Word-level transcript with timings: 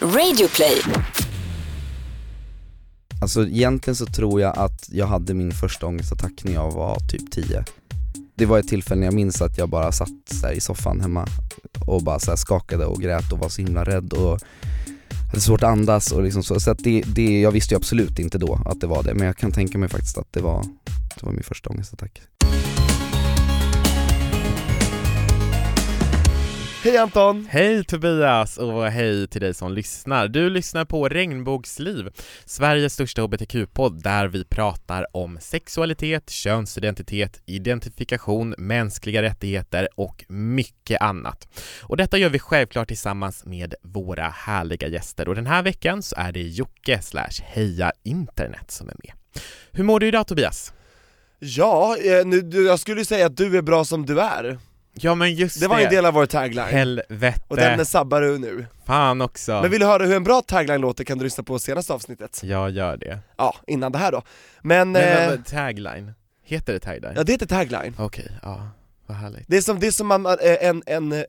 Radioplay. 0.00 0.82
Alltså 3.20 3.46
egentligen 3.46 3.96
så 3.96 4.06
tror 4.06 4.40
jag 4.40 4.58
att 4.58 4.88
jag 4.90 5.06
hade 5.06 5.34
min 5.34 5.52
första 5.52 5.86
ångestattack 5.86 6.32
när 6.44 6.52
jag 6.52 6.70
var 6.70 6.98
typ 6.98 7.30
10 7.30 7.64
Det 8.34 8.46
var 8.46 8.58
ett 8.58 8.68
tillfälle 8.68 8.98
när 8.98 9.06
jag 9.06 9.14
minns 9.14 9.42
att 9.42 9.58
jag 9.58 9.68
bara 9.68 9.92
satt 9.92 10.08
så 10.30 10.50
i 10.50 10.60
soffan 10.60 11.00
hemma 11.00 11.28
och 11.86 12.02
bara 12.02 12.18
så 12.18 12.36
skakade 12.36 12.86
och 12.86 13.00
grät 13.00 13.32
och 13.32 13.38
var 13.38 13.48
så 13.48 13.62
himla 13.62 13.84
rädd 13.84 14.12
och 14.12 14.40
hade 15.30 15.40
svårt 15.40 15.62
att 15.62 15.70
andas 15.70 16.12
och 16.12 16.22
liksom 16.22 16.42
så, 16.42 16.60
så 16.60 16.70
att 16.70 16.78
det, 16.78 17.02
det, 17.06 17.40
jag 17.40 17.50
visste 17.50 17.74
ju 17.74 17.76
absolut 17.76 18.18
inte 18.18 18.38
då 18.38 18.60
att 18.66 18.80
det 18.80 18.86
var 18.86 19.02
det 19.02 19.14
men 19.14 19.26
jag 19.26 19.36
kan 19.36 19.52
tänka 19.52 19.78
mig 19.78 19.88
faktiskt 19.88 20.18
att 20.18 20.32
det 20.32 20.40
var, 20.40 20.64
det 21.14 21.26
var 21.26 21.32
min 21.32 21.42
första 21.42 21.70
ångestattack. 21.70 22.22
Hej 26.86 26.96
Anton! 26.96 27.46
Hej 27.50 27.84
Tobias 27.84 28.58
och 28.58 28.86
hej 28.86 29.28
till 29.28 29.40
dig 29.40 29.54
som 29.54 29.72
lyssnar. 29.72 30.28
Du 30.28 30.50
lyssnar 30.50 30.84
på 30.84 31.08
Regnbågsliv, 31.08 32.08
Sveriges 32.44 32.92
största 32.92 33.22
hbtq-podd 33.22 34.02
där 34.02 34.28
vi 34.28 34.44
pratar 34.44 35.06
om 35.16 35.38
sexualitet, 35.40 36.30
könsidentitet, 36.30 37.42
identifikation, 37.46 38.54
mänskliga 38.58 39.22
rättigheter 39.22 39.88
och 39.94 40.24
mycket 40.28 41.00
annat. 41.00 41.48
Och 41.82 41.96
detta 41.96 42.18
gör 42.18 42.28
vi 42.28 42.38
självklart 42.38 42.88
tillsammans 42.88 43.44
med 43.44 43.74
våra 43.82 44.28
härliga 44.28 44.88
gäster 44.88 45.28
och 45.28 45.34
den 45.34 45.46
här 45.46 45.62
veckan 45.62 46.02
så 46.02 46.16
är 46.18 46.32
det 46.32 46.42
Jocke 46.42 47.02
slash 47.02 47.42
Heja 47.42 47.92
Internet 48.04 48.70
som 48.70 48.88
är 48.88 48.96
med. 49.04 49.12
Hur 49.72 49.84
mår 49.84 50.00
du 50.00 50.06
idag 50.06 50.26
Tobias? 50.26 50.72
Ja, 51.38 51.96
eh, 51.96 52.26
nu, 52.26 52.62
jag 52.66 52.80
skulle 52.80 53.04
säga 53.04 53.26
att 53.26 53.36
du 53.36 53.56
är 53.58 53.62
bra 53.62 53.84
som 53.84 54.06
du 54.06 54.20
är 54.20 54.58
Ja 54.98 55.14
men 55.14 55.34
just 55.34 55.60
Det 55.60 55.68
var 55.68 55.80
en 55.80 55.90
del 55.90 56.06
av 56.06 56.14
vår 56.14 56.26
tagline, 56.26 56.64
Helvete. 56.66 57.40
och 57.48 57.56
den 57.56 57.80
är 57.80 57.84
sabbar 57.84 58.20
du 58.20 58.38
nu 58.38 58.66
Fan 58.86 59.20
också. 59.20 59.60
Men 59.62 59.70
vill 59.70 59.80
du 59.80 59.86
höra 59.86 60.04
hur 60.04 60.16
en 60.16 60.24
bra 60.24 60.42
tagline 60.42 60.80
låter 60.80 61.04
kan 61.04 61.18
du 61.18 61.24
lyssna 61.24 61.44
på 61.44 61.58
senaste 61.58 61.92
avsnittet 61.92 62.40
Jag 62.42 62.70
gör 62.70 62.96
det. 62.96 63.18
Ja, 63.36 63.56
innan 63.66 63.92
det 63.92 63.98
här 63.98 64.12
då 64.12 64.22
Men, 64.62 64.92
Men, 64.92 65.32
eh, 65.32 65.40
tagline? 65.40 66.12
Heter 66.44 66.72
det 66.72 66.78
tagline? 66.80 67.12
ja 67.16 67.22
det 67.22 67.32
heter 67.32 67.46
tagline 67.46 67.94
Okej, 67.98 68.30
ja, 68.42 68.68
vad 69.06 69.16
härligt. 69.16 69.44
Det 69.48 69.56
är 69.56 69.60
som, 69.60 69.80
det 69.80 69.86
är 69.86 69.90
som 69.90 70.06
man, 70.06 70.26
eh, 70.26 70.34
en, 70.60 70.82
en 70.86 71.12
eh, 71.12 71.22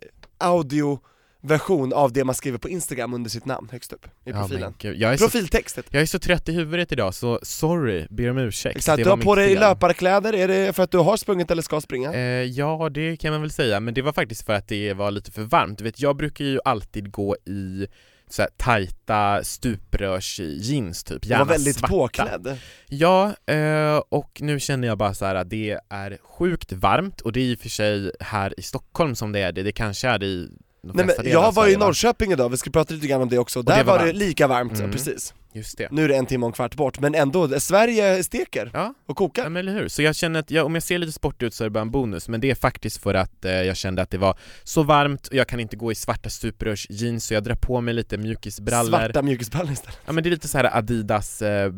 audioversion 1.44 1.94
av 1.94 2.14
det 2.14 2.24
man 2.24 2.36
skriver 2.36 2.58
på 2.58 2.70
Instagram 2.70 3.14
under 3.14 3.30
sitt 3.30 3.46
namn 3.46 3.70
högst 3.72 3.94
upp 3.94 4.06
i 4.06 4.10
Ja, 4.24 4.34
profilen 4.34 4.74
gud, 4.78 4.98
jag, 4.98 5.14
är 5.14 5.18
så, 5.18 5.24
Profiltextet 5.26 5.86
jag 5.90 6.02
är 6.02 6.06
så 6.06 6.20
trött 6.20 6.50
i 6.50 6.52
huvudet 6.52 6.92
idag 6.92 7.14
så 7.14 7.40
sorry, 7.44 8.08
ber 8.10 8.30
om 8.30 8.38
ursäkt. 8.38 8.76
Exakt, 8.78 8.98
Det 8.98 9.04
du 9.04 9.10
har 9.10 9.18
på 9.18 9.36
dig 9.36 9.50
fel. 9.50 9.60
löparkläder, 9.60 10.34
är 10.36 10.48
det 10.48 10.74
för 10.76 10.84
att 10.84 10.92
du 10.92 10.98
har 10.98 11.18
sprungit 11.18 11.52
eller 11.52 11.62
ska 11.62 11.82
springa? 11.82 12.14
Eh, 12.14 12.44
ja, 12.44 12.90
det 12.92 13.18
kan 13.18 13.32
man 13.32 13.42
väl 13.42 13.52
säga, 13.52 13.80
men 13.80 13.94
det 13.94 14.02
var 14.02 14.14
faktiskt 14.14 14.46
för 14.46 14.54
att 14.54 14.68
det 14.68 14.94
var 14.94 15.12
lite 15.12 15.32
för 15.32 15.42
varmt. 15.44 15.78
Du 15.78 15.84
vet, 15.84 16.00
jag 16.00 16.16
brukar 16.16 16.46
ju 16.46 16.60
alltid 16.66 17.12
gå 17.12 17.36
i 17.46 17.88
så 18.30 18.42
här 18.42 18.50
tajta 18.58 19.44
stuprörs-jeans 19.44 21.04
typ, 21.04 21.26
gärna 21.26 21.44
var 21.44 21.52
väldigt 21.54 21.76
svarta. 21.76 21.94
påklädd 21.94 22.58
Ja, 22.88 23.36
eh, 23.46 24.02
och 24.10 24.42
nu 24.42 24.60
känner 24.60 24.88
jag 24.88 24.98
bara 24.98 25.14
så 25.14 25.26
här 25.26 25.36
att 25.36 25.50
det 25.50 25.80
är 25.90 26.18
sjukt 26.24 26.72
varmt 26.74 27.22
och 27.22 27.32
det 27.32 27.40
är 27.40 27.44
i 27.44 27.56
och 27.56 27.60
för 27.60 27.70
sig 27.70 28.12
här 28.20 28.60
i 28.60 28.62
Stockholm 28.62 29.16
som 29.16 29.32
det 29.32 29.40
är 29.40 29.52
det, 29.52 29.64
det 29.64 29.72
kanske 29.72 30.08
är 30.08 30.20
det 30.20 30.26
i 30.26 30.50
Nej, 30.82 31.06
men 31.06 31.32
jag 31.32 31.52
var 31.52 31.68
i? 31.68 31.76
Norrköping 31.78 32.32
idag, 32.32 32.50
vi 32.50 32.58
ska 32.58 32.70
prata 32.70 32.94
lite 32.94 33.08
grann 33.08 33.22
om 33.22 33.30
det 33.30 33.38
också, 33.38 33.62
det 33.62 33.72
där 33.74 33.84
var 33.84 34.00
var, 34.00 34.06
det 34.06 34.14
lika 34.14 34.48
varmt, 34.48 34.72
Mm. 34.72 34.86
ja, 34.86 34.92
precis. 34.92 35.34
Just 35.54 35.78
det. 35.78 35.88
Nu 35.92 36.04
är 36.04 36.08
det 36.08 36.16
en 36.16 36.26
timme 36.26 36.46
och 36.46 36.50
en 36.50 36.54
kvart 36.54 36.76
bort, 36.76 37.00
men 37.00 37.16
ändå, 37.16 37.60
Sverige 37.60 38.24
steker 38.24 38.72
Ja, 38.74 38.94
och 39.06 39.18
kokar. 39.18 39.44
Ja 39.44 39.50
men 39.50 39.60
eller 39.60 39.74
hur, 39.82 39.88
så 39.88 40.02
jag 40.02 40.16
känner 40.16 40.40
att 40.40 40.52
jag, 40.52 40.66
om 40.66 40.74
jag 40.74 40.84
ser 40.84 40.98
lite 40.98 41.12
sportig 41.12 41.46
ut 41.46 41.54
så 41.54 41.64
är 41.64 41.66
det 41.66 41.70
bara 41.72 41.82
en 41.82 41.92
bonus 41.92 42.28
men 42.30 42.42
det 42.42 42.52
är 42.52 42.56
faktiskt 42.56 42.98
för 43.04 43.14
att 43.14 43.46
eh, 43.46 43.52
jag 43.52 43.78
kände 43.78 44.02
att 44.02 44.10
det 44.10 44.18
var 44.18 44.38
så 44.64 44.84
varmt 44.84 45.28
och 45.28 45.34
jag 45.34 45.48
kan 45.48 45.60
inte 45.60 45.76
gå 45.76 45.92
i 45.92 45.96
svarta 45.96 46.30
stuprörs-jeans 46.30 47.20
så 47.28 47.34
jag 47.34 47.44
drar 47.44 47.56
på 47.56 47.82
mig 47.82 47.94
lite 47.94 48.18
mjukisbrallor. 48.18 48.90
Svarta 49.00 49.22
mjukisbrallor 49.22 49.72
istället. 49.74 50.00
Ja 50.06 50.12
men 50.14 50.24
det 50.24 50.30
är 50.30 50.32
lite 50.32 50.48
så 50.48 50.58
här 50.58 50.78
Adidas 50.78 51.42
eh, 51.42 51.72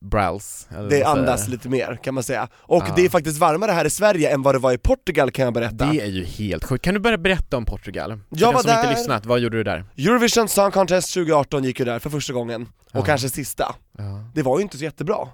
b- 0.00 0.06
bralls 0.10 0.68
eller 0.76 0.90
Det 0.90 1.04
andas 1.04 1.48
lite 1.48 1.68
mer 1.68 1.98
kan 2.02 2.14
man 2.14 2.22
säga, 2.22 2.48
och 2.54 2.84
Ja. 2.88 2.92
det 2.96 3.04
är 3.04 3.08
faktiskt 3.08 3.38
varmare 3.38 3.72
här 3.72 3.84
i 3.84 3.90
Sverige 3.90 4.30
än 4.34 4.42
vad 4.42 4.54
det 4.54 4.58
var 4.58 4.72
i 4.72 4.78
Portugal 4.78 5.30
kan 5.30 5.44
jag 5.44 5.54
berätta 5.54 5.86
Det 5.86 6.00
är 6.00 6.06
ju 6.06 6.24
helt 6.24 6.64
sjukt, 6.64 6.84
kan 6.84 6.94
du 6.94 7.00
börja 7.00 7.18
berätta 7.18 7.56
om 7.56 7.64
Portugal? 7.64 8.10
För 8.10 8.18
Jag 8.30 8.52
var 8.52 8.62
som 8.62 8.70
inte 8.70 8.82
där. 8.82 8.90
lyssnat, 8.90 9.26
vad 9.26 9.40
gjorde 9.40 9.56
du 9.56 9.64
där? 9.64 9.84
Eurovision 9.98 10.48
Song 10.48 10.70
Contest 10.70 11.14
2018 11.14 11.64
gick 11.64 11.78
ju 11.78 11.84
där 11.84 11.98
för 11.98 12.10
första 12.10 12.32
gången, 12.32 12.68
och 12.92 13.06
kanske 13.06 13.28
sista 13.28 13.74
Ja. 13.98 14.04
Det 14.34 14.42
var 14.42 14.58
ju 14.58 14.62
inte 14.62 14.78
så 14.78 14.84
jättebra 14.84 15.28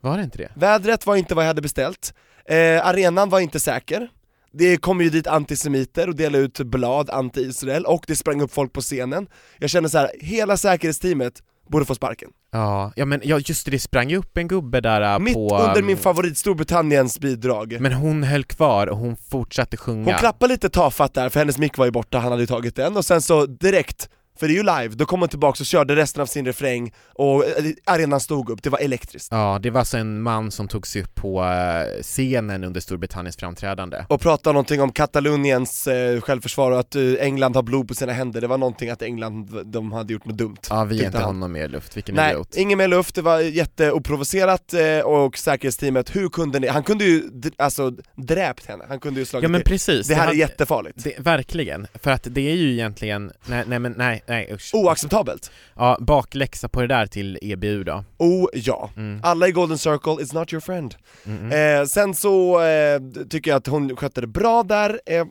Var 0.00 0.16
det 0.16 0.22
inte 0.24 0.38
det? 0.38 0.48
Vädret 0.54 1.06
var 1.06 1.16
inte 1.16 1.34
vad 1.34 1.44
jag 1.44 1.48
hade 1.48 1.62
beställt, 1.62 2.14
eh, 2.44 2.86
arenan 2.86 3.28
var 3.28 3.40
inte 3.40 3.60
säker 3.60 4.08
det 4.52 4.76
kom 4.76 5.00
ju 5.00 5.10
dit 5.10 5.26
antisemiter 5.26 6.08
och 6.08 6.16
delade 6.16 6.44
ut 6.44 6.58
blad 6.60 7.10
anti-Israel, 7.10 7.84
och 7.84 8.04
det 8.06 8.16
sprang 8.16 8.40
upp 8.40 8.52
folk 8.52 8.72
på 8.72 8.80
scenen 8.80 9.26
Jag 9.58 9.70
kände 9.70 9.88
så 9.88 9.98
här: 9.98 10.10
hela 10.20 10.56
säkerhetsteamet 10.56 11.42
borde 11.70 11.84
få 11.84 11.94
sparken. 11.94 12.30
Ja, 12.52 12.92
ja 12.96 13.04
men 13.04 13.20
ja, 13.24 13.38
just 13.38 13.64
det, 13.64 13.70
det 13.70 13.78
sprang 13.78 14.10
ju 14.10 14.16
upp 14.16 14.36
en 14.36 14.48
gubbe 14.48 14.80
där 14.80 15.14
äh, 15.14 15.18
Mitt 15.18 15.34
på... 15.34 15.58
under 15.58 15.80
um, 15.80 15.86
min 15.86 15.96
favorit 15.96 16.38
Storbritanniens 16.38 17.20
bidrag. 17.20 17.76
Men 17.80 17.92
hon 17.92 18.22
höll 18.22 18.44
kvar 18.44 18.86
och 18.86 18.98
hon 18.98 19.16
fortsatte 19.30 19.76
sjunga. 19.76 20.04
Hon 20.04 20.18
klappade 20.18 20.52
lite 20.52 20.68
tafatt 20.68 21.14
där, 21.14 21.28
för 21.28 21.40
hennes 21.40 21.58
mick 21.58 21.78
var 21.78 21.84
ju 21.84 21.90
borta, 21.90 22.18
han 22.18 22.30
hade 22.30 22.42
ju 22.42 22.46
tagit 22.46 22.76
den, 22.76 22.96
och 22.96 23.04
sen 23.04 23.22
så 23.22 23.46
direkt, 23.46 24.08
för 24.40 24.48
det 24.48 24.52
är 24.52 24.56
ju 24.56 24.62
live, 24.62 24.94
då 24.94 25.06
kom 25.06 25.20
hon 25.20 25.28
tillbaka 25.28 25.56
och 25.62 25.66
körde 25.66 25.96
resten 25.96 26.22
av 26.22 26.26
sin 26.26 26.46
refräng, 26.46 26.92
och 27.14 27.44
eh, 27.44 27.50
arenan 27.86 28.20
stod 28.20 28.50
upp, 28.50 28.62
det 28.62 28.70
var 28.70 28.78
elektriskt. 28.78 29.28
Ja, 29.30 29.58
det 29.62 29.70
var 29.70 29.78
alltså 29.80 29.96
en 29.98 30.22
man 30.22 30.50
som 30.50 30.68
tog 30.68 30.86
sig 30.86 31.02
upp 31.02 31.14
på 31.14 31.42
eh, 31.44 32.02
scenen 32.02 32.64
under 32.64 32.80
Storbritanniens 32.80 33.36
framträdande. 33.36 34.04
Och 34.08 34.20
pratade 34.20 34.52
någonting 34.54 34.80
om 34.82 34.92
Kataloniens 34.92 35.86
eh, 35.86 36.20
självförsvar 36.20 36.70
och 36.70 36.78
att 36.80 36.96
England 37.18 37.56
har 37.56 37.62
blod 37.62 37.88
på 37.88 37.94
sina 37.94 38.12
händer, 38.12 38.40
det 38.40 38.46
var 38.46 38.58
någonting 38.58 38.90
att 38.90 39.02
England, 39.02 39.62
de 39.72 39.92
hade 39.92 40.12
gjort 40.12 40.24
något 40.24 40.38
dumt. 40.38 40.56
Ja, 40.70 40.84
vi 40.84 40.96
ger 40.96 41.06
inte 41.06 41.18
han. 41.18 41.26
honom 41.26 41.52
mer 41.52 41.68
luft, 41.68 41.96
vilken 41.96 42.14
Nej, 42.14 42.30
idiot. 42.32 42.56
ingen 42.56 42.78
mer 42.78 42.88
luft, 42.88 43.14
det 43.14 43.22
var 43.22 43.40
jätteoprovocerat 43.40 44.74
och 45.04 45.38
säkerhetsteamet, 45.38 46.16
hur 46.16 46.28
kunde 46.28 46.58
ni, 46.60 46.66
han 46.66 46.82
kunde 46.82 47.04
ju 47.04 47.22
alltså 47.58 47.90
dräpt 48.16 48.66
henne, 48.66 48.84
han 48.88 49.00
kunde 49.00 49.20
ju 49.20 49.26
slagit 49.26 49.42
Ja 49.42 49.48
men 49.48 49.60
till. 49.60 49.68
precis, 49.72 50.08
Det 50.08 50.14
här 50.14 50.22
är 50.22 50.26
hade- 50.26 50.38
jättefarligt, 50.38 51.04
det, 51.04 51.14
Verkligen, 51.18 51.86
för 52.02 52.10
att 52.10 52.26
det 52.30 52.50
är 52.50 52.54
ju 52.56 52.72
egentligen, 52.72 53.32
nej, 53.46 53.64
nej 53.66 53.78
men 53.78 53.94
nej, 53.98 54.22
nej 54.30 54.52
usch 54.52 54.74
oacceptabelt. 54.74 55.50
Ja, 55.76 55.98
bakläxa 56.00 56.68
på 56.68 56.80
det 56.80 56.86
där 56.86 57.06
till 57.06 57.38
EBU 57.42 57.84
då 57.84 58.04
Oh 58.18 58.48
ja, 58.52 58.90
mm. 58.96 59.20
alla 59.22 59.48
i 59.48 59.52
Golden 59.52 59.78
Circle 59.78 60.22
is 60.22 60.32
not 60.32 60.52
your 60.52 60.60
friend. 60.60 60.94
Mm, 61.26 61.38
mm. 61.38 61.80
Eh, 61.80 61.86
sen 61.86 62.14
så 62.14 62.62
eh, 62.62 63.00
tycker 63.30 63.50
jag 63.50 63.58
att 63.58 63.66
hon 63.66 63.96
skötte 63.96 64.20
det 64.20 64.26
bra 64.26 64.62
där, 64.62 65.00
eh, 65.06 65.24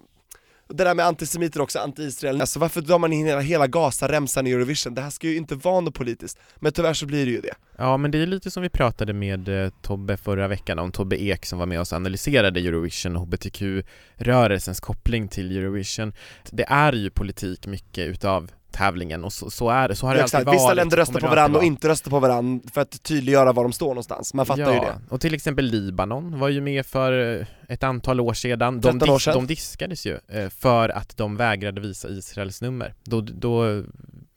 det 0.73 0.83
där 0.83 0.95
med 0.95 1.05
antisemiter 1.05 1.61
också, 1.61 1.79
anti-Israel, 1.79 2.41
alltså 2.41 2.59
varför 2.59 2.81
drar 2.81 2.99
man 2.99 3.13
in 3.13 3.25
hela, 3.25 3.41
hela 3.41 3.67
Gaza-remsan 3.67 4.47
i 4.47 4.51
Eurovision? 4.51 4.95
Det 4.95 5.01
här 5.01 5.09
ska 5.09 5.27
ju 5.27 5.37
inte 5.37 5.55
vara 5.55 5.79
något 5.79 5.93
politiskt, 5.93 6.39
men 6.55 6.71
tyvärr 6.71 6.93
så 6.93 7.05
blir 7.05 7.25
det 7.25 7.31
ju 7.31 7.41
det. 7.41 7.53
Ja 7.77 7.97
men 7.97 8.11
det 8.11 8.17
är 8.17 8.25
lite 8.25 8.51
som 8.51 8.63
vi 8.63 8.69
pratade 8.69 9.13
med 9.13 9.63
eh, 9.63 9.71
Tobbe 9.81 10.17
förra 10.17 10.47
veckan 10.47 10.79
om, 10.79 10.91
Tobbe 10.91 11.23
Ek 11.23 11.45
som 11.45 11.59
var 11.59 11.65
med 11.65 11.79
oss 11.79 11.91
och 11.91 11.95
analyserade 11.95 12.59
Eurovision 12.59 13.15
och 13.15 13.21
HBTQ-rörelsens 13.21 14.79
koppling 14.79 15.27
till 15.27 15.57
Eurovision 15.57 16.13
Det 16.51 16.65
är 16.69 16.93
ju 16.93 17.09
politik 17.09 17.67
mycket 17.67 18.07
utav 18.07 18.51
tävlingen 18.71 19.23
och 19.23 19.33
så, 19.33 19.49
så 19.49 19.69
är 19.69 19.87
det, 19.87 19.95
så 19.95 20.07
har 20.07 20.13
det 20.13 20.19
Ja, 20.19 20.23
alltid 20.23 20.45
varit 20.45 20.55
Vissa 20.55 20.73
länder 20.73 20.97
röstar 20.97 21.19
på 21.19 21.27
varandra 21.27 21.59
och 21.59 21.65
inte 21.65 21.89
röstar 21.89 22.11
på 22.11 22.19
varandra 22.19 22.69
för 22.73 22.81
att 22.81 23.03
tydliggöra 23.03 23.53
var 23.53 23.63
de 23.63 23.73
står 23.73 23.87
någonstans, 23.87 24.33
man 24.33 24.45
fattar 24.45 24.61
ja, 24.61 24.73
ju 24.73 24.79
det. 24.79 24.99
och 25.09 25.21
till 25.21 25.33
exempel 25.33 25.65
Libanon 25.65 26.39
var 26.39 26.49
ju 26.49 26.61
med 26.61 26.85
för 26.85 27.39
eh, 27.39 27.45
ett 27.67 27.83
antal 27.83 28.19
år 28.19 28.33
sedan, 28.33 28.81
13 28.81 28.99
de, 28.99 29.09
år 29.09 29.15
dis- 29.15 29.19
sedan. 29.19 29.33
de 29.33 29.47
diskades 29.47 30.05
ju 30.05 30.17
eh, 30.27 30.49
för 30.49 30.89
att 30.89 31.17
de 31.17 31.37
vägrade 31.37 31.81
visa 31.81 32.09
Israels 32.09 32.61
nummer, 32.61 32.93
då, 33.03 33.21
då 33.21 33.83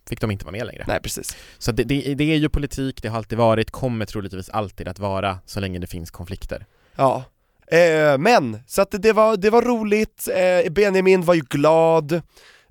fick 0.09 0.21
de 0.21 0.31
inte 0.31 0.45
vara 0.45 0.53
med 0.53 0.67
längre. 0.67 0.85
Nej 0.89 1.01
precis. 1.03 1.37
Så 1.59 1.73
det, 1.73 1.85
det, 1.85 2.15
det 2.15 2.25
är 2.25 2.37
ju 2.37 2.49
politik, 2.49 3.03
det 3.03 3.09
har 3.09 3.17
alltid 3.17 3.39
varit, 3.39 3.71
kommer 3.71 4.07
troligtvis 4.07 4.49
alltid 4.51 4.89
att 4.89 4.99
vara 4.99 5.39
så 5.47 5.61
länge 5.61 5.79
det 5.79 5.87
finns 5.87 6.11
konflikter. 6.11 6.67
Ja. 6.97 7.25
Eh, 7.67 8.19
men, 8.19 8.59
så 8.67 8.83
att 8.83 8.91
det 8.91 9.13
var, 9.13 9.37
det 9.37 9.51
var 9.51 9.63
roligt, 9.63 10.29
Benjamin 10.71 11.23
var 11.23 11.35
ju 11.35 11.43
glad, 11.51 12.23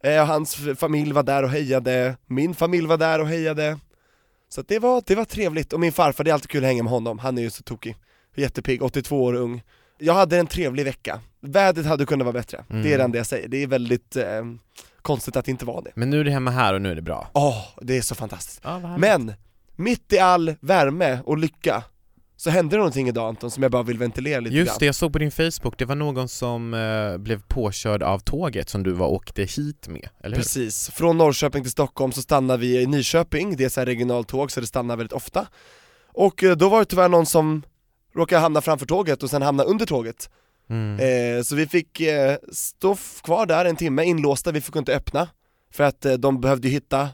eh, 0.04 0.26
hans 0.26 0.56
familj 0.78 1.12
var 1.14 1.24
där 1.24 1.44
och 1.44 1.50
hejade, 1.50 2.16
min 2.28 2.56
familj 2.56 2.88
var 2.88 2.98
där 2.98 3.20
och 3.20 3.28
hejade. 3.28 3.80
Så 4.50 4.62
det 4.62 4.80
var, 4.80 5.04
det 5.06 5.16
var 5.16 5.26
trevligt, 5.26 5.74
och 5.74 5.80
min 5.80 5.92
farfar, 5.92 6.24
det 6.24 6.30
är 6.32 6.34
alltid 6.34 6.50
kul 6.50 6.64
att 6.64 6.68
hänga 6.68 6.84
med 6.84 6.92
honom, 6.92 7.20
han 7.20 7.38
är 7.38 7.42
ju 7.42 7.50
så 7.50 7.64
tokig, 7.64 7.96
jättepigg, 8.36 8.82
82 8.84 9.24
år 9.24 9.34
ung. 9.34 9.62
Jag 9.98 10.14
hade 10.14 10.38
en 10.38 10.48
trevlig 10.48 10.86
vecka, 10.86 11.20
vädret 11.42 11.86
hade 11.86 12.06
kunnat 12.06 12.26
vara 12.26 12.34
bättre, 12.34 12.64
Mm. 12.70 12.84
det 12.84 12.94
är 12.94 12.98
det 12.98 13.04
enda 13.04 13.18
jag 13.18 13.26
säger, 13.28 13.48
det 13.48 13.64
är 13.64 13.68
väldigt 13.68 14.16
eh, 14.16 14.26
konstigt 15.02 15.36
att 15.36 15.46
det 15.46 15.52
inte 15.52 15.66
var 15.66 15.82
det. 15.82 15.92
Men 15.96 16.10
nu 16.10 16.20
är 16.20 16.24
det 16.24 16.32
hemma 16.32 16.52
här 16.52 16.74
och 16.74 16.82
nu 16.82 16.92
är 16.92 16.96
det 16.96 17.02
bra. 17.02 17.30
Åh, 17.34 17.66
det 17.82 17.98
är 17.98 18.02
så 18.02 18.16
fantastiskt. 18.16 18.62
Ja, 18.64 18.80
vad 18.80 19.00
Men, 19.00 19.34
mitt 19.76 20.14
i 20.14 20.20
all 20.20 20.56
värme 20.60 21.20
och 21.26 21.38
lycka, 21.38 21.84
så 22.44 22.50
hände 22.50 22.76
det 22.76 22.78
någonting 22.78 23.08
idag 23.08 23.28
Anton 23.30 23.52
som 23.52 23.64
jag 23.64 23.72
bara 23.72 23.84
vill 23.84 23.98
ventilera 23.98 24.40
lite 24.40 24.56
Just 24.56 24.68
grann 24.70 24.78
det, 24.80 24.86
jag 24.86 24.96
såg 24.96 25.14
på 25.14 25.20
din 25.20 25.32
Facebook, 25.32 25.78
det 25.78 25.86
var 25.86 25.96
någon 25.96 26.28
som 26.28 26.74
eh, 26.74 27.18
blev 27.18 27.42
påkörd 27.48 28.04
av 28.04 28.20
tåget 28.20 28.70
som 28.70 28.84
du 28.84 28.92
var 28.92 29.08
åkte 29.08 29.44
hit 29.44 29.88
med, 29.88 30.10
eller 30.24 30.36
hur? 30.36 30.44
Precis, 30.44 30.90
från 30.90 31.18
Norrköping 31.18 31.64
till 31.64 31.72
Stockholm 31.72 32.12
så 32.12 32.22
stannar 32.22 32.58
vi 32.58 32.82
i 32.82 32.86
Nyköping, 32.86 33.56
det 33.56 33.64
är 33.64 33.70
så 33.70 33.82
här 33.82 33.86
regionaltåg 33.86 34.52
så 34.52 34.62
det 34.62 34.68
stannar 34.68 34.98
väldigt 34.98 35.14
ofta 35.14 35.48
Och 36.14 36.44
eh, 36.44 36.56
då 36.56 36.70
var 36.70 36.80
det 36.80 36.86
tyvärr 36.86 37.10
någon 37.10 37.26
som 37.26 37.64
råkade 38.16 38.42
hamna 38.42 38.62
framför 38.62 38.86
tåget 38.86 39.24
och 39.24 39.30
sen 39.30 39.42
hamna 39.42 39.64
under 39.64 39.86
tåget 39.86 40.30
Mm. 40.70 41.00
eh, 41.38 41.44
Så 41.44 41.56
vi 41.56 41.68
fick 41.68 42.00
eh, 42.00 42.38
stå 42.52 42.98
kvar 43.24 43.46
där 43.46 43.66
en 43.66 43.76
timme 43.76 44.04
inlåsta, 44.04 44.52
vi 44.52 44.62
fick 44.62 44.76
inte 44.76 44.96
öppna 44.96 45.28
För 45.74 45.84
att 45.84 46.06
eh, 46.06 46.14
de 46.14 46.42
behövde 46.42 46.68
hitta 46.68 47.10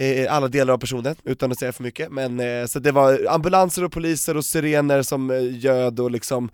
eh, 0.00 0.34
alla 0.34 0.48
delar 0.48 0.74
av 0.74 0.78
personen, 0.78 1.14
utan 1.24 1.52
att 1.52 1.58
säga 1.58 1.72
för 1.72 1.82
mycket. 1.82 2.12
Men, 2.12 2.40
eh, 2.40 2.66
så 2.66 2.78
det 2.78 2.92
var 2.92 3.26
ambulanser 3.28 3.84
och 3.84 3.92
poliser 3.92 4.36
och 4.36 4.44
sirener 4.44 5.02
som 5.02 5.30
eh, 5.30 5.58
göd 5.58 6.00
och 6.00 6.10
liksom 6.10 6.50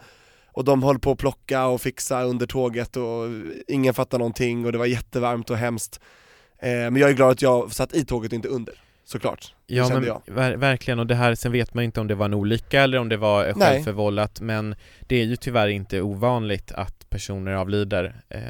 och 0.53 0.65
de 0.65 0.83
höll 0.83 0.99
på 0.99 1.11
att 1.11 1.19
plocka 1.19 1.67
och 1.67 1.81
fixa 1.81 2.23
under 2.23 2.47
tåget 2.47 2.97
och 2.97 3.25
ingen 3.69 3.95
fattade 3.95 4.19
någonting 4.19 4.67
och 4.67 4.73
det 4.73 4.79
var 4.79 4.87
jättevarmt 4.87 5.51
och 5.51 5.57
hemskt. 5.57 6.01
Eh, 6.63 6.69
men 6.71 6.97
jag 6.97 7.11
är 7.11 7.15
glad 7.15 7.31
att 7.31 7.43
jag 7.43 7.73
satt 7.73 7.95
i 7.95 8.05
tåget 8.05 8.33
och 8.33 8.37
inte 8.37 8.49
under, 8.49 8.75
såklart. 9.05 9.55
Ja 9.67 9.85
kände 9.89 10.01
men 10.01 10.09
jag. 10.27 10.35
ver- 10.35 10.57
verkligen, 10.57 10.99
och 10.99 11.07
det 11.07 11.15
här, 11.15 11.35
sen 11.35 11.53
vet 11.53 11.75
man 11.75 11.85
inte 11.85 12.01
om 12.01 12.07
det 12.07 12.15
var 12.15 12.25
en 12.25 12.35
olycka 12.35 12.83
eller 12.83 12.99
om 12.99 13.09
det 13.09 13.17
var 13.17 13.47
eh, 13.47 13.53
Nej. 13.57 13.69
självförvållat 13.69 14.41
men 14.41 14.75
det 15.07 15.17
är 15.17 15.25
ju 15.25 15.37
tyvärr 15.37 15.69
inte 15.69 16.01
ovanligt 16.03 16.73
att 16.73 17.11
personer 17.11 17.53
avlider 17.53 18.21
eh, 18.29 18.41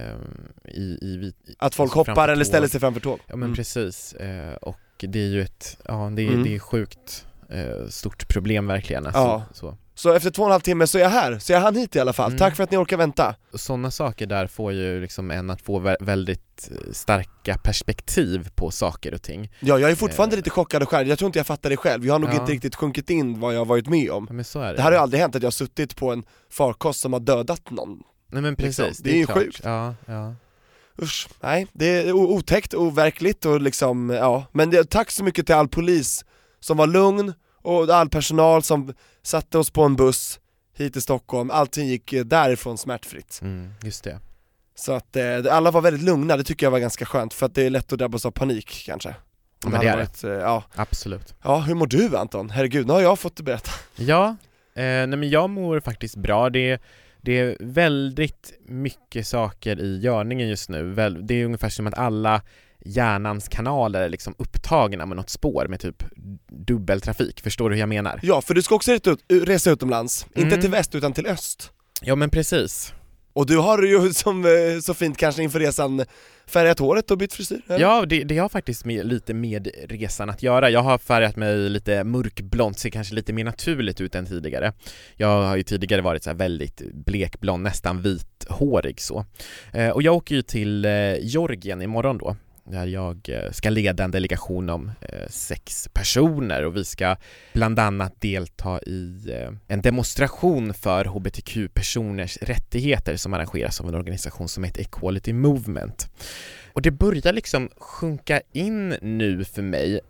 i, 0.75 0.99
i, 1.03 1.07
i 1.07 1.33
Att 1.59 1.75
folk 1.75 1.93
hoppar 1.93 2.29
eller 2.29 2.45
ställer 2.45 2.69
sig 2.69 2.81
framför 2.81 3.01
tåg. 3.01 3.19
Ja 3.27 3.37
men 3.37 3.43
Mm. 3.43 3.57
precis, 3.57 4.13
eh, 4.13 4.55
och 4.55 4.77
det 4.99 5.19
är 5.19 5.29
ju 5.29 5.43
ett, 5.43 5.77
ja 5.85 6.11
det 6.17 6.23
är, 6.23 6.29
Mm. 6.29 6.43
det 6.43 6.55
är 6.55 6.59
sjukt 6.59 7.27
eh, 7.51 7.89
stort 7.89 8.29
problem 8.29 8.67
verkligen 8.67 9.07
alltså, 9.07 9.21
Ja. 9.21 9.43
så. 9.53 9.77
Så 9.95 10.13
efter 10.13 10.31
två 10.31 10.43
och 10.43 10.49
en 10.49 10.53
halv 10.53 10.61
timme 10.61 10.87
så 10.87 10.99
är 10.99 11.03
jag 11.03 11.11
här, 11.11 11.39
så 11.39 11.53
jag 11.53 11.61
hann 11.61 11.77
hit 11.77 11.97
i 11.97 12.01
alla 12.01 12.13
fall. 12.13 12.27
Mm. 12.31 12.39
Tack 12.39 12.57
för 12.57 12.63
att 12.65 12.71
ni 12.71 12.77
orkar 12.77 12.97
vänta. 12.97 13.35
Sådana 13.55 13.91
saker 13.91 14.27
där 14.27 14.47
får 14.47 14.73
ju 14.73 15.01
liksom 15.01 15.31
en 15.31 15.51
att 15.51 15.63
få 15.63 15.81
vä- 15.81 15.97
väldigt 16.01 16.71
eh, 16.71 16.93
starka 16.93 17.59
perspektiv 17.65 18.49
på 18.55 18.71
saker 18.71 19.15
och 19.15 19.23
ting 19.23 19.53
Ja, 19.61 19.79
jag 19.79 19.91
är 19.91 19.95
fortfarande 19.95 20.35
Eh. 20.35 20.37
lite 20.37 20.51
chockad 20.51 20.83
och 20.83 20.89
själv, 20.89 21.09
jag 21.09 21.19
tror 21.19 21.27
inte 21.27 21.39
jag 21.39 21.47
fattar 21.47 21.71
det 21.71 21.77
själv. 21.77 22.07
Jag 22.07 22.15
har 22.15 22.19
nog 22.19 22.31
Ja. 22.31 22.41
inte 22.41 22.53
riktigt 22.53 22.75
sjunkit 22.75 23.11
in 23.11 23.41
vad 23.41 23.55
jag 23.55 23.59
har 23.61 23.65
varit 23.67 23.89
med 23.89 24.11
om. 24.11 24.27
Ja 24.29 24.35
men 24.35 24.45
så 24.45 24.61
är 24.61 24.67
det 24.67 24.73
Det 24.77 24.83
här 24.83 24.91
har 24.91 24.93
ju 24.99 25.03
aldrig 25.03 25.21
hänt 25.21 25.37
att 25.37 25.43
jag 25.43 25.47
har 25.47 25.53
suttit 25.53 25.97
på 25.97 26.13
en 26.13 26.25
farkost 26.51 27.01
som 27.01 27.13
har 27.13 27.21
dödat 27.21 27.71
någon. 27.71 28.03
Nej 28.33 28.43
men 28.43 28.57
precis, 28.57 28.79
liksom. 28.79 29.05
Det 29.05 29.11
är 29.11 29.17
ju 29.17 29.27
klart. 29.27 29.39
sjukt. 29.39 29.61
Ja, 29.65 29.95
ja 30.07 30.35
Usch, 31.03 31.29
nej, 31.41 31.67
det 31.73 31.87
är 31.87 32.13
otäckt, 32.13 32.75
overkligt 32.75 33.45
och 33.45 33.61
liksom, 33.61 34.11
ja. 34.11 34.47
Men 34.53 34.71
det, 34.71 34.91
tack 34.91 35.11
så 35.11 35.25
mycket 35.25 35.47
till 35.47 35.55
all 35.55 35.69
polis 35.69 36.25
som 36.61 36.77
var 36.77 36.87
lugn 36.87 37.35
och 37.63 37.89
all 37.89 38.09
personal 38.09 38.63
som 38.63 38.95
satte 39.23 39.59
oss 39.59 39.71
på 39.71 39.83
en 39.83 39.97
buss 39.97 40.41
hit 40.77 40.93
till 40.93 41.03
Stockholm, 41.03 41.51
allting 41.51 41.87
gick 41.87 42.13
eh, 42.13 42.25
därifrån 42.25 42.79
smärtfritt. 42.79 43.39
mm, 43.43 43.71
just 43.83 44.05
det 44.05 44.21
Så 44.75 44.93
att 44.93 45.17
eh, 45.17 45.25
alla 45.51 45.71
var 45.71 45.81
väldigt 45.81 46.03
lugna, 46.03 46.37
det 46.37 46.45
tycker 46.45 46.67
jag 46.67 46.71
var 46.71 46.79
ganska 46.79 47.07
skönt 47.07 47.35
för 47.35 47.47
att 47.47 47.55
det 47.55 47.63
är 47.63 47.71
lätt 47.71 47.93
att 47.93 47.99
drabbas 47.99 48.27
av 48.27 48.31
panik 48.31 48.83
kanske. 48.87 49.15
Ja, 49.63 49.69
men 49.69 49.81
det 49.81 49.87
är 49.87 49.97
det. 49.97 50.03
varit, 50.03 50.25
eh, 50.25 50.31
ja. 50.31 50.65
Absolut 50.75 51.35
ja, 51.43 51.59
hur 51.59 51.75
mår 51.75 51.87
du 51.87 52.17
Anton? 52.17 52.51
Herregud, 52.51 52.87
nu 52.87 52.93
har 52.93 53.01
jag 53.01 53.19
fått 53.19 53.41
berätta. 53.41 53.71
Ja, 53.97 54.29
eh, 54.75 54.83
nej 54.83 55.07
men 55.07 55.31
jag 55.31 55.51
mår 55.51 55.81
faktiskt 55.81 56.17
bra. 56.17 56.51
Det 56.51 56.79
det 57.27 57.39
är 57.39 57.57
väldigt 57.61 58.53
mycket 58.69 59.27
saker 59.27 59.81
i 59.81 59.99
görningen 60.01 60.49
just 60.49 60.69
nu. 60.69 60.95
Det 61.23 61.35
är 61.35 61.45
ungefär 61.45 61.69
som 61.69 61.87
att 61.87 61.95
alla 61.99 62.43
hjärnans 62.85 63.49
kanaler 63.49 64.03
är 64.03 64.09
liksom 64.09 64.35
upptagna 64.39 65.07
med 65.07 65.17
något 65.17 65.31
spår 65.31 65.67
med 65.69 65.81
typ 65.81 66.03
dubbeltrafik. 66.49 67.41
Förstår 67.41 67.71
du 67.71 67.77
hur 67.77 67.81
jag 67.81 67.89
menar? 67.89 68.21
Ja, 68.23 68.41
för 68.41 68.55
du 68.55 68.63
ska 68.63 68.75
också 68.75 68.93
resa, 68.93 69.11
ut, 69.11 69.49
resa 69.49 69.71
utomlands, 69.71 70.27
inte 70.35 70.49
Mm. 70.49 70.61
till 70.61 70.71
väst 70.71 70.95
utan 70.95 71.13
till 71.13 71.27
öst. 71.27 71.73
Ja 72.03 72.15
men 72.15 72.31
precis. 72.31 72.93
Och 73.37 73.47
du 73.47 73.57
har 73.57 73.83
ju 73.83 74.13
som 74.13 74.45
eh, 74.45 74.81
så 74.83 74.95
fint 74.95 75.17
kanske 75.17 75.43
inför 75.43 75.61
resan 75.61 76.05
färgat 76.47 76.79
håret 76.79 77.11
och 77.11 77.19
bytt 77.19 77.33
frisyr? 77.35 77.63
eller? 77.69 77.79
Ja, 77.79 78.05
det, 78.07 78.25
det 78.25 78.39
har 78.39 78.49
faktiskt 78.49 78.85
med, 78.85 79.07
lite 79.07 79.35
med 79.35 79.69
resan 79.89 80.31
att 80.31 80.43
göra. 80.43 80.71
Jag 80.71 80.83
har 80.83 80.99
färgat 80.99 81.37
mig 81.37 81.57
lite 81.57 82.05
mörkblont, 82.05 82.79
ser 82.79 82.91
kanske 82.91 83.15
lite 83.15 83.33
mer 83.33 83.45
naturligt 83.45 84.01
ut 84.01 84.15
än 84.15 84.27
tidigare. 84.27 84.73
Jag 85.17 85.43
har 85.43 85.57
ju 85.57 85.63
tidigare 85.63 86.03
varit 86.03 86.23
så 86.23 86.31
här 86.31 86.37
väldigt 86.37 86.83
blekblond, 86.93 87.63
nästan 87.63 88.03
vithårig 88.03 89.01
så. 89.01 89.25
Eh, 89.73 89.89
och 89.89 90.03
jag 90.03 90.15
åker 90.15 90.35
ju 90.35 90.43
till 90.43 90.85
eh, 90.85 90.91
Georgien 91.21 91.83
imorgon 91.83 92.19
då, 92.19 92.37
där 92.67 92.87
jag 92.87 93.29
eh, 93.29 93.51
ska 93.53 93.71
leda 93.71 94.05
en 94.05 94.11
delegation 94.11 94.71
om 94.71 94.93
eh, 95.01 95.29
sex 95.29 95.89
personer 95.93 96.65
och 96.65 96.77
vi 96.77 96.85
ska 96.85 97.17
bland 97.53 97.79
annat 97.79 98.21
delta 98.21 98.81
i 98.83 99.31
eh, 99.31 99.53
en 99.69 99.81
demonstration 99.81 100.75
för 100.75 101.05
hbtq-personers 101.05 102.37
rättigheter 102.37 103.17
som 103.17 103.35
arrangeras 103.35 103.81
av 103.81 103.89
en 103.89 103.95
organisation 103.95 104.49
som 104.49 104.65
heter 104.65 104.81
Equality 104.81 105.33
Movement. 105.33 106.11
Och 106.73 106.83
det 106.83 106.91
börjar 106.91 107.33
liksom 107.33 107.71
sjunka 107.77 108.41
in 108.53 108.89
nu 108.89 109.45
för 109.45 109.63
mig 109.63 110.01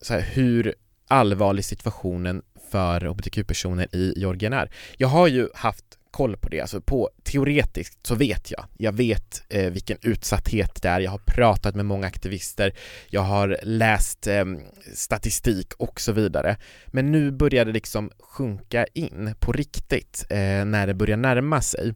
så 0.00 0.14
här, 0.14 0.20
hur 0.20 0.74
allvarlig 1.08 1.64
situationen 1.64 2.42
för 2.70 3.00
hbtq-personer 3.00 3.96
i 3.96 4.14
Georgien 4.16 4.52
är. 4.52 4.70
Jag 4.96 5.08
har 5.08 5.28
ju 5.28 5.48
haft 5.54 5.84
koll 6.10 6.36
på 6.36 6.48
det, 6.48 6.60
alltså 6.60 6.80
på 6.80 7.10
teoretiskt 7.22 8.06
så 8.06 8.14
vet 8.14 8.50
jag. 8.50 8.64
Jag 8.78 8.92
vet 8.92 9.42
eh, 9.48 9.70
vilken 9.70 9.98
utsatthet 10.02 10.82
det 10.82 10.88
är, 10.88 11.00
jag 11.00 11.10
har 11.10 11.20
pratat 11.26 11.74
med 11.74 11.86
många 11.86 12.06
aktivister, 12.06 12.74
jag 13.10 13.20
har 13.20 13.58
läst 13.62 14.26
eh, 14.26 14.44
statistik 14.94 15.72
och 15.78 16.00
så 16.00 16.12
vidare. 16.12 16.56
Men 16.86 17.12
nu 17.12 17.30
börjar 17.30 17.64
det 17.64 17.72
liksom 17.72 18.10
sjunka 18.18 18.86
in 18.92 19.34
på 19.38 19.52
riktigt 19.52 20.24
eh, 20.30 20.64
när 20.64 20.86
det 20.86 20.94
börjar 20.94 21.16
närma 21.16 21.62
sig. 21.62 21.94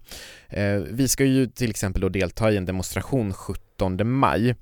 Eh, 0.49 0.75
vi 0.75 1.09
ska 1.09 1.25
ju 1.25 1.47
till 1.47 1.71
exempel 1.71 2.01
då 2.01 2.09
delta 2.09 2.53
i 2.53 2.57
en 2.57 2.65
demonstration 2.65 3.33
17 3.33 4.09
maj 4.09 4.55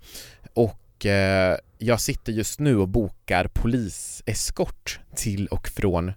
och 0.54 1.06
eh, 1.06 1.56
jag 1.78 2.00
sitter 2.00 2.32
just 2.32 2.60
nu 2.60 2.76
och 2.76 2.88
bokar 2.88 3.48
poliseskort 3.54 5.00
till 5.16 5.46
och 5.46 5.68
från 5.68 6.12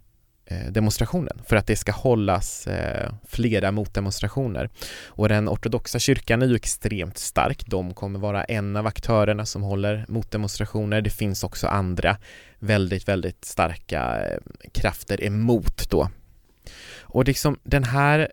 Eh, 0.48 0.72
demonstrationen 0.72 1.42
för 1.46 1.56
att 1.56 1.68
det 1.68 1.76
ska 1.76 1.92
hållas 1.92 2.68
eh, 2.68 3.14
flera 3.28 3.72
motdemonstrationer. 3.72 4.70
Och 5.06 5.30
den 5.30 5.50
ortodoxa 5.50 6.00
kyrkan 6.00 6.42
är 6.42 6.48
ju 6.48 6.56
extremt 6.56 7.18
stark. 7.18 7.66
De 7.66 7.94
kommer 7.94 8.20
vara 8.20 8.44
en 8.44 8.76
av 8.76 8.88
aktörerna 8.88 9.46
som 9.46 9.62
håller 9.62 10.06
motdemonstrationer. 10.08 11.02
Det 11.02 11.10
finns 11.10 11.44
också 11.44 11.68
andra 11.68 12.18
väldigt, 12.60 13.08
väldigt 13.08 13.46
starka 13.46 14.26
eh, 14.26 14.38
krafter 14.72 15.24
emot 15.24 15.90
då. 15.90 16.10
Och 17.00 17.26
liksom 17.26 17.60
den 17.64 17.84
här 17.84 18.32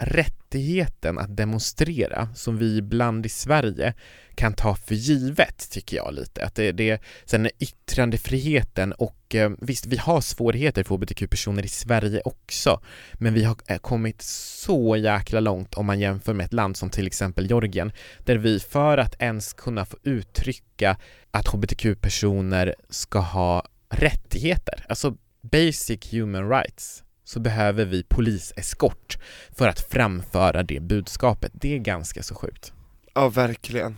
rättigheten 0.00 1.18
att 1.18 1.36
demonstrera 1.36 2.28
som 2.34 2.58
vi 2.58 2.76
ibland 2.76 3.26
i 3.26 3.28
Sverige 3.28 3.94
kan 4.34 4.52
ta 4.54 4.74
för 4.74 4.94
givet 4.94 5.70
tycker 5.70 5.96
jag 5.96 6.14
lite. 6.14 6.44
Att 6.44 6.54
det, 6.54 6.72
det 6.72 7.02
sen 7.24 7.46
är 7.46 7.52
yttrandefriheten 7.58 8.92
och 8.92 9.34
eh, 9.34 9.50
visst, 9.58 9.86
vi 9.86 9.96
har 9.96 10.20
svårigheter 10.20 10.84
för 10.84 10.94
hbtq-personer 10.94 11.64
i 11.64 11.68
Sverige 11.68 12.20
också, 12.24 12.80
men 13.12 13.34
vi 13.34 13.44
har 13.44 13.56
eh, 13.66 13.78
kommit 13.78 14.22
så 14.22 14.96
jäkla 14.96 15.40
långt 15.40 15.74
om 15.74 15.86
man 15.86 16.00
jämför 16.00 16.34
med 16.34 16.44
ett 16.44 16.52
land 16.52 16.76
som 16.76 16.90
till 16.90 17.06
exempel 17.06 17.46
Georgien, 17.46 17.92
där 18.24 18.36
vi 18.36 18.60
för 18.60 18.98
att 18.98 19.22
ens 19.22 19.52
kunna 19.52 19.84
få 19.84 19.96
uttrycka 20.02 20.96
att 21.30 21.48
hbtq-personer 21.48 22.74
ska 22.88 23.18
ha 23.18 23.64
rättigheter, 23.90 24.84
alltså 24.88 25.16
basic 25.42 26.12
human 26.12 26.48
rights, 26.48 27.02
så 27.26 27.40
behöver 27.40 27.84
vi 27.84 28.02
poliseskort 28.02 29.18
för 29.58 29.68
att 29.68 29.80
framföra 29.80 30.62
det 30.62 30.80
budskapet. 30.80 31.52
Det 31.54 31.74
är 31.74 31.78
ganska 31.78 32.22
så 32.22 32.34
sjukt. 32.34 32.72
Ja, 33.14 33.28
verkligen. 33.28 33.96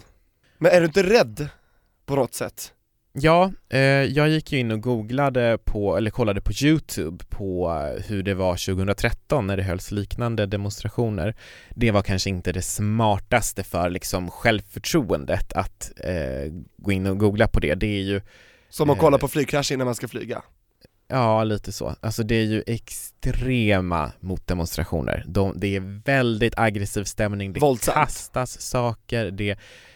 Men 0.59 0.73
är 0.73 0.81
du 0.81 0.87
inte 0.87 1.03
rädd 1.03 1.49
på 2.07 2.17
något 2.17 2.35
sätt? 2.35 2.73
Ja, 3.13 3.53
eh, 3.69 3.81
jag 3.81 4.29
gick 4.29 4.53
ju 4.53 4.59
in 4.59 4.71
och 4.71 4.81
googlade 4.81 5.59
på, 5.65 5.97
eller 5.97 6.11
kollade 6.11 6.41
på 6.41 6.53
Youtube 6.63 7.25
på 7.29 7.71
eh, 7.97 8.03
hur 8.05 8.23
det 8.23 8.35
var 8.35 8.53
2013 8.67 9.47
när 9.47 9.57
det 9.57 9.63
hölls 9.63 9.91
liknande 9.91 10.47
demonstrationer. 10.47 11.35
Det 11.71 11.91
var 11.91 12.03
kanske 12.03 12.31
inte 12.31 12.53
det 12.53 12.63
smartaste 12.63 13.65
för 13.65 13.91
liksom 13.91 14.31
självförtroendet 14.31 15.53
att 15.53 15.93
eh, 16.05 16.53
gå 16.77 16.93
in 16.93 17.07
och 17.07 17.19
googla 17.19 17.49
på 17.49 17.61
det. 17.61 17.75
Det 17.75 17.87
är 17.87 18.03
ju, 18.03 18.21
Som 18.69 18.91
att 18.91 18.97
Eh. 18.97 19.01
kolla 19.01 19.19
på 19.19 19.29
flygkrasch 19.29 19.73
innan 19.73 19.85
man 19.85 19.95
ska 19.95 20.09
flyga? 20.09 20.43
Ja 21.09 21.45
lite 21.45 21.73
så. 21.73 21.95
Alltså 22.01 22.23
det 22.23 22.35
är 22.35 22.45
ju 22.45 22.63
extrema 22.67 24.13
motdemonstrationer. 24.21 25.25
De, 25.27 25.53
det 25.57 25.77
är 25.77 26.03
väldigt 26.05 26.55
aggressiv 26.57 27.05
stämning, 27.05 27.53
det 27.53 27.61
Våldsamt. 27.61 27.95
kastas 27.95 28.61
saker, 28.61 29.31
det, 29.31 29.51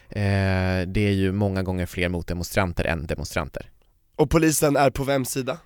eh, 0.08 0.88
det 0.88 1.00
är 1.00 1.12
ju 1.12 1.32
många 1.32 1.62
gånger 1.62 1.86
fler 1.86 2.08
motdemonstranter 2.08 2.84
än 2.84 3.06
demonstranter. 3.06 3.70
Och 4.16 4.30
polisen 4.30 4.76
är 4.76 4.90
på 4.90 5.04
vems 5.04 5.30
sida? 5.30 5.58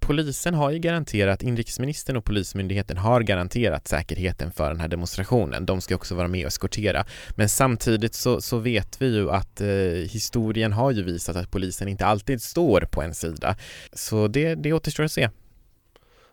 Polisen 0.00 0.54
har 0.54 0.70
ju 0.70 0.78
garanterat, 0.78 1.42
inrikesministern 1.42 2.16
och 2.16 2.24
polismyndigheten 2.24 2.96
har 2.96 3.20
garanterat 3.20 3.88
säkerheten 3.88 4.52
för 4.52 4.70
den 4.70 4.80
här 4.80 4.88
demonstrationen. 4.88 5.66
De 5.66 5.80
ska 5.80 5.94
också 5.94 6.14
vara 6.14 6.28
med 6.28 6.44
och 6.44 6.48
eskortera. 6.48 7.04
Men 7.36 7.48
samtidigt 7.48 8.14
så, 8.14 8.40
så 8.40 8.58
vet 8.58 9.02
vi 9.02 9.14
ju 9.14 9.30
att 9.30 9.60
eh, 9.60 9.66
historien 10.10 10.72
har 10.72 10.90
ju 10.90 11.02
visat 11.02 11.36
att 11.36 11.50
polisen 11.50 11.88
inte 11.88 12.06
alltid 12.06 12.42
står 12.42 12.80
på 12.80 13.02
en 13.02 13.14
sida. 13.14 13.56
Så 13.92 14.28
det, 14.28 14.54
det 14.54 14.72
återstår 14.72 15.04
att 15.04 15.12
se. 15.12 15.28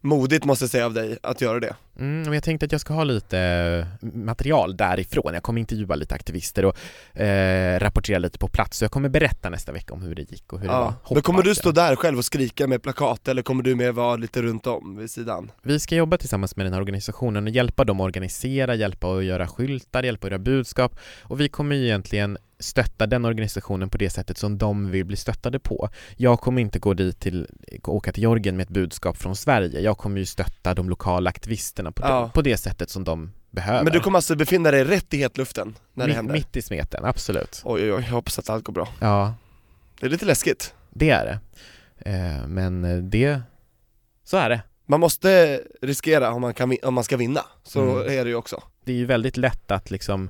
Modigt 0.02 0.46
måste 0.46 0.64
jag 0.64 0.70
säga 0.70 0.86
av 0.86 0.94
dig 0.94 1.18
att 1.24 1.42
göra 1.42 1.60
det. 1.60 1.76
Mm, 2.00 2.22
men 2.22 2.34
jag 2.34 2.44
tänkte 2.44 2.66
att 2.66 2.72
jag 2.72 2.82
ska 2.82 2.94
ha 2.94 3.04
lite 3.04 3.40
eh, 3.40 4.08
material 4.14 4.78
därifrån. 4.78 5.34
Jag 5.34 5.44
kommer 5.44 5.60
intervjua 5.60 5.96
lite 5.96 6.16
aktivister 6.16 6.66
och 6.66 7.20
eh, 7.22 7.80
rapportera 7.80 8.20
lite 8.20 8.40
på 8.40 8.48
plats. 8.48 8.78
Så 8.78 8.84
jag 8.84 8.92
kommer 8.92 9.10
berätta 9.10 9.50
nästa 9.50 9.72
vecka 9.72 9.94
om 9.94 10.02
hur 10.02 10.16
det 10.16 10.32
gick 10.32 10.54
och 10.54 10.60
hur 10.60 10.68
det 10.68 10.74
var. 10.74 10.94
Ja. 11.10 11.14
Men 11.14 11.22
kommer 11.22 11.44
du 11.44 11.56
stå 11.56 11.72
där 11.72 11.96
själv 11.96 12.18
och 12.18 12.26
skrika 12.26 12.68
med 12.68 12.84
plakat 12.84 13.28
eller 13.28 13.42
kommer 13.42 13.64
du 13.64 13.76
med 13.76 13.96
vara 13.96 14.16
lite 14.16 14.42
runt 14.42 14.68
om 14.68 14.98
vid 14.98 15.12
sidan? 15.12 15.52
Vi 15.62 15.80
ska 15.80 15.96
jobba 15.96 16.18
tillsammans 16.18 16.56
med 16.56 16.66
den 16.66 16.74
här 16.74 16.82
organisationen 16.82 17.44
och 17.44 17.50
hjälpa 17.50 17.84
dem 17.84 18.00
att 18.00 18.06
organisera, 18.06 18.76
hjälpa 18.76 19.18
att 19.18 19.24
göra 19.24 19.48
skyltar, 19.48 20.04
hjälpa 20.04 20.28
att 20.28 20.32
göra 20.32 20.40
budskap 20.40 21.00
och 21.22 21.40
vi 21.40 21.50
kommer 21.50 21.76
ju 21.76 21.86
egentligen 21.86 22.38
stötta 22.60 23.08
den 23.08 23.26
organisationen 23.26 23.90
på 23.90 23.98
det 23.98 24.10
sättet 24.10 24.38
som 24.38 24.58
de 24.58 24.92
vill 24.92 25.06
bli 25.06 25.16
stöttade 25.16 25.60
på. 25.60 25.90
Jag 26.16 26.40
kommer 26.40 26.62
inte 26.62 26.80
gå 26.80 26.94
dit 26.94 27.20
till, 27.20 27.48
åka 27.84 28.12
till 28.12 28.24
Georgien 28.24 28.58
med 28.58 28.64
ett 28.64 28.70
budskap 28.70 29.18
från 29.18 29.36
Sverige, 29.36 29.80
jag 29.82 29.98
kommer 29.98 30.18
ju 30.20 30.26
stötta 30.26 30.74
de 30.74 30.90
lokala 30.90 31.30
aktivisterna 31.30 31.92
på, 31.92 32.04
Ja. 32.06 32.22
det, 32.22 32.30
på 32.34 32.42
det 32.42 32.58
sättet 32.58 32.90
som 32.90 33.04
de 33.04 33.32
behöver. 33.52 33.84
Men 33.84 33.94
du 33.94 34.00
kommer 34.00 34.18
alltså 34.18 34.36
befinna 34.36 34.72
dig 34.72 34.84
rätt 34.84 35.14
i 35.14 35.18
hetluften 35.18 35.76
när 35.94 36.04
det 36.06 36.08
mitt, 36.10 36.16
händer? 36.16 36.34
mitt 36.34 36.56
i 36.56 36.62
smeten, 36.62 37.06
absolut. 37.06 37.62
Oj 37.66 37.82
oj 37.84 37.94
oj, 37.94 38.04
jag 38.08 38.12
hoppas 38.14 38.40
att 38.40 38.50
allt 38.50 38.64
går 38.64 38.74
bra. 38.74 38.88
Ja, 39.00 39.34
Det 40.00 40.06
är 40.06 40.10
lite 40.10 40.26
läskigt. 40.26 40.74
det 40.90 41.10
är 41.10 41.26
det. 41.26 41.40
Eh, 42.10 42.48
men 42.48 42.84
eh, 42.86 42.98
det, 42.98 43.42
så 44.24 44.38
är 44.38 44.50
det. 44.50 44.62
Man 44.86 45.00
måste 45.00 45.62
riskera 45.82 46.32
om 46.32 46.42
man, 46.42 46.54
kan, 46.54 46.78
om 46.84 46.94
man 46.94 47.04
ska 47.04 47.18
vinna, 47.18 47.42
så 47.64 47.82
Mm. 47.82 48.20
är 48.20 48.24
det 48.24 48.30
ju 48.30 48.36
också. 48.36 48.64
Det 48.84 48.92
är 48.92 48.96
ju 48.96 49.06
väldigt 49.06 49.38
lätt 49.38 49.72
att 49.72 49.92
liksom 49.92 50.30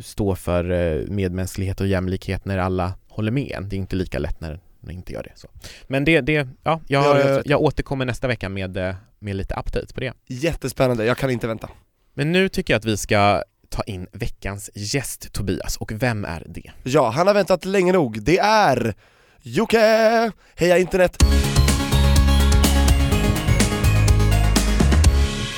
stå 0.00 0.34
för 0.34 0.70
eh, 0.70 1.06
medmänsklighet 1.08 1.80
och 1.80 1.86
jämlikhet 1.86 2.44
när 2.44 2.58
alla 2.58 2.92
håller 3.08 3.32
med. 3.32 3.64
Det 3.66 3.76
är 3.76 3.78
inte 3.78 3.96
lika 3.96 4.18
lätt 4.18 4.40
när 4.40 4.60
när 4.80 4.92
inte 4.94 5.12
gör 5.12 5.22
det. 5.22 5.32
Så. 5.34 5.48
Men 5.86 6.04
det, 6.04 6.20
det 6.20 6.32
ja, 6.32 6.46
jag, 6.62 6.80
Ja, 6.86 7.18
jag- 7.28 7.42
jag 7.46 7.60
återkommer 7.60 8.04
nästa 8.04 8.28
vecka 8.28 8.48
med, 8.48 8.76
eh, 8.76 8.94
med 9.18 9.36
lite 9.36 9.54
update 9.54 9.94
på 9.94 10.00
det. 10.00 10.12
Jättespännande, 10.26 11.04
jag 11.04 11.18
kan 11.18 11.30
inte 11.30 11.46
vänta. 11.46 11.68
Men 12.14 12.32
nu 12.32 12.48
tycker 12.48 12.74
jag 12.74 12.78
att 12.78 12.84
vi 12.84 12.96
ska 12.96 13.42
ta 13.68 13.82
in 13.82 14.06
veckans 14.12 14.70
gäst 14.74 15.32
Tobias, 15.32 15.76
och 15.76 15.92
vem 16.02 16.24
är 16.24 16.42
det? 16.48 16.70
Ja, 16.82 17.10
han 17.10 17.26
har 17.26 17.34
väntat 17.34 17.64
länge 17.64 17.92
nog. 17.92 18.22
Det 18.22 18.38
är 18.38 18.94
Jocke! 19.42 20.30
Heja 20.56 20.78
internet! 20.78 21.16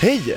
Hej! 0.00 0.36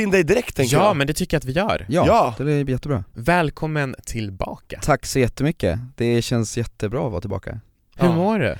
in 0.00 0.10
dig 0.10 0.24
direkt 0.24 0.56
tänker 0.56 0.76
Ja, 0.76 0.84
jag? 0.84 0.96
men 0.96 1.06
det 1.06 1.12
tycker 1.14 1.34
jag 1.34 1.38
att 1.38 1.44
vi 1.44 1.52
gör. 1.52 1.86
Ja, 1.88 2.04
Ja. 2.38 2.44
det 2.44 2.52
är 2.52 2.70
jättebra. 2.70 3.04
Välkommen 3.14 3.94
tillbaka. 4.06 4.80
Tack 4.82 5.06
så 5.06 5.18
jättemycket, 5.18 5.78
det 5.96 6.22
känns 6.22 6.56
jättebra 6.58 7.04
att 7.06 7.10
vara 7.12 7.20
tillbaka. 7.20 7.60
Hur 7.96 8.08
Ja. 8.08 8.14
mår 8.14 8.38
du? 8.38 8.56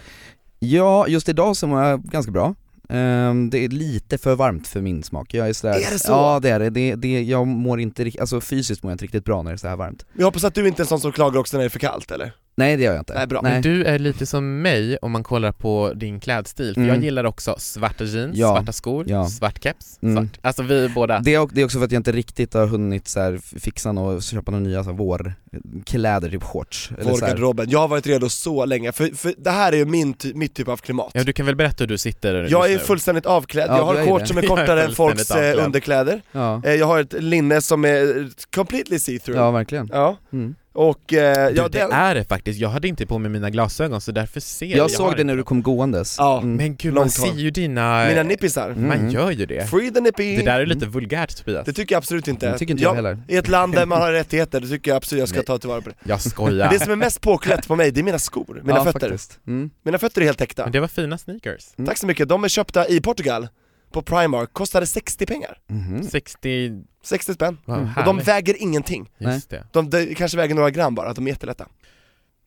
Ja, 0.58 1.06
just 1.08 1.28
idag 1.28 1.56
så 1.56 1.66
mår 1.66 1.82
jag 1.82 2.02
ganska 2.02 2.32
bra. 2.32 2.54
Ehm, 2.88 3.50
det 3.50 3.64
är 3.64 3.68
lite 3.68 4.18
för 4.18 4.34
varmt 4.34 4.68
för 4.68 4.80
min 4.80 5.02
smak, 5.02 5.34
jag 5.34 5.48
är 5.48 5.52
sådär, 5.52 5.74
Är 5.74 5.92
det 5.92 5.98
så? 5.98 6.12
Ja 6.12 6.40
det 6.42 6.50
är 6.50 6.58
det, 6.60 6.70
det, 6.70 6.94
det 6.94 7.22
jag 7.22 7.46
mår 7.46 7.80
inte 7.80 8.04
riktigt, 8.04 8.20
alltså 8.20 8.40
fysiskt 8.40 8.82
mår 8.82 8.90
jag 8.90 8.94
inte 8.94 9.04
riktigt 9.04 9.24
bra 9.24 9.42
när 9.42 9.50
det 9.50 9.54
är 9.54 9.56
så 9.56 9.68
här 9.68 9.76
varmt 9.76 10.06
Jag 10.18 10.24
hoppas 10.24 10.44
att 10.44 10.54
du 10.54 10.68
inte 10.68 10.82
är 10.82 10.84
en 10.84 10.88
sån 10.88 11.00
som 11.00 11.12
klagar 11.12 11.40
också 11.40 11.56
när 11.56 11.62
det 11.62 11.66
är 11.66 11.68
för 11.68 11.78
kallt 11.78 12.10
eller? 12.10 12.32
Nej 12.60 12.76
det 12.76 12.82
gör 12.82 12.92
jag 12.92 13.00
inte 13.00 13.14
Nej, 13.14 13.26
bra. 13.26 13.42
Men 13.42 13.62
du 13.62 13.84
är 13.84 13.98
lite 13.98 14.26
som 14.26 14.62
mig 14.62 14.96
om 15.02 15.12
man 15.12 15.22
kollar 15.22 15.52
på 15.52 15.92
din 15.94 16.20
klädstil, 16.20 16.74
för 16.74 16.80
Mm. 16.80 16.94
jag 16.94 17.04
gillar 17.04 17.24
också 17.24 17.54
svarta 17.58 18.04
jeans, 18.04 18.36
Ja. 18.36 18.54
svarta 18.56 18.72
skor, 18.72 19.04
Ja. 19.08 19.28
svart 19.28 19.62
keps, 19.62 19.98
Mm. 20.02 20.16
svart. 20.16 20.38
Alltså 20.42 20.62
vi 20.62 20.88
båda. 20.88 21.18
Det 21.20 21.34
är, 21.34 21.48
det 21.52 21.60
är 21.60 21.64
också 21.64 21.78
för 21.78 21.84
att 21.84 21.92
jag 21.92 21.98
inte 22.00 22.12
riktigt 22.12 22.54
har 22.54 22.66
hunnit 22.66 23.08
så 23.08 23.20
här, 23.20 23.40
fixa 23.60 23.90
och 23.90 24.22
köpa 24.22 24.50
några 24.50 24.64
nya 24.64 24.84
så 24.84 24.90
här, 24.90 24.96
vårkläder, 24.96 26.30
typ 26.30 26.42
shorts. 26.42 26.90
Vårgarderoben, 27.02 27.70
jag 27.70 27.78
har 27.78 27.88
varit 27.88 28.06
redo 28.06 28.28
så 28.28 28.64
länge, 28.64 28.92
för, 28.92 29.06
för 29.16 29.34
det 29.38 29.50
här 29.50 29.72
är 29.72 29.76
ju 29.76 29.84
min 29.84 30.14
ty- 30.14 30.34
mitt 30.34 30.54
typ 30.54 30.68
av 30.68 30.76
klimat 30.76 31.10
Ja 31.14 31.24
du 31.24 31.32
kan 31.32 31.46
väl 31.46 31.56
berätta 31.56 31.76
hur 31.84 31.88
du 31.88 31.98
sitter 31.98 32.46
Jag 32.50 32.72
är 32.72 32.78
fullständigt 32.78 33.26
avklädd, 33.26 33.66
Ja, 33.70 33.76
jag 33.76 33.84
har 33.84 34.06
shorts 34.06 34.28
som 34.28 34.38
är 34.42 34.42
kortare 34.42 34.84
än 34.84 34.92
folks 34.94 35.30
eh, 35.30 35.36
avklädd. 35.36 35.64
underkläder 35.66 36.22
Ja, 36.32 36.62
Eh, 36.64 36.74
Jag 36.74 36.86
har 36.86 37.00
ett 37.00 37.12
linne 37.22 37.60
som 37.60 37.84
är 37.84 38.28
completely 38.54 38.96
see-through 38.98 39.36
ja 39.36 39.50
verkligen 39.50 39.88
Ja, 39.92 40.16
mm. 40.32 40.54
Och 40.72 41.12
eh, 41.12 41.48
Du, 41.48 41.56
ja, 41.56 41.68
det 41.68 41.78
den, 41.78 41.92
är 41.92 42.14
det 42.14 42.24
faktiskt, 42.24 42.60
jag 42.60 42.68
hade 42.68 42.88
inte 42.88 43.06
på 43.06 43.18
mig 43.18 43.30
mina 43.30 43.50
glasögon 43.50 44.00
så 44.00 44.12
därför 44.12 44.40
ser 44.40 44.66
jag 44.66 44.78
Jag 44.78 44.90
såg 44.90 45.16
det 45.16 45.24
när 45.24 45.36
du 45.36 45.42
kom 45.42 45.62
gåendes 45.62 46.16
Ja. 46.18 46.38
mm. 46.38 46.56
Men 46.56 46.76
gud, 46.76 46.94
man 46.94 47.10
ser 47.10 47.32
ju 47.34 47.50
dina... 47.50 48.06
mina 48.08 48.22
nippisar, 48.22 48.70
Mm. 48.70 48.88
Man 48.88 49.10
gör 49.10 49.30
ju 49.30 49.46
det. 49.46 49.70
free 49.70 49.90
the 49.90 50.00
nippy! 50.00 50.36
Det 50.36 50.42
där 50.42 50.60
är 50.60 50.66
lite 50.66 50.86
vulgärt 50.86 51.36
Tobias. 51.36 51.66
Det 51.66 51.72
tycker 51.72 51.94
jag 51.94 51.98
absolut 51.98 52.28
inte. 52.28 52.50
Det 52.52 52.58
tycker 52.58 52.72
inte 52.72 52.84
jag 52.84 52.94
heller. 52.94 53.18
I 53.28 53.36
ett 53.36 53.48
land 53.48 53.74
där 53.74 53.86
man 53.86 54.00
har 54.00 54.12
rättigheter, 54.20 54.60
det 54.60 54.68
tycker 54.68 54.90
jag 54.90 54.96
absolut 54.96 55.20
jag 55.20 55.28
ska 55.28 55.38
Nej. 55.38 55.44
ta 55.46 55.58
tillvara 55.58 55.80
på 55.80 55.88
det. 55.88 55.96
Jag 56.02 56.20
skojar. 56.20 56.70
Det 56.70 56.78
som 56.80 56.92
är 56.92 56.96
mest 56.96 57.20
påklätt 57.20 57.68
på 57.68 57.76
mig, 57.76 57.90
det 57.90 58.00
är 58.00 58.04
mina 58.04 58.18
skor, 58.18 58.60
mina 58.64 58.76
ja, 58.78 58.84
fötter. 58.84 59.00
Faktiskt. 59.00 59.40
Mm. 59.46 59.70
Mina 59.82 59.98
fötter 59.98 60.20
är 60.20 60.24
helt 60.24 60.38
täckta. 60.38 60.62
Men 60.62 60.72
det 60.72 60.80
var 60.80 60.88
fina 60.88 61.18
sneakers. 61.18 61.64
Mm. 61.78 61.86
Tack 61.88 61.98
så 61.98 62.06
mycket, 62.06 62.28
de 62.28 62.44
är 62.44 62.48
köpta 62.48 62.88
i 62.88 63.00
Portugal, 63.00 63.48
på 63.92 64.02
Primark, 64.02 64.52
kostade 64.52 64.86
60 64.86 65.26
pengar. 65.26 65.58
Mhm. 65.70 66.02
60... 66.02 66.72
60 67.02 67.34
spänn. 67.34 67.58
Mm. 67.68 67.88
Och 67.96 68.04
de 68.04 68.18
väger 68.18 68.62
ingenting. 68.62 69.10
Just 69.18 69.50
det. 69.50 69.64
De, 69.72 69.90
de 69.90 70.14
kanske 70.14 70.36
väger 70.36 70.54
några 70.54 70.70
gram 70.70 70.94
bara, 70.94 71.12
de 71.12 71.26
är 71.26 71.30
jättelätta. 71.30 71.66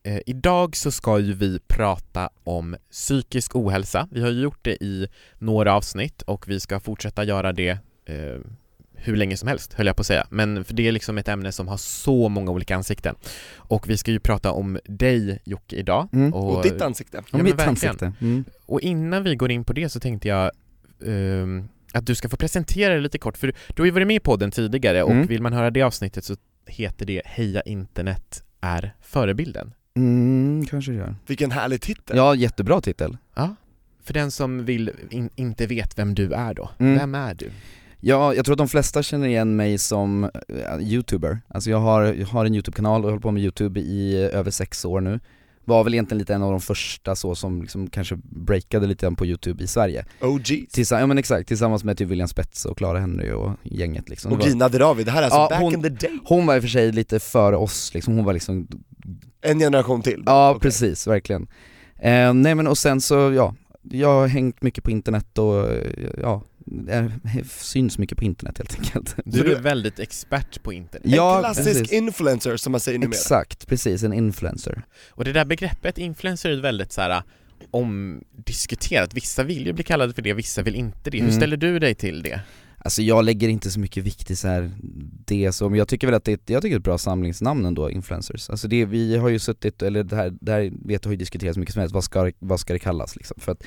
Eh, 0.02 0.20
idag 0.26 0.76
så 0.76 0.90
ska 0.90 1.18
ju 1.18 1.32
vi 1.32 1.60
prata 1.66 2.30
om 2.44 2.76
psykisk 2.90 3.56
ohälsa. 3.56 4.08
Vi 4.10 4.20
har 4.20 4.30
ju 4.30 4.42
gjort 4.42 4.58
det 4.62 4.84
i 4.84 5.08
några 5.38 5.74
avsnitt 5.74 6.22
och 6.22 6.48
vi 6.48 6.60
ska 6.60 6.80
fortsätta 6.80 7.24
göra 7.24 7.52
det 7.52 7.78
eh, 8.04 8.40
hur 8.94 9.16
länge 9.16 9.36
som 9.36 9.48
helst, 9.48 9.72
höll 9.72 9.86
jag 9.86 9.96
på 9.96 10.00
att 10.00 10.06
säga. 10.06 10.26
Men 10.30 10.64
för 10.64 10.74
det 10.74 10.88
är 10.88 10.92
liksom 10.92 11.18
ett 11.18 11.28
ämne 11.28 11.52
som 11.52 11.68
har 11.68 11.76
så 11.76 12.28
många 12.28 12.50
olika 12.50 12.76
ansikten. 12.76 13.14
Och 13.56 13.90
vi 13.90 13.96
ska 13.96 14.10
ju 14.10 14.20
prata 14.20 14.52
om 14.52 14.78
dig 14.84 15.38
Jocke 15.44 15.76
idag. 15.76 16.08
Mm. 16.12 16.34
Och, 16.34 16.62
ditt 16.62 16.82
ansikte. 16.82 17.18
Och 17.18 17.24
Ja, 17.30 17.36
men 17.36 17.44
mitt 17.44 17.54
verkligen. 17.54 17.90
ansikte. 17.90 18.12
Mm. 18.20 18.44
Och 18.66 18.80
innan 18.80 19.22
vi 19.22 19.36
går 19.36 19.50
in 19.50 19.64
på 19.64 19.72
det 19.72 19.88
så 19.88 20.00
tänkte 20.00 20.28
jag 20.28 20.50
ehm, 21.06 21.68
att 21.94 22.06
du 22.06 22.14
ska 22.14 22.28
få 22.28 22.36
presentera 22.36 22.92
dig 22.92 23.02
lite 23.02 23.18
kort, 23.18 23.36
för 23.38 23.46
du, 23.46 23.52
du 23.74 23.82
har 23.82 23.86
ju 23.86 23.90
varit 23.92 24.06
med 24.06 24.16
i 24.16 24.20
podden 24.20 24.50
tidigare 24.50 25.02
och 25.02 25.10
Mm. 25.10 25.26
vill 25.26 25.42
man 25.42 25.52
höra 25.52 25.70
det 25.70 25.82
avsnittet 25.82 26.24
så 26.24 26.36
heter 26.66 27.06
det 27.06 27.22
Heja 27.24 27.60
internet 27.62 28.42
är 28.60 28.94
förebilden. 29.02 29.72
Mm, 29.96 30.66
kanske 30.66 30.90
det 30.92 30.98
gör. 30.98 31.14
Vilken 31.26 31.50
härlig 31.50 31.80
titel. 31.80 32.16
Ja, 32.16 32.34
jättebra 32.34 32.80
titel. 32.80 33.16
Ja. 33.34 33.54
För 34.02 34.14
den 34.14 34.30
som 34.30 34.64
vill, 34.64 34.90
in, 35.10 35.30
inte 35.34 35.66
vet 35.66 35.98
vem 35.98 36.14
du 36.14 36.32
är 36.32 36.54
då, 36.54 36.70
Mm. 36.78 36.98
vem 36.98 37.14
är 37.14 37.34
du? 37.34 37.50
Ja, 38.00 38.34
jag 38.34 38.44
tror 38.44 38.52
att 38.54 38.58
de 38.58 38.68
flesta 38.68 39.02
känner 39.02 39.26
igen 39.28 39.56
mig 39.56 39.78
som 39.78 40.24
eh, 40.24 40.30
youtuber. 40.80 41.38
Alltså 41.48 41.70
jag 41.70 41.78
har, 41.80 42.02
jag 42.02 42.26
har 42.26 42.44
en 42.44 42.54
youtube-kanal 42.54 43.00
och 43.00 43.06
jag 43.08 43.12
håller 43.12 43.22
på 43.22 43.30
med 43.30 43.42
youtube 43.42 43.80
i 43.80 44.22
eh, 44.24 44.38
över 44.38 44.50
sex 44.50 44.84
år 44.84 45.00
nu. 45.00 45.20
Var 45.64 45.84
väl 45.84 45.94
egentligen 45.94 46.18
lite 46.18 46.34
en 46.34 46.42
av 46.42 46.50
de 46.50 46.60
första 46.60 47.16
så 47.16 47.34
som 47.34 47.62
liksom 47.62 47.90
kanske 47.90 48.16
breakade 48.24 48.86
lite 48.86 49.10
på 49.10 49.26
youtube 49.26 49.64
i 49.64 49.66
Sverige. 49.66 50.04
OGs. 50.20 50.46
Tillsammans, 50.72 51.00
ja 51.02 51.06
men 51.06 51.18
exakt, 51.18 51.48
tillsammans 51.48 51.84
med 51.84 51.98
typ 51.98 52.08
William 52.08 52.28
Spets 52.28 52.64
och 52.64 52.78
Clara 52.78 52.98
Henry 52.98 53.30
och 53.32 53.50
gänget 53.62 54.08
liksom. 54.08 54.32
Och 54.32 54.46
Gina 54.46 54.68
Dirawi, 54.68 55.04
det 55.04 55.10
här 55.10 55.20
är 55.22 55.24
alltså 55.24 55.38
Ja, 55.38 55.48
back 55.50 55.60
hon- 55.60 55.74
in 55.74 55.82
the 55.82 55.88
day. 55.88 56.18
Hon 56.24 56.46
var 56.46 56.56
i 56.56 56.58
och 56.58 56.62
för 56.62 56.68
sig 56.68 56.92
lite 56.92 57.20
före 57.20 57.56
oss 57.56 57.94
liksom, 57.94 58.16
hon 58.16 58.24
var 58.24 58.32
liksom 58.32 58.68
En 59.42 59.58
generation 59.58 60.02
till. 60.02 60.22
Ja 60.26 60.50
Okej. 60.50 60.60
precis, 60.60 61.06
verkligen. 61.06 61.42
Eh, 61.98 62.34
nej 62.34 62.54
men 62.54 62.66
och 62.66 62.78
sen 62.78 63.00
så, 63.00 63.14
ja, 63.14 63.54
jag 63.82 64.08
har 64.08 64.26
hängt 64.26 64.62
mycket 64.62 64.84
på 64.84 64.90
internet 64.90 65.38
och 65.38 65.70
eh, 65.70 65.90
ja, 66.22 66.42
eh, 66.88 67.06
syns 67.48 67.98
mycket 67.98 68.18
på 68.18 68.24
internet 68.24 68.58
helt 68.58 68.78
enkelt. 68.78 69.16
Du 69.24 69.52
är 69.52 69.60
väldigt 69.60 69.98
expert 69.98 70.62
på 70.62 70.72
internet. 70.72 71.06
En 71.06 71.12
Ja, 71.12 71.40
klassisk 71.40 71.66
precis. 71.68 71.92
influencer 71.92 72.56
som 72.56 72.72
man 72.72 72.80
säger 72.80 72.98
numera. 72.98 73.10
Exakt, 73.18 73.66
precis, 73.66 74.02
en 74.02 74.12
influencer. 74.12 74.82
Och 75.10 75.24
det 75.24 75.32
där 75.32 75.44
begreppet 75.44 75.98
influencer 75.98 76.50
är 76.50 76.60
väldigt 76.60 76.92
så 76.92 77.00
här 77.00 77.10
äh, 77.10 77.22
omdiskuterat. 77.70 79.14
Vissa 79.14 79.42
vill 79.42 79.66
ju 79.66 79.72
bli 79.72 79.84
kallade 79.84 80.12
för 80.14 80.22
det, 80.22 80.32
vissa 80.32 80.62
vill 80.62 80.74
inte 80.74 81.10
det. 81.10 81.18
Hur 81.18 81.24
Mm. 81.24 81.36
ställer 81.36 81.56
du 81.56 81.78
dig 81.78 81.94
till 81.94 82.22
det? 82.22 82.40
Alltså 82.78 83.02
jag 83.02 83.24
lägger 83.24 83.48
inte 83.48 83.70
så 83.70 83.80
mycket 83.80 84.04
vikt 84.04 84.30
i 84.30 84.36
så 84.36 84.48
här 84.48 84.70
det 85.26 85.60
men 85.60 85.74
jag 85.74 85.88
tycker 85.88 86.06
väl 86.06 86.14
att 86.14 86.24
det, 86.24 86.32
är 86.32 86.34
ett- 86.34 86.50
jag 86.50 86.62
tycker 86.62 86.74
det 86.74 86.76
är 86.76 86.78
ett 86.78 86.84
bra 86.84 86.98
samlingsnamn 86.98 87.64
ändå, 87.66 87.90
influencers. 87.90 88.50
Alltså 88.50 88.68
det, 88.68 88.84
vi 88.84 89.16
har 89.16 89.28
ju 89.28 89.38
suttit, 89.38 89.82
eller 89.82 90.04
det 90.04 90.16
här, 90.16 90.32
det 90.40 90.52
här 90.52 90.60
vet 90.84 91.04
jag 91.04 91.08
har 91.08 91.10
ju 91.12 91.16
diskuterats 91.16 91.58
mycket 91.58 91.72
som 91.72 91.80
helst, 91.80 91.94
vad 91.94 92.04
ska, 92.04 92.22
det- 92.24 92.32
vad 92.38 92.60
ska 92.60 92.72
det 92.72 92.78
kallas 92.78 93.16
liksom? 93.16 93.36
För 93.40 93.52
att 93.52 93.62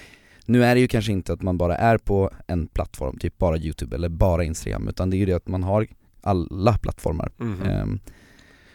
nu 0.48 0.64
är 0.64 0.76
det 0.76 0.82
ju 0.82 0.88
kanske 0.88 1.12
inte 1.12 1.34
att 1.34 1.42
man 1.42 1.58
bara 1.58 1.76
är 1.78 1.98
på 1.98 2.32
en 2.48 2.68
plattform, 2.68 3.18
typ 3.18 3.38
bara 3.38 3.58
youtube 3.58 3.96
eller 3.96 4.10
bara 4.10 4.44
instagram, 4.44 4.88
utan 4.88 5.10
det 5.10 5.16
är 5.16 5.20
ju 5.20 5.26
det 5.26 5.34
att 5.34 5.48
man 5.48 5.64
har 5.64 5.88
alla 6.22 6.78
plattformar. 6.78 7.32
Ehm, 7.66 8.00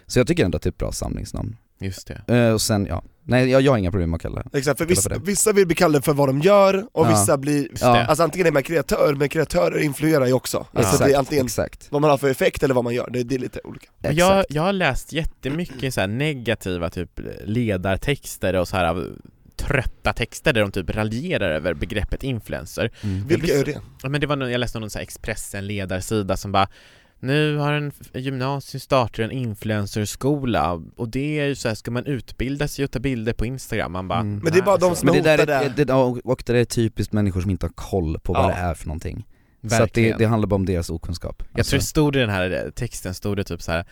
så 0.07 0.19
jag 0.19 0.27
tycker 0.27 0.45
ändå 0.45 0.57
att 0.57 0.63
det 0.63 0.67
är 0.69 0.71
ett 0.73 0.79
bra 0.79 0.93
samlingsnamn. 0.93 1.57
Just 1.81 2.07
det. 2.27 2.35
Eh, 2.37 2.53
och 2.53 2.61
sen, 2.61 2.87
ja, 2.87 3.03
nej 3.23 3.49
jag, 3.51 3.63
jag 3.63 3.73
har 3.73 3.79
inga 3.79 3.91
problem 3.91 4.11
med 4.11 4.17
att 4.17 4.23
kalla 4.23 4.43
det. 4.53 4.59
Exakt, 4.59 4.79
för 4.79 4.87
vissa, 4.87 5.11
för 5.11 5.19
det. 5.19 5.25
vissa 5.27 5.53
vill 5.53 5.67
bli 5.67 5.77
kallade 5.77 6.03
för 6.03 6.13
vad 6.13 6.29
de 6.29 6.41
gör, 6.41 6.87
och 6.93 7.07
Ja. 7.07 7.11
vissa 7.11 7.39
blir, 7.39 7.69
Ja. 7.81 8.05
alltså 8.05 8.25
antingen 8.25 8.47
är 8.47 8.51
man 8.53 8.63
kreatör, 8.63 9.15
men 9.15 9.29
kreatörer 9.29 9.79
influerar 9.79 10.27
ju 10.27 10.33
också. 10.33 10.59
Alltså 10.59 10.81
exakt, 10.81 11.05
det 11.05 11.13
är 11.15 11.19
antingen 11.19 11.45
exakt. 11.47 11.87
vad 11.91 12.01
man 12.01 12.11
har 12.11 12.19
för 12.19 12.31
effekt 12.31 12.63
eller 12.63 12.75
vad 12.75 12.85
man 12.85 12.95
gör, 12.95 13.11
det, 13.13 13.23
det 13.23 13.35
är 13.35 13.39
lite 13.39 13.61
olika. 13.65 13.87
Jag, 14.13 14.45
jag 14.49 14.63
har 14.63 14.73
läst 14.73 15.13
jättemycket 15.13 15.95
så 15.95 16.01
här 16.01 16.09
negativa 16.09 16.91
typ 16.91 17.21
ledartexter 17.45 18.55
och 18.55 18.69
så 18.69 18.77
här 18.77 18.85
av 18.85 19.07
trötta 19.73 20.13
texter 20.13 20.53
där 20.53 20.61
de 20.61 20.73
typ 20.73 20.91
raljerar 20.91 21.51
över 21.51 21.75
begreppet 21.75 22.23
influencer. 22.23 22.91
Mm. 23.03 23.27
Vilka 23.27 23.43
blir 23.43 23.61
är 23.61 23.65
det? 23.65 23.81
Ja, 24.03 24.09
men 24.09 24.21
det 24.21 24.27
var 24.27 24.37
någon, 24.37 24.51
jag 24.53 24.59
läste 24.59 24.79
någon 24.81 24.91
så 24.91 24.99
här 24.99 25.03
Expressen 25.03 25.67
ledarsida 25.67 26.37
som 26.37 26.53
bara 26.53 26.69
nu 27.21 27.57
har 27.57 27.73
en 27.73 27.93
gymnasium 28.15 28.81
startat 28.81 29.19
en 29.19 29.31
influencerskola 29.31 30.83
och 30.97 31.09
det 31.09 31.41
är 31.41 31.47
ju 31.47 31.55
så 31.55 31.69
här, 31.69 31.75
ska 31.75 31.91
man 31.91 32.07
utbilda 32.07 32.69
sig 32.69 32.85
och 32.85 32.91
ta 32.91 32.99
bilder 32.99 33.33
på 33.33 33.47
Instagram? 33.47 33.93
Man 33.93 34.09
bara 34.09 34.21
Mm. 34.21 34.39
Men 34.45 34.53
det 34.53 34.59
är 34.59 34.63
bara 34.63 34.77
de 34.77 34.97
som 34.97 35.07
Men 35.07 35.23
det 35.23 35.31
är 35.31 35.47
där 35.47 35.65
är, 35.65 35.85
det, 35.85 35.93
och 35.93 36.19
och 36.25 36.43
det 36.47 36.53
där 36.53 36.61
är 36.61 36.65
typiskt 36.65 37.13
människor 37.13 37.41
som 37.41 37.51
inte 37.51 37.67
har 37.67 37.73
koll 37.75 38.19
på 38.19 38.33
vad 38.33 38.45
Ja. 38.45 38.49
det 38.49 38.55
är 38.55 38.75
för 38.75 38.87
någonting 38.87 39.27
Så 39.61 39.67
att 39.67 39.71
det, 39.71 39.79
Verkligen. 39.79 40.19
det 40.19 40.25
handlar 40.25 40.47
bara 40.47 40.57
om 40.57 40.67
deras 40.67 40.91
okunskap 40.91 41.43
Jag 41.55 41.67
tror 41.67 41.79
det 41.79 41.85
stod 41.85 42.17
i 42.17 42.19
den 42.19 42.31
här 42.31 42.65
eh, 42.65 42.71
texten, 42.71 43.15
stod 43.15 43.37
det 43.37 43.45
typ 43.45 43.63
så 43.63 43.73
här. 43.73 43.85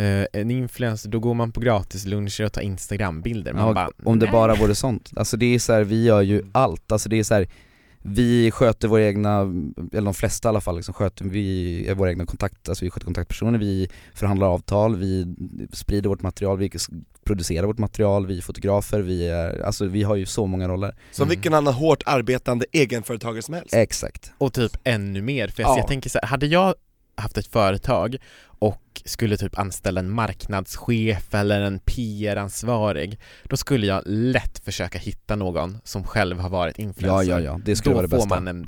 Eh, 0.00 0.26
en 0.40 0.50
influencer, 0.50 1.08
då 1.08 1.18
går 1.20 1.34
man 1.34 1.52
på 1.52 1.60
gratis 1.60 2.04
luncher 2.06 2.44
och 2.44 2.52
tar 2.52 2.62
instagrambilder, 2.62 3.52
man 3.52 3.66
Ja, 3.66 3.74
bara 3.74 3.90
om 4.04 4.18
det 4.18 4.26
nej. 4.26 4.32
bara 4.32 4.54
vore 4.54 4.74
sånt. 4.74 5.10
Alltså 5.16 5.36
det 5.36 5.54
är 5.54 5.58
så 5.58 5.72
här, 5.72 5.84
vi 5.84 6.04
gör 6.04 6.20
ju 6.22 6.42
allt, 6.52 6.92
alltså 6.92 7.08
det 7.08 7.18
är 7.18 7.24
så 7.24 7.34
här, 7.34 7.48
vi 8.02 8.50
sköter 8.50 8.88
våra 8.88 9.02
egna, 9.06 9.40
eller 9.92 10.02
de 10.04 10.14
flesta 10.14 10.48
i 10.48 10.50
alla 10.50 10.60
fall, 10.60 10.76
liksom 10.76 10.94
sköter 10.94 11.24
vi 11.24 11.86
är 11.88 11.94
våra 11.94 12.10
egna 12.10 12.26
kontakt, 12.26 12.68
alltså 12.68 12.84
vi 12.84 12.90
sköter 12.90 13.04
kontaktpersoner, 13.04 13.58
vi 13.58 13.88
förhandlar 14.14 14.46
avtal, 14.46 14.96
vi 14.96 15.34
sprider 15.72 16.08
vårt 16.08 16.22
material, 16.22 16.58
vi 16.58 16.70
producerar 17.24 17.66
vårt 17.66 17.78
material, 17.78 18.26
vi 18.26 18.38
är 18.38 18.42
fotografer, 18.42 19.00
vi 19.00 19.28
är, 19.28 19.60
alltså 19.62 19.84
vi 19.86 20.02
har 20.02 20.16
ju 20.16 20.26
så 20.26 20.46
många 20.46 20.68
roller. 20.68 20.94
Som 21.12 21.22
Mm. 21.22 21.28
vilken 21.30 21.54
annan 21.54 21.74
hårt 21.74 22.02
arbetande 22.06 22.66
egenföretagare 22.72 23.42
som 23.42 23.54
helst. 23.54 23.74
Exakt. 23.74 24.32
Och 24.38 24.52
typ 24.52 24.72
ännu 24.84 25.22
mer, 25.22 25.48
för 25.48 25.62
Ja. 25.62 25.76
jag 25.78 25.88
tänker 25.88 26.10
så 26.10 26.18
här, 26.22 26.28
hade 26.28 26.46
jag 26.46 26.74
haft 27.14 27.38
ett 27.38 27.46
företag 27.46 28.16
och 28.60 29.02
skulle 29.04 29.36
typ 29.36 29.58
anställa 29.58 30.00
en 30.00 30.10
marknadschef 30.10 31.34
eller 31.34 31.60
en 31.60 31.78
PR-ansvarig, 31.78 33.18
då 33.44 33.56
skulle 33.56 33.86
jag 33.86 34.02
lätt 34.06 34.58
försöka 34.64 34.98
hitta 34.98 35.36
någon 35.36 35.78
som 35.84 36.04
själv 36.04 36.38
har 36.38 36.48
varit 36.50 36.78
Ja 36.78 36.82
influencer. 36.84 37.30
ja 37.32 37.40
ja, 37.40 37.60
det 37.64 37.76
skulle 37.76 37.92
då 37.92 37.96
vara 37.96 38.06
det 38.06 38.10
får 38.10 38.16
bästa. 38.16 38.34
man 38.34 38.48
en 38.48 38.66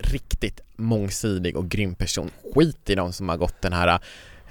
riktigt 0.00 0.60
mångsidig 0.76 1.56
och 1.56 1.68
grym 1.68 1.94
person. 1.94 2.30
Skit 2.54 2.90
i 2.90 2.94
de 2.94 3.12
som 3.12 3.28
har 3.28 3.36
gått 3.36 3.62
den 3.62 3.72
här 3.72 4.00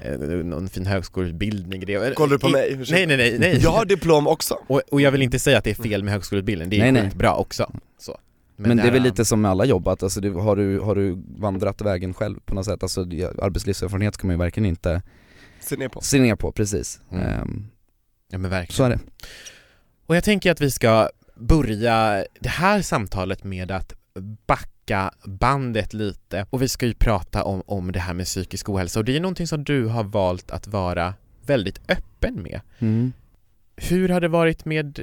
eh, 0.03 0.11
någon 0.19 0.69
fin 0.69 0.85
högskoleutbildning. 0.85 1.81
Kollar 2.15 2.29
du 2.33 2.39
på 2.39 2.49
i- 2.49 2.51
mig? 2.51 2.79
Nej 2.89 3.05
nej 3.05 3.17
nej, 3.17 3.35
nej. 3.39 3.59
Jag 3.63 3.71
har 3.71 3.85
diplom 3.85 4.27
också. 4.27 4.57
och, 4.67 4.81
och 4.91 5.01
jag 5.01 5.11
vill 5.11 5.21
inte 5.21 5.39
säga 5.39 5.57
att 5.57 5.63
det 5.63 5.69
är 5.69 5.83
fel 5.83 6.03
med 6.03 6.13
högskoleutbildning, 6.13 6.69
det 6.69 6.75
är 6.77 6.79
Nej, 6.81 6.91
nej. 6.91 7.03
skitbra 7.03 7.35
också. 7.35 7.71
Så. 7.99 8.17
Men, 8.59 8.77
det 8.77 8.83
är 8.83 8.91
väl 8.91 9.03
lite 9.03 9.25
som 9.25 9.41
med 9.41 9.51
alla 9.51 9.65
jobb, 9.65 9.87
att 9.87 10.03
alltså, 10.03 10.21
det, 10.21 10.29
har, 10.29 10.55
du, 10.55 10.79
har 10.79 10.95
du 10.95 11.23
vandrat 11.37 11.81
vägen 11.81 12.13
själv 12.13 12.39
på 12.45 12.55
något 12.55 12.65
sätt, 12.65 12.83
alltså 12.83 13.01
arbetslivserfarenhet 13.41 14.13
ska 14.13 14.27
man 14.27 14.33
ju 14.33 14.37
verkligen 14.37 14.65
inte 14.65 15.01
Se 15.59 15.75
ner 15.77 15.89
på. 15.89 16.01
se 16.01 16.19
ner 16.19 16.35
på, 16.35 16.51
precis. 16.51 16.99
Mm. 17.11 17.23
Ehm, 17.25 17.67
Ja 18.29 18.37
men 18.37 18.51
verkligen. 18.51 18.75
så 18.75 18.83
är 18.83 18.89
det. 18.89 18.99
Och 20.05 20.15
jag 20.15 20.23
tänker 20.23 20.51
att 20.51 20.61
vi 20.61 20.71
ska 20.71 21.09
börja 21.35 22.25
det 22.39 22.49
här 22.49 22.81
samtalet 22.81 23.43
med 23.43 23.71
att 23.71 23.93
backa 24.47 25.11
bandet 25.25 25.93
lite 25.93 26.45
och 26.49 26.61
vi 26.61 26.67
ska 26.69 26.85
ju 26.85 26.93
prata 26.93 27.43
om, 27.43 27.63
om 27.65 27.91
det 27.91 27.99
här 27.99 28.13
med 28.13 28.25
psykisk 28.25 28.69
ohälsa 28.69 28.99
och 28.99 29.05
det 29.05 29.15
är 29.15 29.19
någonting 29.19 29.47
som 29.47 29.63
du 29.63 29.85
har 29.85 30.03
valt 30.03 30.51
att 30.51 30.67
vara 30.67 31.13
väldigt 31.45 31.79
öppen 31.89 32.41
med. 32.43 32.61
Mm. 32.79 33.13
Hur 33.75 34.09
har 34.09 34.21
det 34.21 34.27
varit 34.27 34.65
med 34.65 34.99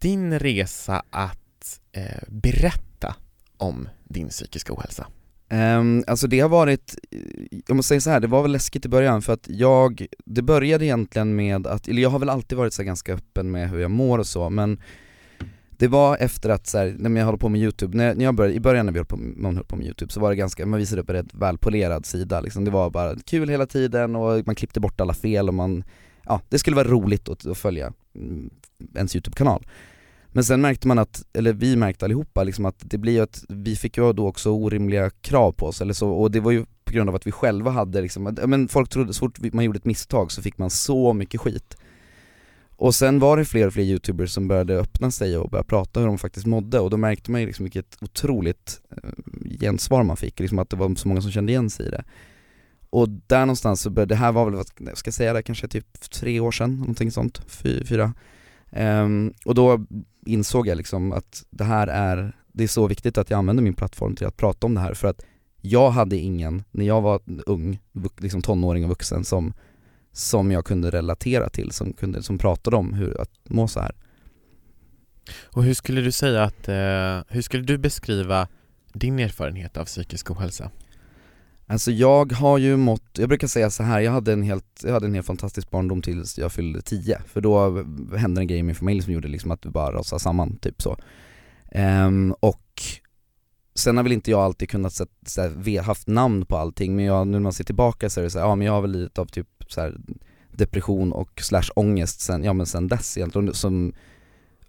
din 0.00 0.38
resa 0.38 1.02
att 1.10 1.39
eh, 1.92 2.22
berätta 2.28 3.16
om 3.56 3.88
din 4.04 4.28
psykiska 4.28 4.72
ohälsa? 4.72 5.06
Um, 5.52 6.04
alltså 6.06 6.26
det 6.26 6.40
har 6.40 6.48
varit, 6.48 6.98
jag 7.66 7.76
måste 7.76 7.88
säga 7.88 8.00
så 8.00 8.10
här, 8.10 8.20
det 8.20 8.26
var 8.26 8.42
väl 8.42 8.52
läskigt 8.52 8.86
i 8.86 8.88
början 8.88 9.22
för 9.22 9.32
att 9.32 9.48
jag, 9.48 10.06
det 10.24 10.42
började 10.42 10.84
egentligen 10.84 11.36
med 11.36 11.66
att, 11.66 11.88
eller 11.88 12.02
jag 12.02 12.10
har 12.10 12.18
väl 12.18 12.28
alltid 12.28 12.58
varit 12.58 12.74
så 12.74 12.82
ganska 12.82 13.14
öppen 13.14 13.50
med 13.50 13.70
hur 13.70 13.78
jag 13.78 13.90
mår 13.90 14.18
och 14.18 14.26
så 14.26 14.50
men 14.50 14.80
det 15.70 15.88
var 15.88 16.16
efter 16.16 16.50
att 16.50 16.66
så 16.66 16.78
här, 16.78 16.96
när 16.98 17.20
jag 17.20 17.26
håller 17.26 17.38
på 17.38 17.48
med 17.48 17.60
youtube, 17.60 17.96
när, 17.96 18.14
när 18.14 18.24
jag 18.24 18.34
började, 18.34 18.54
i 18.54 18.60
början 18.60 18.86
när 18.86 18.92
vi 18.92 18.98
höll 18.98 19.06
på, 19.06 19.16
man 19.16 19.56
höll 19.56 19.64
på 19.64 19.76
med 19.76 19.86
youtube 19.86 20.12
så 20.12 20.20
var 20.20 20.30
det 20.30 20.36
ganska, 20.36 20.66
man 20.66 20.78
visade 20.78 21.02
upp 21.02 21.10
en 21.10 21.16
rätt 21.16 21.34
välpolerad 21.34 22.06
sida 22.06 22.40
liksom. 22.40 22.64
det 22.64 22.70
var 22.70 22.90
bara 22.90 23.16
kul 23.26 23.48
hela 23.48 23.66
tiden 23.66 24.16
och 24.16 24.46
man 24.46 24.54
klippte 24.54 24.80
bort 24.80 25.00
alla 25.00 25.14
fel 25.14 25.48
och 25.48 25.54
man, 25.54 25.84
ja 26.24 26.40
det 26.48 26.58
skulle 26.58 26.76
vara 26.76 26.88
roligt 26.88 27.28
att, 27.28 27.46
att 27.46 27.58
följa 27.58 27.92
mm, 28.14 28.50
ens 28.94 29.16
youtube-kanal 29.16 29.66
men 30.32 30.44
sen 30.44 30.60
märkte 30.60 30.88
man 30.88 30.98
att, 30.98 31.22
eller 31.32 31.52
vi 31.52 31.76
märkte 31.76 32.04
allihopa 32.04 32.42
liksom 32.42 32.66
att 32.66 32.76
det 32.78 32.98
blir 32.98 33.12
ju 33.12 33.20
att 33.20 33.44
vi 33.48 33.76
fick 33.76 33.96
ju 33.96 34.12
då 34.12 34.28
också 34.28 34.50
orimliga 34.50 35.10
krav 35.10 35.52
på 35.52 35.66
oss 35.66 35.80
eller 35.80 35.94
så, 35.94 36.10
och 36.10 36.30
det 36.30 36.40
var 36.40 36.50
ju 36.50 36.66
på 36.84 36.92
grund 36.92 37.08
av 37.08 37.14
att 37.14 37.26
vi 37.26 37.32
själva 37.32 37.70
hade 37.70 38.00
liksom, 38.00 38.36
ja, 38.40 38.46
men 38.46 38.68
folk 38.68 38.88
trodde 38.88 39.14
så 39.14 39.18
fort 39.18 39.52
man 39.52 39.64
gjorde 39.64 39.76
ett 39.76 39.84
misstag 39.84 40.32
så 40.32 40.42
fick 40.42 40.58
man 40.58 40.70
så 40.70 41.12
mycket 41.12 41.40
skit. 41.40 41.76
Och 42.76 42.94
sen 42.94 43.18
var 43.18 43.36
det 43.36 43.44
fler 43.44 43.66
och 43.66 43.72
fler 43.72 43.84
youtubers 43.84 44.30
som 44.30 44.48
började 44.48 44.78
öppna 44.78 45.10
sig 45.10 45.36
och 45.36 45.50
börja 45.50 45.64
prata 45.64 46.00
hur 46.00 46.06
de 46.06 46.18
faktiskt 46.18 46.46
mådde 46.46 46.80
och 46.80 46.90
då 46.90 46.96
märkte 46.96 47.30
man 47.30 47.40
ju 47.40 47.46
liksom 47.46 47.64
vilket 47.64 47.96
otroligt 48.00 48.80
eh, 48.90 49.58
gensvar 49.60 50.02
man 50.02 50.16
fick, 50.16 50.40
liksom 50.40 50.58
att 50.58 50.70
det 50.70 50.76
var 50.76 50.94
så 50.94 51.08
många 51.08 51.20
som 51.20 51.30
kände 51.30 51.52
igen 51.52 51.70
sig 51.70 51.86
i 51.86 51.90
det. 51.90 52.04
Och 52.90 53.08
där 53.08 53.40
någonstans 53.40 53.80
så 53.80 53.90
började, 53.90 54.14
det 54.14 54.18
här 54.18 54.32
var 54.32 54.44
väl, 54.44 54.54
vad 54.54 54.98
ska 54.98 55.08
jag 55.08 55.14
säga 55.14 55.32
det, 55.32 55.42
kanske 55.42 55.68
typ 55.68 56.00
tre 56.10 56.40
år 56.40 56.50
sedan, 56.50 56.76
någonting 56.76 57.10
sånt, 57.10 57.42
fyra. 57.48 58.14
Um, 58.70 59.34
Och 59.44 59.54
då 59.54 59.86
insåg 60.26 60.66
jag 60.66 60.76
liksom 60.76 61.12
att 61.12 61.44
det 61.50 61.64
här 61.64 61.86
är, 61.86 62.36
det 62.52 62.64
är 62.64 62.68
så 62.68 62.86
viktigt 62.86 63.18
att 63.18 63.30
jag 63.30 63.38
använder 63.38 63.62
min 63.62 63.74
plattform 63.74 64.16
till 64.16 64.26
att 64.26 64.36
prata 64.36 64.66
om 64.66 64.74
det 64.74 64.80
här 64.80 64.94
för 64.94 65.08
att 65.08 65.24
jag 65.60 65.90
hade 65.90 66.16
ingen, 66.16 66.64
när 66.70 66.86
jag 66.86 67.00
var 67.00 67.20
ung, 67.46 67.78
liksom 68.18 68.42
tonåring 68.42 68.84
och 68.84 68.88
vuxen 68.88 69.24
som, 69.24 69.52
som 70.12 70.50
jag 70.50 70.64
kunde 70.64 70.90
relatera 70.90 71.48
till, 71.48 71.72
som, 71.72 71.92
kunde, 71.92 72.22
som 72.22 72.38
pratade 72.38 72.76
om 72.76 72.94
hur 72.94 73.20
att 73.20 73.30
må 73.48 73.68
så 73.68 73.80
här. 73.80 73.94
Och 75.44 75.64
hur 75.64 75.74
skulle 75.74 76.00
du 76.00 76.12
säga 76.12 76.44
att, 76.44 76.68
eh, 76.68 77.20
hur 77.28 77.42
skulle 77.42 77.62
du 77.62 77.78
beskriva 77.78 78.48
din 78.92 79.18
erfarenhet 79.18 79.76
av 79.76 79.84
psykisk 79.84 80.30
ohälsa? 80.30 80.70
Alltså 81.70 81.90
jag 81.90 82.32
har 82.32 82.58
ju 82.58 82.76
mått, 82.76 83.18
jag 83.18 83.28
brukar 83.28 83.46
säga 83.46 83.70
så 83.70 83.82
här, 83.82 84.00
jag 84.00 84.12
hade 84.12 84.32
en 84.32 84.42
helt, 84.42 84.80
jag 84.82 84.92
hade 84.92 85.06
en 85.06 85.14
helt 85.14 85.26
fantastisk 85.26 85.70
barndom 85.70 86.02
tills 86.02 86.38
jag 86.38 86.52
fyllde 86.52 86.82
10 86.82 87.20
För 87.26 87.40
då 87.40 87.84
hände 88.16 88.40
en 88.40 88.46
grej 88.46 88.58
i 88.58 88.62
min 88.62 88.74
familj 88.74 89.02
som 89.02 89.12
gjorde 89.12 89.28
liksom 89.28 89.50
att 89.50 89.66
vi 89.66 89.70
bara 89.70 89.92
rasade 89.96 90.20
samman, 90.20 90.56
typ 90.56 90.82
så. 90.82 90.96
Um, 91.74 92.32
Och 92.40 92.82
sen 93.74 93.96
har 93.96 94.04
väl 94.04 94.12
inte 94.12 94.30
jag 94.30 94.40
alltid 94.40 94.70
kunnat 94.70 94.92
så, 94.92 95.06
så 95.26 95.42
här, 95.42 95.82
haft 95.82 96.06
namn 96.06 96.46
på 96.46 96.56
allting 96.56 96.96
men 96.96 97.04
jag, 97.04 97.26
nu 97.26 97.32
när 97.32 97.40
man 97.40 97.52
ser 97.52 97.64
tillbaka 97.64 98.10
så 98.10 98.20
är 98.20 98.24
det 98.24 98.30
så 98.30 98.38
här, 98.38 98.46
ja 98.46 98.54
men 98.54 98.66
jag 98.66 98.72
har 98.72 98.82
väl 98.82 98.90
lidit 98.92 99.18
av 99.18 99.26
typ 99.26 99.48
så 99.68 99.80
här, 99.80 99.96
depression 100.52 101.12
och 101.12 101.40
slash 101.40 101.70
ångest 101.74 102.20
sen, 102.20 102.44
ja 102.44 102.52
men 102.52 102.66
sen 102.66 102.88
dess 102.88 103.18
egentligen 103.18 103.54
som 103.54 103.92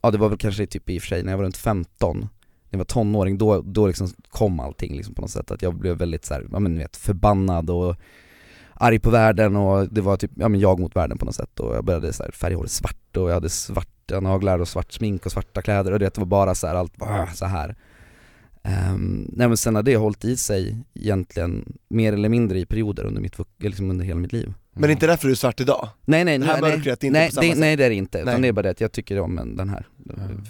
Ja 0.01 0.11
det 0.11 0.17
var 0.17 0.29
väl 0.29 0.37
kanske 0.37 0.65
typ 0.65 0.89
i 0.89 0.97
och 0.97 1.01
för 1.01 1.07
sig 1.07 1.23
när 1.23 1.31
jag 1.31 1.37
var 1.37 1.45
runt 1.45 1.57
15 1.57 2.29
jag 2.71 2.77
var 2.77 2.85
tonåring, 2.85 3.37
då, 3.37 3.61
då 3.61 3.87
liksom 3.87 4.07
kom 4.29 4.59
allting 4.59 4.95
liksom 4.97 5.15
på 5.15 5.21
något 5.21 5.31
sätt, 5.31 5.51
att 5.51 5.61
jag 5.61 5.75
blev 5.75 5.97
väldigt 5.97 6.25
så 6.25 6.33
här, 6.33 6.47
ja 6.51 6.59
men 6.59 6.73
ni 6.73 6.79
vet, 6.79 6.97
förbannad 6.97 7.69
och 7.69 7.95
arg 8.73 8.99
på 8.99 9.09
världen 9.09 9.55
och 9.55 9.87
det 9.87 10.01
var 10.01 10.17
typ, 10.17 10.31
ja 10.35 10.49
men 10.49 10.59
jag 10.59 10.79
mot 10.79 10.95
världen 10.95 11.17
på 11.17 11.25
något 11.25 11.35
sätt 11.35 11.59
och 11.59 11.75
jag 11.75 11.85
började 11.85 12.13
så 12.13 12.23
här, 12.23 12.31
färga 12.31 12.57
håret 12.57 12.71
svart 12.71 13.17
och 13.17 13.29
jag 13.29 13.33
hade 13.33 13.49
svarta 13.49 14.19
naglar 14.19 14.59
och 14.59 14.67
svart 14.67 14.91
smink 14.91 15.25
och 15.25 15.31
svarta 15.31 15.61
kläder 15.61 15.91
och 15.91 15.99
det 15.99 16.17
var 16.17 16.25
bara 16.25 16.55
så 16.55 16.67
här, 16.67 16.75
allt 16.75 16.97
bara 16.97 17.27
så 17.27 17.45
här. 17.45 17.75
Um, 18.63 19.29
nej 19.33 19.47
men 19.47 19.57
sen 19.57 19.75
har 19.75 19.83
det 19.83 19.95
hållit 19.95 20.25
i 20.25 20.37
sig 20.37 20.77
egentligen 20.93 21.73
mer 21.89 22.13
eller 22.13 22.29
mindre 22.29 22.59
i 22.59 22.65
perioder 22.65 23.03
under 23.03 23.21
mitt, 23.21 23.35
liksom 23.59 23.89
under 23.89 24.05
hela 24.05 24.19
mitt 24.19 24.33
liv 24.33 24.53
Men 24.73 24.81
det 24.81 24.87
är 24.87 24.91
inte 24.91 25.07
därför 25.07 25.27
du 25.27 25.31
är 25.31 25.35
svart 25.35 25.59
idag? 25.59 25.89
Nej 26.05 26.25
nej, 26.25 26.37
Det 26.37 26.45
här 26.45 26.61
nej, 26.61 26.71
mörkret 26.77 27.03
är 27.03 27.07
inte 27.07 27.19
nej, 27.19 27.29
på 27.29 27.33
samma 27.35 27.41
det, 27.47 27.49
sätt. 27.51 27.59
nej 27.59 27.75
det 27.75 27.85
är 27.85 27.89
det 27.89 27.95
inte, 27.95 28.17
utan 28.19 28.33
Nej. 28.33 28.41
det 28.41 28.47
är 28.47 28.51
bara 28.51 28.61
det 28.61 28.69
att 28.69 28.81
jag 28.81 28.91
tycker 28.91 29.19
om 29.19 29.37
en- 29.37 29.55
den 29.55 29.69
här 29.69 29.85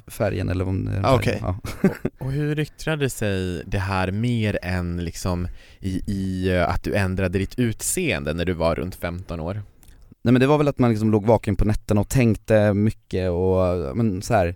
färgen 0.08 0.50
eller 0.50 0.67
om 0.67 0.86
det 0.86 0.91
är 0.91 1.06
Ah, 1.06 1.15
okej. 1.15 1.38
ja. 1.41 1.58
Och 2.19 2.32
hur 2.32 2.60
yttrade 2.60 3.10
sig 3.10 3.63
det 3.65 3.80
här 3.80 4.12
mer 4.12 4.60
än 4.62 5.04
liksom 5.04 5.47
i, 5.80 6.02
i 6.12 6.50
eh, 6.56 6.69
att 6.69 6.84
du 6.84 6.95
ändrade 6.95 7.39
ditt 7.39 7.60
utseende 7.60 8.34
när 8.34 8.45
du 8.45 8.54
var 8.54 8.76
runt 8.76 8.95
15 8.95 9.39
år? 9.39 9.54
Nej 10.24 10.32
men 10.32 10.39
det 10.39 10.47
var 10.47 10.58
väl 10.58 10.67
att 10.67 10.80
man 10.80 10.89
liksom 10.89 11.12
låg 11.12 11.26
vaken 11.26 11.56
på 11.56 11.65
nätterna 11.65 12.02
och 12.02 12.10
tänkte 12.10 12.74
mycket 12.74 13.30
och 13.32 13.97
men 13.97 14.21
så 14.21 14.34
här. 14.34 14.56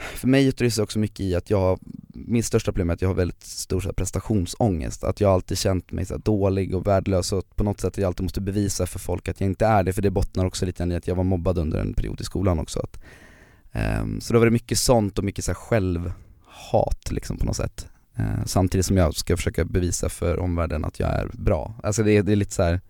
För 0.00 0.28
mig 0.28 0.46
yttrar 0.48 0.64
det 0.64 0.70
sig 0.70 0.82
också 0.84 0.98
mycket 0.98 1.20
i 1.20 1.34
att 1.34 1.50
jag, 1.50 1.78
min 2.14 2.42
största 2.42 2.72
problem 2.72 2.90
är 2.90 2.94
att 2.94 3.02
jag 3.02 3.08
har 3.08 3.14
väldigt 3.14 3.42
stor 3.42 3.80
så 3.80 3.88
här, 3.88 3.92
prestationsångest, 3.92 5.04
att 5.04 5.20
jag 5.20 5.30
alltid 5.32 5.58
känt 5.58 5.92
mig 5.92 6.06
så 6.06 6.14
här, 6.14 6.18
dålig 6.20 6.74
och 6.74 6.86
värdelös 6.86 7.32
och 7.32 7.56
på 7.56 7.64
något 7.64 7.80
sätt 7.80 7.88
att 7.88 7.98
jag 7.98 8.06
alltid 8.06 8.22
måste 8.22 8.40
bevisa 8.40 8.86
för 8.86 8.98
folk 8.98 9.28
att 9.28 9.40
jag 9.40 9.46
inte 9.50 9.66
är 9.66 9.82
det, 9.82 9.92
för 9.92 10.02
det 10.02 10.10
bottnar 10.10 10.44
också 10.46 10.66
lite 10.66 10.78
grann 10.78 10.92
i 10.92 10.96
att 10.96 11.06
jag 11.06 11.14
var 11.14 11.24
mobbad 11.24 11.58
under 11.58 11.78
en 11.80 11.94
period 11.94 12.20
i 12.20 12.24
skolan 12.24 12.58
också 12.58 12.80
att, 12.80 13.00
um, 14.02 14.20
Så 14.20 14.32
då 14.32 14.38
var 14.38 14.46
det 14.46 14.52
mycket 14.52 14.78
sånt 14.78 15.18
och 15.18 15.24
mycket 15.24 15.44
så 15.44 15.50
här, 15.50 15.54
självhat 15.56 17.10
liksom 17.10 17.38
på 17.38 17.44
något 17.46 17.56
sätt 17.56 17.88
Uh, 18.18 18.44
Samtidigt 18.46 18.86
som 18.86 18.96
jag 18.96 19.14
ska 19.14 19.36
försöka 19.36 19.64
bevisa 19.64 20.08
för 20.08 20.38
omvärlden 20.38 20.84
att 20.84 21.00
jag 21.00 21.08
är 21.10 21.30
bra, 21.32 21.74
alltså 21.82 22.02
det, 22.02 22.12
är- 22.16 22.22
det 22.22 22.32
är 22.32 22.36
lite 22.36 22.54
så 22.54 22.62
här. 22.62 22.80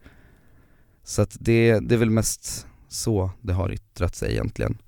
Så 1.04 1.22
att 1.22 1.36
det, 1.40 1.78
det 1.80 1.94
är 1.94 1.98
väl 1.98 2.10
mest 2.10 2.66
så 2.88 3.30
det 3.40 3.52
har 3.52 3.72
yttrat 3.72 4.16
sig 4.16 4.32
egentligen 4.32 4.78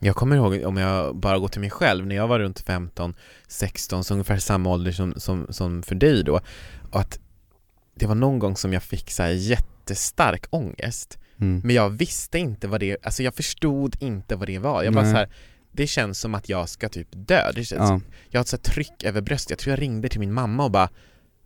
jag 0.00 0.16
kommer 0.16 0.36
ihåg, 0.36 0.64
om 0.64 0.76
jag 0.76 1.16
bara 1.16 1.38
går 1.38 1.48
till 1.48 1.60
mig 1.60 1.70
själv, 1.70 2.06
när 2.06 2.16
jag 2.16 2.28
var 2.28 2.38
runt 2.38 2.60
15, 2.60 3.14
16, 3.48 4.04
så 4.04 4.14
ungefär 4.14 4.38
samma 4.38 4.70
ålder 4.70 4.92
som, 4.92 5.14
som, 5.16 5.46
som 5.50 5.82
för 5.82 5.94
dig 5.94 6.24
då, 6.24 6.40
att 6.92 7.18
det 7.94 8.06
var 8.06 8.14
någon 8.14 8.38
gång 8.38 8.56
som 8.56 8.72
jag 8.72 8.82
fick 8.82 9.10
så 9.10 9.22
jättestark 9.26 10.46
ångest, 10.50 11.18
mm. 11.40 11.60
men 11.64 11.74
jag 11.76 11.90
visste 11.90 12.38
inte 12.38 12.68
vad 12.68 12.80
det, 12.80 12.96
alltså 13.02 13.22
jag 13.22 13.34
förstod 13.34 13.96
inte 14.02 14.36
vad 14.36 14.46
det 14.48 14.58
var. 14.58 14.82
Jag 14.82 14.94
bara 14.94 15.04
Nej. 15.04 15.12
så 15.12 15.18
här, 15.18 15.28
det 15.72 15.86
känns 15.86 16.20
som 16.20 16.34
att 16.34 16.48
jag 16.48 16.68
ska 16.68 16.88
typ 16.88 17.08
dö. 17.10 17.52
Det 17.54 17.64
känns, 17.64 17.90
Ja, 17.90 18.00
Jag 18.30 18.38
har 18.38 18.42
ett 18.42 18.48
så 18.48 18.56
tryck 18.58 19.04
över 19.04 19.20
bröstet, 19.20 19.50
jag 19.50 19.58
tror 19.58 19.72
jag 19.72 19.82
ringde 19.82 20.08
till 20.08 20.20
min 20.20 20.32
mamma 20.32 20.64
och 20.64 20.70
bara 20.70 20.88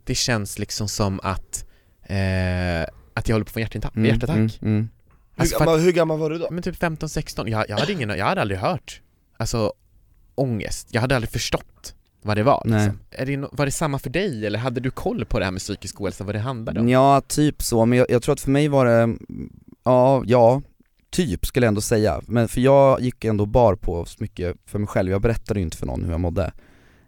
Det 0.03 0.15
känns 0.15 0.59
liksom 0.59 0.87
som 0.87 1.19
att 1.23 1.65
eh, 2.03 2.83
att 3.15 3.29
jag 3.29 3.35
håller 3.35 3.45
på 3.45 3.49
att 3.49 3.53
få 3.53 3.59
hjärtinfarkt, 3.59 3.95
Mm, 3.95 4.09
hjärtattack. 4.09 4.37
mm, 4.37 4.49
mm. 4.61 4.89
Alltså 5.35 5.55
hur, 5.55 5.65
gammal, 5.65 5.79
hur 5.79 5.91
gammal 5.91 6.19
var 6.19 6.29
du 6.29 6.37
då? 6.37 6.47
Men 6.51 6.63
typ 6.63 6.81
15-16, 6.81 7.49
jag, 7.49 7.69
jag 7.69 7.77
hade 7.77 7.91
ingen, 7.91 8.09
jag 8.09 8.25
hade 8.25 8.41
aldrig 8.41 8.59
hört, 8.59 9.01
alltså 9.37 9.73
ångest, 10.35 10.87
jag 10.91 11.01
hade 11.01 11.15
aldrig 11.15 11.31
förstått 11.31 11.95
vad 12.21 12.37
det 12.37 12.43
var 12.43 12.61
liksom. 12.65 12.99
Är 13.11 13.25
det, 13.25 13.47
Var 13.51 13.65
det 13.65 13.71
samma 13.71 13.99
för 13.99 14.09
dig 14.09 14.45
eller 14.45 14.59
hade 14.59 14.79
du 14.79 14.91
koll 14.91 15.25
på 15.25 15.39
det 15.39 15.45
här 15.45 15.51
med 15.51 15.61
psykisk 15.61 16.01
ohälsa, 16.01 16.23
vad 16.23 16.35
det 16.35 16.39
handlade 16.39 16.79
om? 16.79 16.89
Ja, 16.89 17.21
typ 17.27 17.61
så, 17.63 17.85
men 17.85 17.97
jag, 17.97 18.09
jag 18.09 18.23
tror 18.23 18.33
att 18.33 18.41
för 18.41 18.51
mig 18.51 18.67
var 18.67 18.85
det, 18.85 19.15
ja, 19.83 20.23
ja, 20.25 20.61
typ 21.09 21.45
skulle 21.45 21.65
jag 21.65 21.67
ändå 21.67 21.81
säga. 21.81 22.21
Men 22.27 22.47
för 22.47 22.61
jag 22.61 23.01
gick 23.01 23.25
ändå 23.25 23.45
bar 23.45 23.75
på 23.75 24.05
så 24.05 24.17
mycket 24.19 24.57
för 24.65 24.79
mig 24.79 24.87
själv, 24.87 25.11
jag 25.11 25.21
berättade 25.21 25.59
ju 25.59 25.63
inte 25.63 25.77
för 25.77 25.85
någon 25.85 26.03
hur 26.03 26.11
jag 26.11 26.19
mådde. 26.19 26.51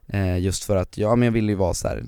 Eh, 0.07 0.37
just 0.39 0.63
för 0.63 0.75
att, 0.75 0.97
ja 0.97 1.15
men 1.15 1.25
jag 1.25 1.33
ville 1.33 1.51
ju 1.51 1.55
vara 1.55 1.73
så 1.73 1.87
här. 1.87 2.03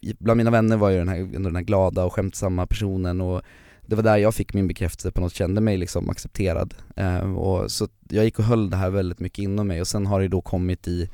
bland 0.00 0.38
mina 0.38 0.50
vänner 0.50 0.76
var 0.76 0.90
jag 0.90 1.00
den 1.00 1.08
här, 1.08 1.16
ändå 1.16 1.48
den 1.48 1.56
här 1.56 1.62
glada 1.62 2.04
och 2.04 2.12
skämtsamma 2.12 2.66
personen 2.66 3.20
och 3.20 3.42
det 3.86 3.96
var 3.96 4.02
där 4.02 4.16
jag 4.16 4.34
fick 4.34 4.54
min 4.54 4.68
bekräftelse 4.68 5.10
på 5.10 5.20
något, 5.20 5.34
kände 5.34 5.60
mig 5.60 5.76
liksom 5.76 6.10
accepterad. 6.10 6.74
Eh, 6.96 7.36
och 7.36 7.70
så 7.70 7.88
jag 8.08 8.24
gick 8.24 8.38
och 8.38 8.44
höll 8.44 8.70
det 8.70 8.76
här 8.76 8.90
väldigt 8.90 9.20
mycket 9.20 9.38
inom 9.38 9.66
mig 9.66 9.80
och 9.80 9.88
sen 9.88 10.06
har 10.06 10.20
det 10.20 10.28
då 10.28 10.40
kommit 10.40 10.88
i 10.88 11.10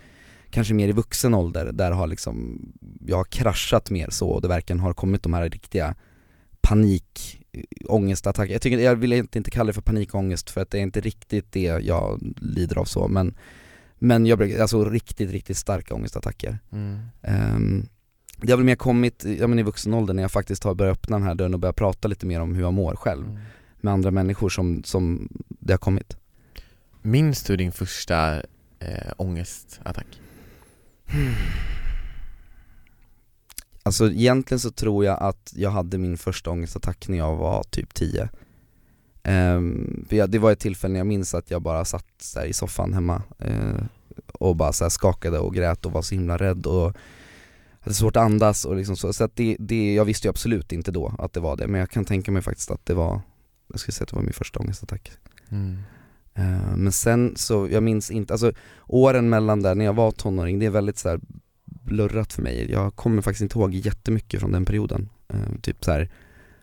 kanske 0.50 0.74
mer 0.74 0.88
i 0.88 0.92
vuxen 0.92 1.34
ålder, 1.34 1.72
där 1.72 1.90
har 1.92 2.06
liksom, 2.06 2.60
jag 3.06 3.16
har 3.16 3.24
kraschat 3.24 3.90
mer 3.90 4.10
så 4.10 4.28
och 4.28 4.42
det 4.42 4.48
verkligen 4.48 4.80
har 4.80 4.92
kommit 4.92 5.22
de 5.22 5.34
här 5.34 5.50
riktiga 5.50 5.94
panik, 6.60 7.40
ångestattacker. 7.88 8.52
Jag, 8.52 8.62
tycker, 8.62 8.78
jag 8.78 8.96
vill 8.96 9.12
inte, 9.12 9.38
inte 9.38 9.50
kalla 9.50 9.66
det 9.66 9.72
för 9.72 9.82
panikångest 9.82 10.50
för 10.50 10.60
att 10.60 10.70
det 10.70 10.78
är 10.78 10.82
inte 10.82 11.00
riktigt 11.00 11.52
det 11.52 11.60
jag 11.62 12.34
lider 12.36 12.78
av 12.78 12.84
så 12.84 13.08
men 13.08 13.34
Men 14.02 14.26
jag 14.26 14.38
brukar, 14.38 14.60
alltså 14.60 14.84
riktigt, 14.84 15.30
riktigt 15.30 15.56
starka 15.56 15.94
ångestattacker. 15.94 16.58
Mm. 16.72 16.98
Um, 17.56 17.88
det 18.42 18.52
har 18.52 18.56
väl 18.56 18.66
mer 18.66 18.76
kommit, 18.76 19.24
ja 19.38 19.46
men 19.46 19.58
i 19.58 19.62
vuxen 19.62 19.94
ålder 19.94 20.14
när 20.14 20.22
jag 20.22 20.32
faktiskt 20.32 20.64
har 20.64 20.74
börjat 20.74 20.98
öppna 20.98 21.18
den 21.18 21.26
här 21.26 21.34
dörren 21.34 21.54
och 21.54 21.60
börjat 21.60 21.76
prata 21.76 22.08
lite 22.08 22.26
mer 22.26 22.40
om 22.40 22.54
hur 22.54 22.62
jag 22.62 22.72
mår 22.72 22.96
själv 22.96 23.24
Mm. 23.26 23.38
med 23.80 23.92
andra 23.92 24.10
människor 24.10 24.48
som, 24.48 24.82
som 24.84 25.28
det 25.48 25.72
har 25.72 25.78
kommit. 25.78 26.16
Minns 27.02 27.42
du 27.42 27.56
din 27.56 27.72
första 27.72 28.36
eh, 28.78 29.12
ångestattack? 29.16 30.20
Alltså 33.82 34.10
egentligen 34.10 34.60
så 34.60 34.70
tror 34.70 35.04
jag 35.04 35.18
att 35.20 35.52
jag 35.56 35.70
hade 35.70 35.98
min 35.98 36.18
första 36.18 36.50
ångestattack 36.50 37.08
när 37.08 37.18
jag 37.18 37.36
var 37.36 37.62
typ 37.62 37.94
10 37.94 38.28
Ehm, 39.22 40.04
för 40.08 40.16
jag, 40.16 40.30
Det 40.30 40.38
var 40.38 40.52
ett 40.52 40.58
tillfälle 40.60 40.92
när 40.92 41.00
jag 41.00 41.06
minns 41.06 41.34
att 41.34 41.50
jag 41.50 41.62
bara 41.62 41.84
satt 41.84 42.36
i 42.46 42.52
soffan 42.52 42.92
hemma 42.92 43.22
eh, 43.38 43.84
och 44.32 44.56
bara 44.56 44.72
så 44.72 44.90
skakade 44.90 45.38
och 45.38 45.54
grät 45.54 45.86
och 45.86 45.92
var 45.92 46.02
så 46.02 46.14
himla 46.14 46.36
rädd 46.36 46.66
och 46.66 46.96
hade 47.80 47.94
svårt 47.94 48.16
att 48.16 48.22
andas 48.22 48.64
och 48.64 48.76
liksom 48.76 48.96
så, 48.96 49.12
så 49.12 49.24
att 49.24 49.36
det, 49.36 49.56
det, 49.58 49.94
jag 49.94 50.04
visste 50.04 50.26
ju 50.26 50.30
absolut 50.30 50.72
inte 50.72 50.90
då 50.90 51.14
att 51.18 51.32
det 51.32 51.40
var 51.40 51.56
det 51.56 51.66
men 51.66 51.80
jag 51.80 51.90
kan 51.90 52.04
tänka 52.04 52.32
mig 52.32 52.42
faktiskt 52.42 52.70
att 52.70 52.86
det 52.86 52.94
var, 52.94 53.20
jag 53.68 53.80
skulle 53.80 53.92
säga 53.92 54.04
att 54.04 54.10
det 54.10 54.16
var 54.16 54.22
min 54.22 54.32
första 54.32 54.60
ångestattack 54.60 55.12
Mm. 55.52 55.78
Eh, 56.34 56.76
Men 56.76 56.92
sen 56.92 57.32
så, 57.36 57.68
jag 57.70 57.82
minns 57.82 58.10
inte, 58.10 58.34
alltså 58.34 58.52
åren 58.86 59.28
mellan 59.28 59.62
där 59.62 59.74
när 59.74 59.84
jag 59.84 59.92
var 59.92 60.10
tonåring, 60.10 60.58
det 60.58 60.66
är 60.66 60.70
väldigt 60.70 60.98
så 60.98 61.08
här 61.08 61.20
blurrat 61.64 62.32
för 62.32 62.42
mig. 62.42 62.70
Jag 62.70 62.96
kommer 62.96 63.22
faktiskt 63.22 63.42
inte 63.42 63.58
ihåg 63.58 63.74
jättemycket 63.74 64.40
från 64.40 64.52
den 64.52 64.64
perioden. 64.64 65.08
Eh, 65.28 65.60
typ 65.62 65.84
så 65.84 65.90
här 65.90 66.10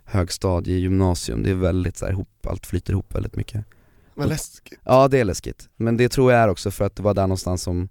högstadie, 0.03 0.77
gymnasium, 0.77 1.43
det 1.43 1.49
är 1.49 1.56
väldigt 1.56 1.97
så 1.97 2.06
här 2.06 2.12
ihop, 2.12 2.47
allt 2.47 2.65
flyter 2.65 2.93
ihop 2.93 3.15
väldigt 3.15 3.36
mycket. 3.36 3.65
Vad 4.13 4.30
läskigt. 4.30 4.80
Ja 4.84 5.08
det 5.08 5.19
är 5.19 5.25
läskigt, 5.25 5.69
men 5.75 5.97
det 5.97 6.10
tror 6.10 6.32
jag 6.32 6.41
är 6.41 6.47
också 6.47 6.71
för 6.71 6.86
att 6.86 6.95
det 6.95 7.03
var 7.03 7.13
där 7.13 7.21
någonstans 7.21 7.62
som 7.62 7.89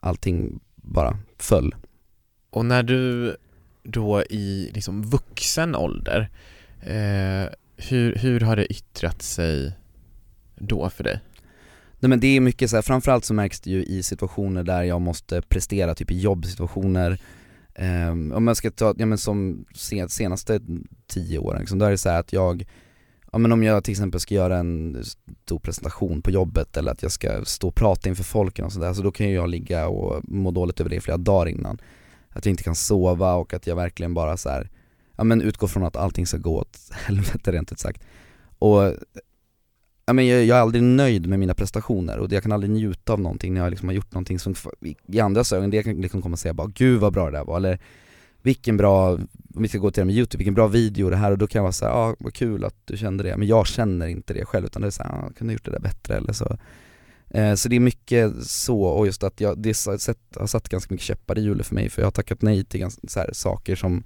allting 0.00 0.60
bara 0.74 1.18
föll. 1.38 1.74
Och 2.56 2.66
när 2.66 2.82
du 2.82 3.36
då 3.82 4.22
i 4.22 4.70
liksom 4.74 5.02
vuxen 5.02 5.74
ålder, 5.74 6.30
eh, 6.80 7.52
hur, 7.76 8.14
hur 8.14 8.40
har 8.40 8.56
det 8.56 8.72
yttrat 8.72 9.22
sig 9.22 9.72
då 10.54 10.90
för 10.90 11.04
dig? 11.04 11.20
Nej 12.00 12.08
men 12.08 12.20
det 12.20 12.26
är 12.26 12.40
mycket 12.40 12.70
så 12.70 12.76
här, 12.76 12.82
framförallt 12.82 13.24
så 13.24 13.34
märks 13.34 13.60
det 13.60 13.70
ju 13.70 13.84
i 13.84 14.02
situationer 14.02 14.62
där 14.62 14.82
jag 14.82 15.00
måste 15.00 15.42
prestera, 15.42 15.94
typ 15.94 16.10
i 16.10 16.18
jobbsituationer 16.20 17.18
um, 17.78 18.32
Om 18.32 18.46
jag 18.46 18.56
ska 18.56 18.70
ta, 18.70 18.94
ja 18.98 19.06
men 19.06 19.18
som 19.18 19.64
sen, 19.74 20.08
senaste 20.08 20.60
tio 21.06 21.38
åren 21.38 21.60
liksom, 21.60 21.78
då 21.78 21.84
är 21.84 21.90
det 21.90 21.98
så 21.98 22.08
här 22.08 22.20
att 22.20 22.32
jag 22.32 22.66
Ja 23.32 23.38
men 23.38 23.52
om 23.52 23.62
jag 23.62 23.84
till 23.84 23.92
exempel 23.92 24.20
ska 24.20 24.34
göra 24.34 24.56
en 24.56 25.04
stor 25.44 25.58
presentation 25.58 26.22
på 26.22 26.30
jobbet 26.30 26.76
eller 26.76 26.92
att 26.92 27.02
jag 27.02 27.12
ska 27.12 27.44
stå 27.44 27.68
och 27.68 27.74
prata 27.74 28.08
inför 28.08 28.24
folk 28.24 28.58
och 28.58 28.72
sådär, 28.72 28.92
så 28.92 29.02
då 29.02 29.12
kan 29.12 29.28
ju 29.28 29.34
jag 29.34 29.48
ligga 29.48 29.88
och 29.88 30.20
må 30.24 30.50
dåligt 30.50 30.80
över 30.80 30.90
det 30.90 31.00
flera 31.00 31.16
dagar 31.16 31.48
innan 31.48 31.78
att 32.36 32.46
jag 32.46 32.52
inte 32.52 32.62
kan 32.62 32.74
sova 32.74 33.34
och 33.34 33.54
att 33.54 33.66
jag 33.66 33.76
verkligen 33.76 34.14
bara 34.14 34.36
så 34.36 34.48
här, 34.48 34.70
ja 35.16 35.24
men 35.24 35.42
utgår 35.42 35.66
från 35.66 35.84
att 35.84 35.96
allting 35.96 36.26
ska 36.26 36.36
gå 36.38 36.58
åt 36.58 36.78
helvete 36.92 37.52
rent 37.52 37.72
ut 37.72 37.78
sagt. 37.78 38.02
Och 38.58 38.94
Ja, 40.08 40.12
men 40.12 40.26
jag, 40.26 40.44
jag 40.44 40.58
är 40.58 40.62
aldrig 40.62 40.82
nöjd 40.82 41.26
med 41.28 41.38
mina 41.38 41.54
prestationer 41.54 42.18
och 42.18 42.32
jag 42.32 42.42
kan 42.42 42.52
aldrig 42.52 42.70
njuta 42.70 43.12
av 43.12 43.20
någonting 43.20 43.54
när 43.54 43.60
jag 43.60 43.70
liksom 43.70 43.88
har 43.88 43.94
gjort 43.94 44.12
någonting 44.12 44.38
som 44.38 44.54
i- 44.80 44.96
i 45.06 45.20
andras 45.20 45.52
ögon, 45.52 45.70
det 45.70 45.82
kan 45.82 46.00
liksom 46.00 46.22
komma 46.22 46.32
och 46.32 46.38
säga 46.38 46.54
bara 46.54 46.66
'Gud 46.74 47.00
vad 47.00 47.12
bra 47.12 47.30
det 47.30 47.38
där 47.38 47.44
var' 47.44 47.56
eller 47.56 47.78
'Vilken 48.42 48.76
bra, 48.76 49.10
om 49.54 49.62
vi 49.62 49.68
ska 49.68 49.78
gå 49.78 49.90
till 49.90 50.00
det 50.00 50.04
med 50.04 50.14
youtube, 50.14 50.38
vilken 50.38 50.54
bra 50.54 50.66
video 50.66 51.10
det 51.10 51.16
här' 51.16 51.30
och 51.32 51.38
då 51.38 51.46
kan 51.46 51.58
jag 51.58 51.62
vara 51.62 51.72
såhär 51.72 51.92
'Ja, 51.92 51.98
ah, 51.98 52.16
vad 52.18 52.34
kul 52.34 52.64
att 52.64 52.74
du 52.84 52.96
kände 52.96 53.24
det' 53.24 53.36
men 53.36 53.48
jag 53.48 53.66
känner 53.66 54.06
inte 54.06 54.34
det 54.34 54.44
själv 54.44 54.66
utan 54.66 54.82
det 54.82 54.88
är 54.88 54.90
såhär 54.90 55.10
ah, 55.10 55.30
'Kunde 55.36 55.52
gjort 55.52 55.64
det 55.64 55.70
där 55.70 55.78
bättre' 55.80 56.16
eller 56.16 56.32
så. 56.32 56.58
Så 57.56 57.68
det 57.68 57.76
är 57.76 57.80
mycket 57.80 58.32
så, 58.46 58.82
och 58.82 59.06
just 59.06 59.22
att 59.22 59.40
jag, 59.40 59.58
det 59.58 59.68
har 60.36 60.46
satt 60.46 60.68
ganska 60.68 60.94
mycket 60.94 61.06
käppar 61.06 61.38
i 61.38 61.42
hjulet 61.42 61.66
för 61.66 61.74
mig 61.74 61.88
för 61.90 62.02
jag 62.02 62.06
har 62.06 62.12
tackat 62.12 62.42
nej 62.42 62.64
till 62.64 62.80
ganska, 62.80 63.08
så 63.08 63.20
här, 63.20 63.30
saker 63.32 63.76
som 63.76 64.04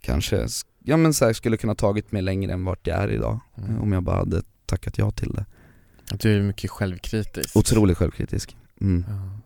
kanske, 0.00 0.46
ja 0.84 0.96
men 0.96 1.14
så 1.14 1.24
här, 1.24 1.32
skulle 1.32 1.56
kunna 1.56 1.74
tagit 1.74 2.12
mig 2.12 2.22
längre 2.22 2.52
än 2.52 2.64
vart 2.64 2.86
jag 2.86 2.98
är 3.02 3.08
idag 3.08 3.40
Mm. 3.58 3.80
om 3.80 3.92
jag 3.92 4.02
bara 4.02 4.16
hade 4.16 4.42
tackat 4.66 4.98
ja 4.98 5.10
till 5.10 5.32
det 5.32 5.44
Att 6.10 6.20
du 6.20 6.36
är 6.38 6.42
mycket 6.42 6.70
självkritisk? 6.70 7.56
Otroligt 7.56 7.98
självkritisk. 7.98 8.56
Mm. 8.80 9.04
Ja. 9.08 9.40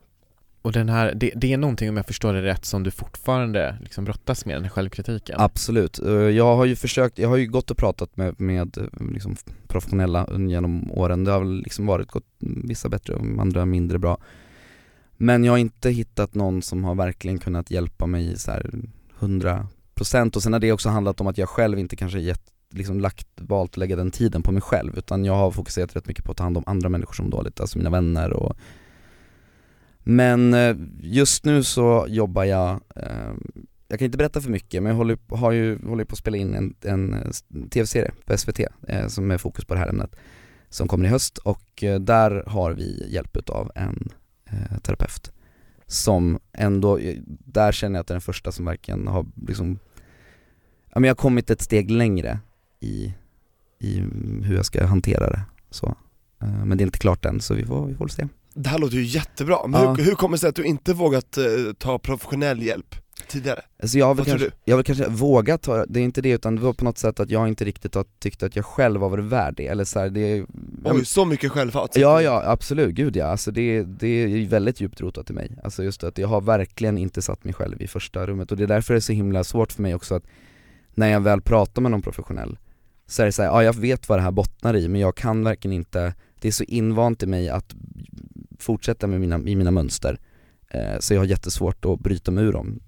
Och 0.63 0.73
den 0.73 0.89
här, 0.89 1.15
det, 1.15 1.33
det 1.37 1.53
är 1.53 1.59
någonting 1.59 1.89
om 1.89 1.97
jag 1.97 2.07
förstår 2.07 2.33
det 2.33 2.43
rätt 2.43 2.65
som 2.65 2.83
du 2.83 2.91
fortfarande 2.91 3.77
liksom 3.81 4.05
brottas 4.05 4.47
med, 4.47 4.57
den 4.57 4.65
här 4.65 4.71
självkritiken? 4.71 5.37
Absolut. 5.39 5.99
Eh, 5.99 6.13
jag 6.13 6.57
har 6.57 6.65
ju 6.65 6.77
försökt, 6.77 7.19
jag 7.19 7.29
har 7.29 7.37
ju 7.37 7.47
gått 7.47 7.71
och 7.71 7.77
pratat 7.77 8.17
med, 8.17 8.41
med 8.41 8.79
eh, 8.79 9.13
liksom 9.13 9.37
professionella 9.69 10.29
genom 10.49 10.91
åren. 10.91 11.25
Det 11.25 11.31
har 11.31 11.39
väl 11.39 11.63
liksom 11.63 11.87
varit 11.87 12.11
gått 12.11 12.27
vissa 12.65 12.89
bättre 12.89 13.15
och 13.15 13.25
andra 13.41 13.67
mindre 13.67 13.99
bra. 13.99 14.19
Men 15.17 15.45
jag 15.45 15.53
har 15.53 15.59
inte 15.59 15.91
hittat 15.91 16.35
någon 16.35 16.63
som 16.63 16.85
har 16.85 16.95
verkligen 16.95 17.39
kunnat 17.39 17.71
hjälpa 17.71 18.07
mig 18.07 18.39
så 18.39 18.51
här 18.51 18.71
100% 19.19 20.37
och 20.37 20.43
sen 20.43 20.53
har 20.53 20.61
det 20.61 20.73
också 20.73 20.89
handlat 20.89 21.21
om 21.21 21.27
att 21.27 21.39
jag 21.39 21.49
själv 21.49 21.79
inte 21.79 21.97
kanske 21.97 22.21
gett, 22.21 22.43
liksom 22.71 23.01
lagt, 23.01 23.29
valt 23.37 23.71
att 23.71 23.77
lägga 23.77 23.97
den 23.97 24.11
tiden 24.11 24.43
på 24.43 24.53
mig 24.53 24.63
själv 24.63 24.99
utan 24.99 25.25
jag 25.25 25.35
har 25.35 25.51
fokuserat 25.51 25.97
rätt 25.97 26.07
mycket 26.07 26.25
på 26.25 26.31
att 26.31 26.37
ta 26.37 26.45
hand 26.45 26.57
om 26.57 26.65
andra 26.67 26.89
människor 26.89 27.15
som 27.15 27.25
mår 27.25 27.33
dåligt, 27.33 27.61
alltså 27.61 27.79
mina 27.79 27.91
vänner 27.91 28.33
och 28.33 28.57
men 30.03 30.55
eh, 30.55 30.77
just 31.01 31.45
nu 31.45 31.63
så 31.63 32.07
jobbar 32.09 32.45
jag, 32.45 32.81
eh, 32.97 33.33
jag 33.89 33.99
kan 33.99 34.07
inte 34.07 34.19
berätta 34.19 34.41
för 34.41 34.51
mycket 34.51 34.83
men 34.83 34.91
jag 34.91 34.97
håller, 34.97 35.19
har 35.29 35.53
ju, 35.53 35.87
håller 35.87 36.05
på 36.05 36.13
att 36.13 36.19
spela 36.19 36.37
in 36.37 36.55
en, 36.55 36.75
en 36.81 37.15
eh, 37.15 37.69
tv-serie 37.71 38.13
på 38.25 38.39
SVT 38.39 38.61
som 39.09 39.31
är 39.31 39.39
fokus 39.39 39.65
på 39.65 39.75
det 39.75 39.81
här 39.81 39.89
ämnet 39.89 40.17
som 40.69 40.89
kommer 40.89 41.05
i 41.05 41.09
höst 41.09 41.39
och 41.39 41.85
där 42.01 42.45
har 42.47 42.73
vi 42.73 43.07
hjälp 43.09 43.37
utav 43.37 43.73
en 43.75 44.09
terapeut 44.83 45.33
som 45.87 46.39
ändå, 46.53 46.99
där 47.27 47.73
känner 47.73 47.97
jag 47.97 48.01
att 48.01 48.07
det 48.07 48.13
är 48.13 48.15
den 48.15 48.21
första 48.21 48.53
som 48.53 48.65
verkligen 48.65 49.07
har 49.07 49.27
liksom, 49.47 49.79
ja 50.93 51.01
men 51.01 51.05
jag 51.05 51.11
har 51.11 51.17
kommit 51.17 51.51
ett 51.51 51.63
steg 51.63 51.91
längre 51.91 52.39
i, 52.81 53.15
i 53.79 54.01
hur 54.43 54.55
jag 54.57 54.65
ska 54.65 54.87
hantera 54.87 55.31
det 55.31 55.43
så. 55.71 55.97
Men 56.39 56.79
det 56.79 56.83
är 56.83 56.87
inte 56.87 56.99
klart 56.99 57.25
än 57.25 57.41
så 57.41 57.55
vi 57.55 57.65
får, 57.65 57.87
vi 57.87 57.95
får 57.95 58.09
se. 58.09 58.29
Det 58.63 58.69
här 58.69 58.79
låter 58.79 58.97
ju 58.97 59.05
jättebra, 59.05 59.67
men 59.67 59.83
Ja. 59.83 59.95
hur, 59.95 60.05
hur 60.05 60.15
kommer 60.15 60.37
det 60.37 60.41
sig 60.41 60.49
att 60.49 60.55
du 60.55 60.65
inte 60.65 60.93
vågat 60.93 61.37
eh, 61.39 61.45
ta 61.79 61.99
professionell 61.99 62.63
hjälp 62.63 62.95
tidigare? 63.29 63.61
Alltså 63.83 63.99
jag 63.99 64.07
har 64.07 64.15
väl 64.15 64.19
Vad 64.19 64.27
tror 64.27 64.39
kanske, 64.39 64.57
jag 64.65 64.75
har 64.75 64.79
väl 64.79 64.85
kanske 64.85 65.09
vågat 65.09 65.63
ta, 65.63 65.87
det 65.87 66.01
är 66.01 66.05
inte 66.05 66.21
det 66.23 66.31
utan 66.31 66.57
det 66.57 66.63
var 66.63 66.73
på 66.73 66.85
något 66.85 66.99
sätt 66.99 67.21
att 67.21 67.31
jag 67.31 67.49
inte 67.49 67.65
riktigt 67.65 67.95
har 67.95 68.05
tyckt 68.19 68.43
att 68.43 68.57
jag 68.57 68.65
själv 68.65 69.03
har 69.03 69.09
varit 69.09 69.25
värd 69.25 69.55
det, 69.57 69.67
eller 69.67 69.85
så 69.85 69.99
här, 69.99 70.11
det 70.11 70.47
Oj, 70.85 71.05
så 71.05 71.25
mycket 71.25 71.53
självhat? 71.53 71.97
Ja 71.97 72.23
ja 72.23 72.43
absolut, 72.47 72.95
gud 72.95 73.17
ja, 73.17 73.27
alltså 73.27 73.51
det, 73.51 73.83
det 73.83 74.09
är 74.09 74.27
ju 74.27 74.47
väldigt 74.47 74.81
djupt 74.81 75.01
rotat 75.01 75.31
i 75.31 75.33
mig 75.33 75.51
Alltså 75.65 75.85
just 75.85 76.05
att 76.05 76.19
jag 76.19 76.29
har 76.29 76.41
verkligen 76.41 76.99
inte 76.99 77.23
satt 77.23 77.45
mig 77.45 77.55
själv 77.55 77.83
i 77.83 77.87
första 77.87 78.27
rummet 78.27 78.51
och 78.51 78.57
det 78.57 78.63
är 78.63 78.69
därför 78.69 78.95
det 78.95 78.99
är 78.99 79.01
så 79.01 79.13
himla 79.13 79.45
svårt 79.45 79.73
för 79.73 79.83
mig 79.83 79.95
också 79.95 80.15
att 80.15 80.25
När 80.95 81.09
jag 81.09 81.21
väl 81.21 81.41
pratar 81.41 81.83
med 81.83 81.91
någon 81.91 82.03
professionell 82.03 82.59
Så 83.07 83.23
är 83.23 83.27
det 83.27 83.33
så 83.33 83.43
här, 83.43 83.49
ja 83.49 83.63
jag 83.65 83.77
vet 83.77 84.09
vad 84.09 84.19
det 84.19 84.23
här 84.23 84.31
bottnar 84.31 84.77
i 84.77 84.89
men 84.89 85.01
jag 85.01 85.17
kan 85.17 85.45
verkligen 85.45 85.77
inte 85.77 86.15
Det 86.41 86.49
är 86.49 86.53
så 86.53 86.65
invant 86.65 87.23
i 87.23 87.27
mig 87.27 87.49
att 87.49 87.75
fortsätta 88.63 89.07
med 89.07 89.21
mina, 89.21 89.39
i 89.39 89.57
mina 89.57 89.71
mönster 89.71 90.19
eh, 90.71 90.99
Så 91.01 91.15
jag 91.15 91.21
har 91.21 91.27
jättesvårt 91.27 91.85
att 91.85 92.01
bryta 92.01 92.31
mig 92.31 92.45
ur 92.45 92.53
dem 92.53 92.81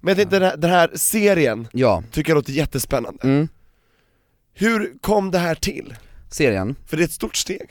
Men 0.00 0.08
jag 0.10 0.16
tänkte 0.18 0.38
den 0.38 0.48
här, 0.50 0.56
den 0.56 0.70
här 0.70 0.90
serien, 0.94 1.68
Ja, 1.72 2.02
tycker 2.10 2.30
jag 2.30 2.34
låter 2.36 2.52
jättespännande. 2.52 3.22
mm. 3.22 3.48
Hur 4.54 4.92
kom 5.00 5.30
det 5.30 5.38
här 5.38 5.54
till? 5.54 5.94
serien 6.30 6.74
För 6.86 6.96
det 6.96 7.02
är 7.02 7.04
ett 7.04 7.12
stort 7.12 7.36
steg. 7.36 7.68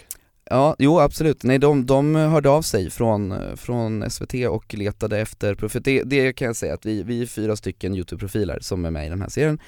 Ja, 0.51 0.75
jo 0.79 0.99
absolut. 0.99 1.43
Nej 1.43 1.57
de, 1.59 1.85
de 1.85 2.15
hörde 2.15 2.49
av 2.49 2.61
sig 2.61 2.89
från, 2.89 3.33
från 3.57 4.09
SVT 4.09 4.33
och 4.49 4.73
letade 4.73 5.19
efter, 5.19 5.55
för 5.69 5.79
det, 5.79 6.03
det 6.03 6.33
kan 6.33 6.45
jag 6.45 6.55
säga 6.55 6.73
att 6.73 6.85
vi, 6.85 7.03
vi 7.03 7.21
är 7.21 7.25
fyra 7.25 7.55
stycken 7.55 7.95
YouTube-profiler 7.95 8.59
som 8.59 8.85
är 8.85 8.91
med 8.91 9.05
i 9.05 9.09
den 9.09 9.21
här 9.21 9.29
serien 9.29 9.59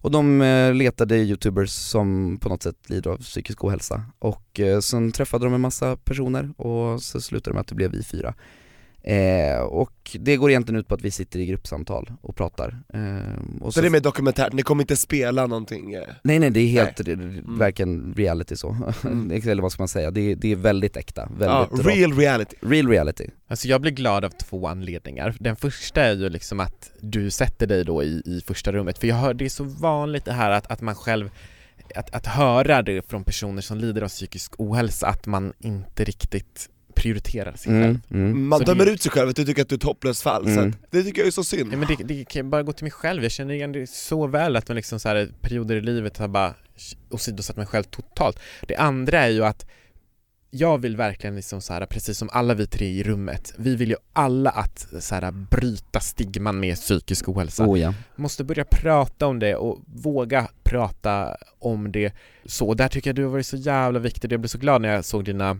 och 0.00 0.10
de 0.10 0.40
eh, 0.42 0.74
letade 0.74 1.16
youtubers 1.16 1.70
som 1.70 2.38
på 2.40 2.48
något 2.48 2.62
sätt 2.62 2.90
lider 2.90 3.10
av 3.10 3.16
psykisk 3.16 3.64
ohälsa. 3.64 4.02
Och 4.18 4.60
eh, 4.60 4.80
sen 4.80 5.12
träffade 5.12 5.46
de 5.46 5.54
en 5.54 5.60
massa 5.60 5.96
personer 5.96 6.50
och 6.56 7.02
så 7.02 7.20
slutade 7.20 7.50
det 7.50 7.54
med 7.54 7.60
att 7.60 7.68
det 7.68 7.74
blev 7.74 7.90
vi 7.90 8.02
fyra. 8.02 8.34
Eh, 9.02 9.58
och 9.60 9.92
det 10.20 10.36
går 10.36 10.50
egentligen 10.50 10.80
ut 10.80 10.88
på 10.88 10.94
att 10.94 11.02
vi 11.02 11.10
sitter 11.10 11.38
i 11.38 11.46
gruppsamtal 11.46 12.12
och 12.20 12.36
pratar. 12.36 12.78
Eh, 12.94 13.62
och 13.62 13.74
Så 13.74 13.80
det 13.80 13.86
är 13.86 13.90
mer 13.90 14.00
dokumentärt, 14.00 14.52
ni 14.52 14.62
kommer 14.62 14.82
inte 14.82 14.96
spela 14.96 15.46
någonting? 15.46 15.94
eh? 15.94 16.02
Nej 16.22 16.38
nej 16.38 16.50
det 16.50 16.60
är 16.60 16.66
helt, 16.68 17.06
Nej. 17.06 17.16
det- 17.16 17.42
verkligen 17.58 18.14
reality 18.16 18.56
så, 18.56 18.68
eller 19.32 19.62
vad 19.62 19.72
ska 19.72 19.80
man 19.82 19.88
säga, 19.88 20.10
det 20.10 20.20
är, 20.20 20.36
det 20.36 20.52
är 20.52 20.56
väldigt 20.56 20.96
äkta, 20.96 21.26
väldigt 21.26 21.84
Ja, 21.84 21.90
real 21.92 22.12
reality. 22.12 22.56
real 22.62 22.88
reality. 22.88 23.26
Alltså 23.48 23.68
jag 23.68 23.80
blir 23.80 23.92
glad 23.92 24.24
av 24.24 24.30
två 24.30 24.66
anledningar. 24.66 25.36
Den 25.40 25.56
första 25.56 26.02
är 26.02 26.14
ju 26.14 26.28
liksom 26.28 26.60
att 26.60 26.92
du 27.00 27.30
sätter 27.30 27.66
dig 27.66 27.84
då 27.84 28.02
i, 28.02 28.22
i 28.24 28.42
första 28.46 28.72
rummet, 28.72 28.98
för 28.98 29.06
jag 29.06 29.16
hör 29.16 29.34
det 29.34 29.44
är 29.44 29.48
så 29.48 29.64
vanligt 29.64 30.24
det 30.24 30.32
här 30.32 30.50
att, 30.50 30.66
att 30.70 30.80
man 30.80 30.94
själv 30.94 31.30
att, 31.94 32.14
att 32.14 32.26
höra 32.26 32.82
det 32.82 33.08
från 33.10 33.24
personer 33.24 33.62
som 33.62 33.78
lider 33.78 34.02
av 34.02 34.08
psykisk 34.08 34.52
ohälsa, 34.58 35.06
att 35.06 35.26
man 35.26 35.52
inte 35.58 36.04
riktigt 36.04 36.68
prioriterar 36.98 37.52
sig 37.56 37.72
själv. 37.72 38.00
Mm, 38.10 38.24
mm. 38.30 38.48
Man 38.48 38.58
Så 38.58 38.64
dömer 38.64 38.84
det- 38.84 38.90
ut 38.90 39.02
sig 39.02 39.12
själv, 39.12 39.28
att 39.28 39.36
du 39.36 39.44
tycker 39.44 39.62
att 39.62 39.68
du 39.68 39.74
är 39.74 39.78
ett 39.78 39.82
hopplöst 39.82 40.22
fall, 40.22 40.44
så 40.44 40.50
Mm. 40.50 40.68
att, 40.68 40.76
det 40.90 41.02
tycker 41.02 41.20
jag 41.20 41.26
är 41.26 41.30
så 41.32 41.44
synd. 41.44 41.72
Ja, 41.72 41.76
men 41.76 41.88
det, 41.88 42.04
det 42.04 42.24
kan 42.28 42.50
bara 42.50 42.62
gå 42.62 42.72
till 42.72 42.84
mig 42.84 42.90
själv, 42.92 43.22
jag 43.22 43.32
känner 43.32 43.54
igen 43.54 43.72
det 43.72 43.90
så 43.90 44.26
väl 44.26 44.56
att 44.56 44.68
man 44.68 44.76
liksom 44.76 45.00
så 45.00 45.08
här, 45.08 45.28
perioder 45.40 45.76
i 45.76 45.80
livet 45.80 46.18
har 46.18 46.28
bara 46.28 46.54
åsidosatt 47.10 47.56
mig 47.56 47.66
själv 47.66 47.82
totalt. 47.84 48.38
Det 48.68 48.76
andra 48.76 49.18
är 49.20 49.28
ju 49.28 49.44
att 49.44 49.66
jag 50.50 50.78
vill 50.78 50.96
verkligen 50.96 51.36
liksom 51.36 51.60
så 51.60 51.72
här, 51.72 51.86
precis 51.86 52.18
som 52.18 52.28
alla 52.32 52.54
vi 52.54 52.66
tre 52.66 52.86
i 52.86 53.02
rummet, 53.02 53.54
vi 53.56 53.76
vill 53.76 53.90
ju 53.90 53.96
alla 54.12 54.50
att 54.50 54.86
så 55.00 55.14
här, 55.14 55.30
bryta 55.30 56.00
stigman 56.00 56.60
med 56.60 56.76
psykisk 56.76 57.28
ohälsa. 57.28 57.66
Oh 57.66 57.80
ja. 57.80 57.94
Måste 58.16 58.44
börja 58.44 58.64
prata 58.64 59.26
om 59.26 59.38
det 59.38 59.56
och 59.56 59.78
våga 59.86 60.48
prata 60.62 61.36
om 61.58 61.92
det 61.92 62.12
så. 62.44 62.74
Där 62.74 62.88
tycker 62.88 63.10
jag 63.10 63.16
du 63.16 63.24
har 63.24 63.30
varit 63.30 63.46
så 63.46 63.56
jävla 63.56 63.98
viktig, 63.98 64.32
jag 64.32 64.40
blev 64.40 64.48
så 64.48 64.58
glad 64.58 64.82
när 64.82 64.94
jag 64.94 65.04
såg 65.04 65.24
dina, 65.24 65.50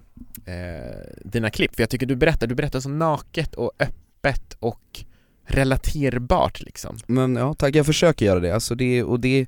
eh, 0.45 0.97
dina 1.25 1.51
klipp, 1.51 1.75
för 1.75 1.83
jag 1.83 1.91
tycker 1.91 2.07
du 2.07 2.17
berättar, 2.17 2.47
du 2.47 2.55
berättar 2.55 2.81
så 2.81 2.89
naket 2.89 3.55
och 3.55 3.73
öppet 3.79 4.57
och 4.59 5.05
relaterbart 5.45 6.61
liksom. 6.61 6.97
Men 7.07 7.37
ja 7.37 7.55
tack, 7.55 7.75
jag 7.75 7.87
försöker 7.87 8.27
göra 8.27 8.41
det, 8.41 8.55
alltså 8.55 8.75
det, 8.75 9.03
och 9.03 9.21
det 9.21 9.47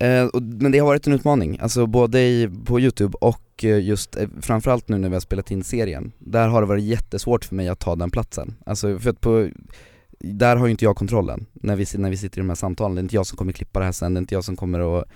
Eh, 0.00 0.28
men 0.32 0.72
det 0.72 0.78
har 0.78 0.86
varit 0.86 1.06
en 1.06 1.12
utmaning, 1.12 1.58
alltså 1.60 1.86
både 1.86 2.20
i, 2.20 2.50
på 2.64 2.80
youtube 2.80 3.18
och 3.20 3.64
eh, 3.64 3.84
just 3.84 4.16
eh, 4.16 4.28
framförallt 4.40 4.88
nu 4.88 4.98
när 4.98 5.08
vi 5.08 5.14
har 5.14 5.20
spelat 5.20 5.50
in 5.50 5.64
serien. 5.64 6.12
Där 6.18 6.48
har 6.48 6.60
det 6.60 6.66
varit 6.66 6.84
jättesvårt 6.84 7.44
för 7.44 7.54
mig 7.54 7.68
att 7.68 7.78
ta 7.78 7.96
den 7.96 8.10
platsen, 8.10 8.54
alltså 8.66 8.98
för 8.98 9.10
att 9.10 9.20
på 9.20 9.48
där 10.18 10.56
har 10.56 10.66
ju 10.66 10.70
inte 10.70 10.84
jag 10.84 10.96
kontrollen 10.96 11.46
när 11.52 11.76
vi, 11.76 11.86
när 11.94 12.10
vi 12.10 12.16
sitter 12.16 12.38
i 12.38 12.40
de 12.40 12.48
här 12.48 12.56
samtalen, 12.56 12.94
det 12.94 13.00
är 13.00 13.02
inte 13.02 13.14
jag 13.14 13.26
som 13.26 13.38
kommer 13.38 13.52
klippa 13.52 13.78
det 13.78 13.84
här 13.84 13.92
sen, 13.92 14.14
det 14.14 14.18
är 14.18 14.20
inte 14.20 14.34
jag 14.34 14.44
som 14.44 14.56
kommer 14.56 14.98
att 14.98 15.08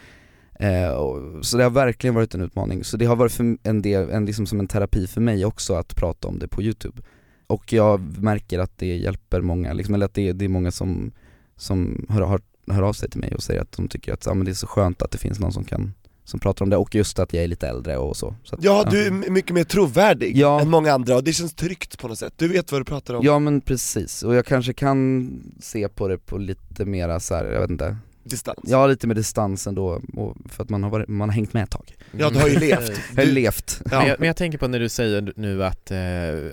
eh, 0.61 0.89
och, 0.89 1.45
Så 1.45 1.57
det 1.57 1.63
har 1.63 1.71
verkligen 1.71 2.15
varit 2.15 2.35
en 2.35 2.41
utmaning, 2.41 2.85
så 2.85 2.97
det 2.97 3.05
har 3.05 3.17
varit 3.17 3.41
en 3.63 3.83
del, 3.83 4.11
en, 4.11 4.27
liksom 4.27 4.47
som 4.47 4.61
en 4.61 4.69
terapi 4.69 5.07
för 5.07 5.21
mig 5.21 5.45
också 5.45 5.75
att 5.75 5.97
prata 5.97 6.29
om 6.29 6.39
det 6.39 6.49
på 6.49 6.63
youtube. 6.63 7.03
Och 7.47 7.73
jag 7.73 8.23
märker 8.23 8.59
att 8.59 8.79
det 8.79 8.97
hjälper 8.97 9.41
många, 9.41 9.73
liksom, 9.73 9.95
eller 9.95 10.07
att 10.07 10.15
det, 10.15 10.33
det 10.33 10.45
är 10.45 10.49
många 10.49 10.71
som, 10.71 11.13
som 11.57 12.07
har, 12.09 12.21
har 12.21 12.41
hör 12.75 12.83
av 12.83 12.93
sig 12.93 13.11
till 13.11 13.21
mig 13.21 13.35
och 13.35 13.43
säger 13.43 13.61
att 13.61 13.73
de 13.73 13.89
tycker 13.89 14.13
att 14.13 14.27
ja, 14.27 14.35
men 14.35 14.45
det 14.45 14.51
är 14.51 14.55
så 14.55 14.67
skönt 14.67 15.03
att 15.03 15.11
det 15.11 15.19
finns 15.19 15.39
någon 15.41 15.53
som 15.53 15.65
kan 15.65 15.95
som 16.25 16.41
pratar 16.41 16.65
om 16.65 16.71
det 16.71 16.77
och 16.77 16.95
just 16.95 17.19
att 17.19 17.33
jag 17.33 17.45
är 17.45 17.49
lite 17.49 17.69
äldre 17.69 17.97
och 17.97 18.17
så, 18.17 18.35
så 18.45 18.55
att, 18.55 18.65
Ja, 18.65 18.89
du 18.91 19.07
är 19.07 19.11
mycket 19.11 19.55
mer 19.55 19.65
trovärdig 19.65 20.37
Ja. 20.37 20.61
än 20.61 20.71
många 20.71 20.93
andra 20.93 21.17
och 21.17 21.25
det 21.25 21.33
känns 21.33 21.55
tryggt 21.55 21.99
på 21.99 22.09
något 22.09 22.19
sätt, 22.19 22.33
du 22.37 22.49
vet 22.49 22.73
vad 22.73 22.81
du 22.81 22.85
pratar 22.85 23.15
om. 23.15 23.25
Ja 23.25 23.39
men 23.39 23.61
precis, 23.61 24.23
och 24.23 24.35
jag 24.35 24.47
kanske 24.47 24.73
kan 24.73 25.31
se 25.61 25.89
på 25.89 26.09
det 26.09 26.19
på 26.19 26.39
lite 26.39 26.85
mera 26.85 27.21
så 27.21 27.35
här, 27.35 27.45
jag 27.45 27.61
vet 27.61 27.71
inte 27.71 27.97
Distans. 28.25 28.59
Ja 28.63 28.87
lite 28.87 29.07
med 29.07 29.17
distans 29.17 29.67
ändå, 29.67 30.03
och 30.17 30.37
för 30.49 30.63
att 30.65 30.71
man 30.71 30.83
har, 30.83 30.91
varit, 30.91 31.09
man 31.09 31.29
har 31.29 31.35
hängt 31.35 31.53
med 31.53 31.63
ett 31.63 31.71
tag 31.71 31.97
Ja, 32.19 32.31
du 32.31 32.39
har 32.39 32.49
ju 32.49 32.59
levt. 32.59 32.93
Jag 33.17 33.25
har 33.27 33.33
levt 33.33 33.83
Men, 33.85 34.07
jag, 34.07 34.19
men 34.19 34.27
jag 34.27 34.37
tänker 34.37 34.59
på 34.59 34.69
när 34.69 34.81
du 34.81 34.89
säger 34.89 35.33
nu 35.37 35.65
att, 35.65 35.91
eh, 35.91 35.99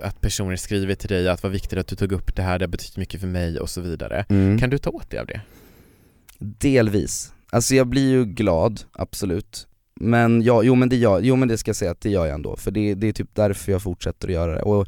att 0.07 0.21
personer 0.21 0.55
skriver 0.55 0.95
till 0.95 1.09
dig 1.09 1.29
att 1.29 1.43
vad 1.43 1.51
viktigt 1.51 1.79
att 1.79 1.87
du 1.87 1.95
tog 1.95 2.11
upp 2.11 2.35
det 2.35 2.41
här, 2.41 2.59
det 2.59 2.65
har 2.65 2.69
betytt 2.69 2.97
mycket 2.97 3.19
för 3.21 3.27
mig 3.27 3.59
och 3.59 3.69
så 3.69 3.81
vidare. 3.81 4.25
mm. 4.29 4.59
Kan 4.59 4.69
du 4.69 4.77
ta 4.77 4.89
åt 4.89 5.09
dig 5.09 5.19
av 5.19 5.25
det? 5.27 5.41
Delvis, 6.39 7.33
alltså 7.49 7.75
jag 7.75 7.87
blir 7.87 8.09
ju 8.09 8.25
glad, 8.25 8.81
absolut. 8.91 9.67
Men 9.99 10.41
ja, 10.41 10.63
jo 10.63 10.75
men 10.75 10.89
det 10.89 10.95
gör, 10.95 11.19
jo 11.19 11.35
men 11.35 11.47
det 11.47 11.57
ska 11.57 11.69
jag 11.69 11.75
säga 11.75 11.91
att 11.91 12.01
det 12.01 12.09
gör 12.09 12.25
jag 12.25 12.35
ändå, 12.35 12.55
för 12.55 12.71
det, 12.71 12.95
det 12.95 13.07
är 13.07 13.11
typ 13.11 13.35
därför 13.35 13.71
jag 13.71 13.81
fortsätter 13.81 14.27
att 14.27 14.33
göra 14.33 14.55
det. 14.55 14.61
Och 14.61 14.87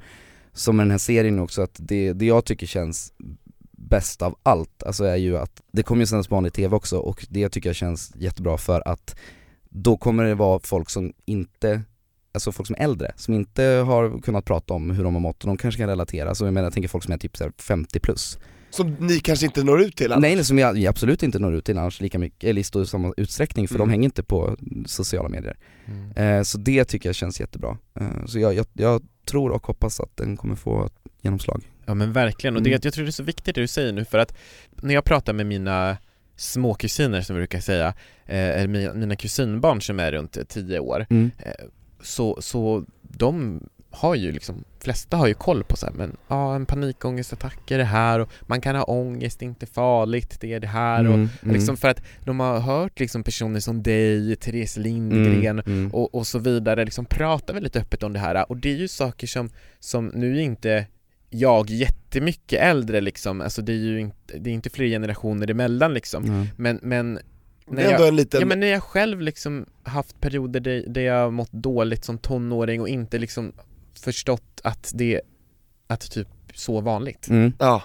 som 0.53 0.77
med 0.77 0.85
den 0.85 0.91
här 0.91 0.97
serien 0.97 1.39
också, 1.39 1.62
att 1.62 1.75
det, 1.79 2.13
det 2.13 2.25
jag 2.25 2.45
tycker 2.45 2.67
känns 2.67 3.13
bäst 3.71 4.21
av 4.21 4.38
allt, 4.43 4.83
alltså 4.83 5.03
är 5.03 5.15
ju 5.15 5.38
att 5.38 5.62
det 5.71 5.83
kommer 5.83 6.01
ju 6.01 6.05
sändas 6.05 6.27
på 6.27 6.35
vanlig 6.35 6.53
TV 6.53 6.75
också 6.75 6.97
och 6.97 7.25
det 7.29 7.49
tycker 7.49 7.69
jag 7.69 7.75
känns 7.75 8.12
jättebra 8.15 8.57
för 8.57 8.88
att 8.88 9.15
då 9.69 9.97
kommer 9.97 10.23
det 10.23 10.35
vara 10.35 10.59
folk 10.63 10.89
som 10.89 11.13
inte, 11.25 11.81
alltså 12.31 12.51
folk 12.51 12.67
som 12.67 12.75
är 12.79 12.83
äldre, 12.83 13.12
som 13.15 13.33
inte 13.33 13.63
har 13.63 14.21
kunnat 14.21 14.45
prata 14.45 14.73
om 14.73 14.91
hur 14.91 15.03
de 15.03 15.13
har 15.13 15.21
mått 15.21 15.43
och 15.43 15.47
de 15.47 15.57
kanske 15.57 15.81
kan 15.81 15.89
relatera, 15.89 16.35
så 16.35 16.45
jag 16.45 16.53
menar 16.53 16.65
jag 16.65 16.73
tänker 16.73 16.89
folk 16.89 17.03
som 17.03 17.13
är 17.13 17.17
typ 17.17 17.62
50 17.62 17.99
plus. 17.99 18.38
Som 18.69 18.91
ni 18.99 19.19
kanske 19.19 19.45
inte 19.45 19.63
når 19.63 19.82
ut 19.82 19.95
till 19.97 20.12
annars. 20.12 20.21
Nej, 20.21 20.36
nej 20.36 20.45
som 20.45 20.58
jag 20.60 20.86
absolut 20.86 21.23
inte 21.23 21.39
når 21.39 21.55
ut 21.55 21.65
till 21.65 21.77
annars 21.77 22.01
lika 22.01 22.19
mycket, 22.19 22.43
eller 22.49 22.62
i 22.62 22.63
stor 22.63 22.86
samma 22.86 23.13
utsträckning 23.17 23.67
för 23.67 23.75
Mm. 23.75 23.88
de 23.88 23.91
hänger 23.91 24.05
inte 24.05 24.23
på 24.23 24.58
sociala 24.86 25.29
medier. 25.29 25.58
Mm. 25.86 26.12
Eh, 26.38 26.43
så 26.43 26.58
det 26.58 26.86
tycker 26.86 27.10
jag 27.10 27.15
känns 27.15 27.39
jättebra. 27.39 27.77
Eh, 27.99 28.25
så 28.25 28.39
jag, 28.39 28.53
jag, 28.53 28.65
jag 28.73 29.01
tror 29.25 29.51
och 29.51 29.67
hoppas 29.67 29.99
att 29.99 30.17
den 30.17 30.38
kommer 30.38 30.55
få 30.55 30.89
genomslag. 31.21 31.63
Ja 31.86 31.93
men 31.93 32.13
verkligen, 32.13 32.55
och 32.55 32.62
det, 32.63 32.69
Mm. 32.69 32.79
jag 32.84 32.93
tror 32.93 33.03
det 33.05 33.10
är 33.10 33.12
så 33.12 33.23
viktigt 33.23 33.55
det 33.55 33.62
du 33.62 33.67
säger 33.67 33.93
nu 33.93 34.05
för 34.05 34.17
att 34.17 34.38
när 34.82 34.93
jag 34.93 35.03
pratar 35.05 35.34
med 35.34 35.45
mina 35.45 35.97
små 36.36 36.73
kusiner 36.73 37.21
som 37.21 37.36
jag 37.36 37.39
brukar 37.41 37.60
säga, 37.60 37.88
eh, 38.25 38.49
eller 38.49 38.67
mina, 38.67 38.93
mina 38.93 39.15
kusinbarn 39.15 39.82
som 39.82 39.99
är 39.99 40.12
runt 40.12 40.38
10 40.49 40.79
år, 40.79 41.05
Mm. 41.10 41.32
eh, 41.39 41.51
så, 42.01 42.38
så 42.41 42.86
de 43.01 43.62
har 43.91 44.15
ju 44.15 44.32
liksom, 44.32 44.63
flesta 44.80 45.17
har 45.17 45.28
ju 45.28 45.34
koll 45.34 45.63
på 45.63 45.78
så 45.78 45.86
här, 45.86 45.93
men 45.93 46.17
ja 46.28 46.56
en 46.56 46.65
panikångestattack 46.65 47.71
är 47.71 47.78
det 47.78 47.84
här? 47.84 48.19
Och 48.19 48.30
man 48.41 48.62
kan 48.62 48.75
ha 48.75 48.84
ångest, 48.84 49.39
det 49.39 49.45
är 49.45 49.47
inte 49.47 49.65
farligt, 49.65 50.38
det 50.39 50.54
är 50.54 50.60
det 50.60 50.67
här? 50.67 51.08
Och 51.08 51.13
Mm, 51.13 51.30
mm, 51.43 51.56
liksom 51.56 51.78
för 51.78 51.88
att 51.88 52.02
de 52.25 52.39
har 52.39 52.60
hört 52.60 52.99
liksom 52.99 53.23
personer 53.23 53.60
som 53.60 53.84
dig, 53.84 54.36
Therese 54.36 54.78
Lindgren 54.78 55.60
mm, 55.60 55.78
mm. 55.80 55.91
och, 55.93 56.15
och 56.15 56.28
så 56.28 56.39
vidare 56.39 56.86
liksom 56.86 57.06
prata 57.06 57.54
väldigt 57.54 57.75
öppet 57.75 58.04
om 58.04 58.13
det 58.13 58.19
här. 58.19 58.52
Och 58.52 58.58
det 58.58 58.71
är 58.71 58.78
ju 58.78 58.88
saker 58.88 59.28
som, 59.28 59.49
som 59.80 60.08
nu 60.08 60.38
är 60.38 60.41
inte 60.41 60.86
jag 61.30 61.69
jättemycket 61.69 62.62
äldre 62.62 63.02
liksom, 63.02 63.41
alltså 63.41 63.62
det 63.62 63.71
är 63.71 63.75
ju 63.75 63.99
inte, 63.99 64.38
det 64.38 64.49
är 64.49 64.54
inte 64.54 64.69
fler 64.69 64.88
generationer 64.88 65.52
emellan 65.52 65.93
liksom. 65.93 66.47
Men, 66.58 66.80
men 66.82 67.19
när 67.67 67.84
jag, 67.84 68.08
en 68.08 68.15
liten... 68.15 68.39
ja 68.39 68.45
men 68.45 68.60
när 68.60 68.67
jag 68.67 68.84
själv 68.84 69.21
liksom 69.21 69.65
haft 69.84 70.21
perioder 70.21 70.60
där, 70.60 70.84
där 70.88 71.02
jag 71.02 71.23
har 71.23 71.32
mått 71.32 71.52
dåligt 71.52 72.06
som 72.06 72.17
tonåring 72.17 72.82
och 72.82 72.89
inte 72.89 73.17
liksom 73.17 73.54
förstått 73.99 74.62
att 74.63 74.91
det, 74.95 75.21
att 75.88 76.12
typ 76.12 76.27
så 76.53 76.81
vanligt 76.81 77.27
Mm. 77.29 77.53
Ja. 77.59 77.83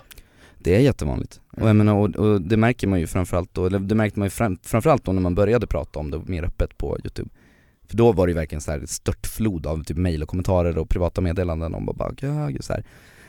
Det 0.58 0.76
är 0.76 0.80
jättevanligt. 0.80 1.40
Och, 1.50 1.68
jag 1.68 1.76
menar, 1.76 1.94
och, 1.94 2.16
och 2.16 2.40
det 2.40 2.56
märker 2.56 2.86
man 2.86 3.00
ju 3.00 3.06
framförallt 3.06 3.54
då, 3.54 3.66
eller 3.66 3.78
det 3.78 3.94
märkte 3.94 4.18
man 4.18 4.26
ju 4.26 4.30
fram, 4.30 4.58
framförallt 4.62 5.04
då 5.04 5.12
när 5.12 5.22
man 5.22 5.34
började 5.34 5.66
prata 5.66 5.98
om 5.98 6.10
det 6.10 6.20
mer 6.26 6.42
öppet 6.42 6.78
på 6.78 6.98
youtube 6.98 7.30
För 7.88 7.96
då 7.96 8.12
var 8.12 8.26
det 8.26 8.30
ju 8.30 8.34
verkligen 8.34 8.60
så 8.60 8.70
här 8.70 8.80
ett 8.80 8.90
störtflod 8.90 9.66
av 9.66 9.84
typ 9.84 9.96
mail 9.96 10.22
och 10.22 10.28
kommentarer 10.28 10.78
och 10.78 10.88
privata 10.88 11.20
meddelanden 11.20 11.74
om 11.74 11.86
bara, 11.86 12.12
ja, 12.20 12.50
så 12.60 12.72
här. 12.72 12.84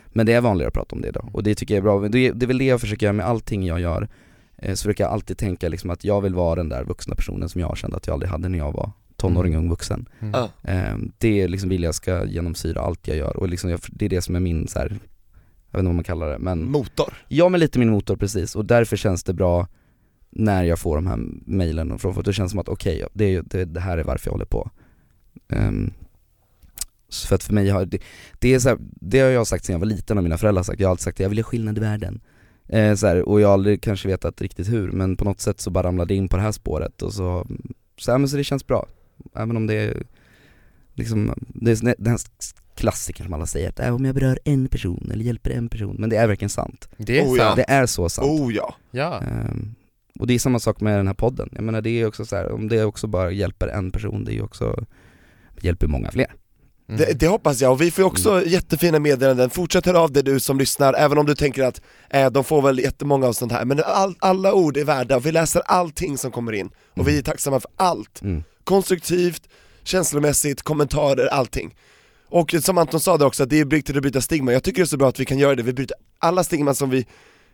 Men 0.08 0.26
det 0.26 0.34
är 0.34 0.41
vanligare 0.41 0.67
att 0.67 0.74
prata 0.74 0.95
om 0.95 1.02
det 1.02 1.08
idag 1.08 1.30
och 1.34 1.43
det 1.43 1.56
tycker 1.56 1.74
jag 1.74 1.80
är 1.80 1.84
bra, 1.84 2.08
det 2.08 2.28
är, 2.28 2.34
det 2.34 2.45
är 2.45 2.48
väl 2.48 2.58
det 2.58 2.65
jag 2.65 2.82
försöker 2.82 3.06
göra 3.06 3.13
med 3.13 3.26
allting 3.26 3.65
jag 3.65 3.80
gör 3.80 4.08
eh, 4.58 4.74
Så 4.74 4.84
försöker 4.84 5.04
jag 5.04 5.13
alltid 5.13 5.38
tänka 5.38 5.69
liksom 5.69 5.89
att 5.89 6.04
jag 6.04 6.21
vill 6.21 6.34
vara 6.34 6.56
den 6.56 6.69
där 6.69 6.84
vuxna 6.84 7.15
personen 7.15 7.50
som 7.50 7.62
jag 7.62 7.78
kände 7.78 7.98
att 7.98 8.08
jag 8.08 8.13
aldrig 8.13 8.32
hade 8.32 8.50
när 8.50 8.58
jag 8.58 8.71
var 8.71 8.91
tonåring 9.28 9.56
och 9.56 9.62
ung 9.62 9.70
vuxen. 9.70 10.10
Mm. 10.20 10.34
Eh, 10.64 10.98
Det 11.18 11.48
liksom 11.48 11.70
vill 11.70 11.84
jag 11.84 11.96
ska 11.96 12.26
genomsyra 12.26 12.82
allt 12.82 13.08
jag 13.08 13.18
gör 13.18 13.38
och 13.38 13.50
liksom 13.50 13.70
jag, 13.70 13.80
det 13.88 14.06
är 14.06 14.10
det 14.10 14.22
som 14.22 14.36
är 14.36 14.40
min 14.40 14.68
så 14.68 14.80
här, 14.80 14.86
jag 15.72 15.78
vet 15.78 15.80
inte 15.80 15.86
vad 15.86 15.96
man 15.96 16.04
kallar 16.04 16.30
det 16.30 16.40
men 16.40 16.72
Motor. 16.72 17.14
Ja 17.28 17.50
men 17.50 17.60
lite 17.60 17.80
min 17.80 17.90
motor 17.90 18.16
precis, 18.16 18.56
och 18.56 18.66
därför 18.66 18.98
känns 18.98 19.24
det 19.24 19.34
bra 19.34 19.68
när 20.30 20.64
jag 20.64 20.80
får 20.80 20.96
de 20.96 21.08
här 21.08 21.18
mejlen 21.46 21.92
och 21.92 22.02
från 22.02 22.14
folk, 22.14 22.26
det 22.26 22.34
känns 22.34 22.52
som 22.52 22.60
att 22.60 22.70
okej, 22.70 23.04
det, 23.14 23.26
är 23.26 23.30
ju- 23.30 23.42
det, 23.46 23.66
det 23.66 23.80
här 23.80 23.98
är 23.98 24.04
varför 24.04 24.28
jag 24.28 24.32
håller 24.32 24.46
på. 24.46 24.72
Så 27.10 27.28
För 27.28 27.36
att 27.36 27.44
för 27.44 27.54
mig 27.54 27.70
har, 27.70 27.86
det, 27.86 28.00
det 28.40 28.54
är 28.54 28.60
så 28.60 28.70
här, 28.70 28.78
det 28.82 29.20
har 29.20 29.30
jag 29.30 29.48
sagt 29.48 29.66
sedan 29.66 29.74
jag 29.74 29.80
var 29.80 29.86
liten 29.88 30.18
och 30.18 30.24
mina 30.24 30.38
föräldrar 30.38 30.60
har 30.60 30.64
sagt, 30.64 30.80
jag 30.80 30.88
har 30.88 30.92
alltid 30.92 31.04
sagt 31.04 31.16
att 31.16 31.20
jag 31.20 31.30
vill 31.30 31.38
göra 31.38 31.46
skillnad 31.46 31.78
i 31.78 31.82
världen. 31.82 32.22
Eh, 32.68 32.96
så 32.96 33.08
här, 33.08 33.22
Och 33.30 33.42
jag 33.42 33.48
har 33.48 33.54
aldrig 33.54 33.82
kanske 33.82 34.08
vetat 34.08 34.42
riktigt 34.42 34.70
hur, 34.70 34.92
men 34.92 35.18
på 35.18 35.26
något 35.26 35.40
sätt 35.40 35.60
så 35.62 35.70
bara 35.70 35.88
ramlade 35.88 36.14
jag 36.14 36.18
in 36.18 36.28
på 36.28 36.38
det 36.38 36.44
här 36.44 36.52
spåret 36.52 37.02
och 37.02 37.14
så, 37.14 37.48
så, 37.98 38.12
ja, 38.12 38.18
men 38.18 38.30
så 38.30 38.38
det 38.38 38.44
känns 38.44 38.68
bra 38.68 38.86
Även 39.36 39.58
om 39.58 39.68
det 39.68 39.74
är 39.74 40.04
liksom, 40.94 41.34
det 41.48 41.72
är 41.72 41.96
den 41.98 42.12
här 42.12 42.20
klassikern 42.76 43.26
som 43.26 43.34
alla 43.34 43.46
säger 43.46 43.70
att 43.70 43.80
äh, 43.80 43.96
om 43.96 44.06
jag 44.06 44.16
berör 44.16 44.40
en 44.46 44.68
person 44.68 45.10
eller 45.14 45.24
hjälper 45.24 45.52
en 45.52 45.70
person, 45.70 45.96
men 46.00 46.10
det 46.10 46.16
är 46.16 46.28
verkligen 46.28 46.50
sant 46.50 46.90
Det 46.98 47.20
är 47.20 47.26
Oh, 47.26 47.38
sant, 47.38 47.56
det 47.56 47.66
är 47.68 47.86
så 47.86 48.10
sant. 48.10 48.28
Oh 48.28 48.54
ja. 48.54 48.76
ja. 48.92 49.22
Ehm, 49.22 49.76
och 50.20 50.28
det 50.28 50.34
är 50.34 50.40
samma 50.40 50.60
sak 50.60 50.82
med 50.82 51.00
den 51.00 51.08
här 51.08 51.14
podden, 51.14 51.50
jag 51.52 51.64
menar 51.64 51.82
det 51.82 51.90
är 51.90 52.08
också 52.08 52.26
så 52.26 52.36
här, 52.36 52.52
om 52.52 52.68
det 52.68 52.84
också 52.84 53.08
bara 53.08 53.32
hjälper 53.32 53.68
en 53.68 53.92
person, 53.92 54.26
det 54.26 54.32
är 54.32 54.36
ju 54.36 54.42
också 54.42 54.86
hjälper 55.62 55.88
många 55.88 56.12
fler. 56.12 56.34
Mm. 56.90 57.00
Det, 57.00 57.20
det 57.20 57.28
hoppas 57.28 57.62
jag, 57.62 57.72
och 57.72 57.82
vi 57.82 57.92
får 57.92 58.02
ju 58.02 58.06
också 58.08 58.32
Mm. 58.32 58.50
jättefina 58.50 59.00
meddelanden, 59.00 59.50
fortsätt 59.50 59.86
höra 59.86 60.00
av 60.00 60.12
dig 60.12 60.24
du 60.24 60.40
som 60.40 60.58
lyssnar, 60.60 60.94
även 60.94 61.18
om 61.18 61.26
du 61.26 61.36
tänker 61.36 61.64
att 61.64 61.82
eh, 62.10 62.30
de 62.30 62.44
får 62.44 62.62
väl 62.62 62.80
jättemånga 62.80 63.28
av 63.28 63.34
sånt 63.34 63.52
här, 63.52 63.66
men 63.66 63.82
all, 63.86 64.16
alla 64.20 64.54
ord 64.54 64.78
är 64.78 64.84
värda, 64.86 65.16
och 65.16 65.26
vi 65.26 65.32
läser 65.32 65.62
allting 65.66 66.18
som 66.18 66.32
kommer 66.32 66.52
in, 66.52 66.70
och 66.94 67.08
vi 67.08 67.18
är 67.18 67.22
tacksamma 67.22 67.60
för 67.60 67.72
allt. 67.76 68.22
Mm. 68.65 68.75
Konstruktivt, 68.75 69.47
känslomässigt, 69.84 70.62
kommentarer, 70.62 71.28
allting. 71.28 71.75
Och 72.30 72.56
som 72.62 72.78
Anton 72.78 72.99
sa 72.99 73.17
det 73.17 73.25
också, 73.25 73.43
att 73.43 73.49
det 73.49 73.60
är 73.60 73.65
viktigt 73.65 73.95
att 73.95 74.01
bryta 74.01 74.21
stigma, 74.21 74.54
jag 74.54 74.63
tycker 74.63 74.78
det 74.82 74.84
är 74.84 74.88
så 74.88 74.97
bra 74.97 75.10
att 75.10 75.19
vi 75.19 75.25
kan 75.25 75.38
göra 75.39 75.56
det, 75.56 75.63
vi 75.63 75.73
bryter 75.73 75.97
alla 76.19 76.43
stigman 76.43 76.75
som 76.75 76.89
vi 76.89 77.06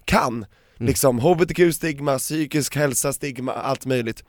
kan. 0.05 0.45
Liksom 0.77 1.19
HBTQ-stigma, 1.19 2.17
psykisk 2.17 2.75
hälsa-stigma, 2.75 3.53
allt 3.53 3.85
möjligt. 3.85 4.23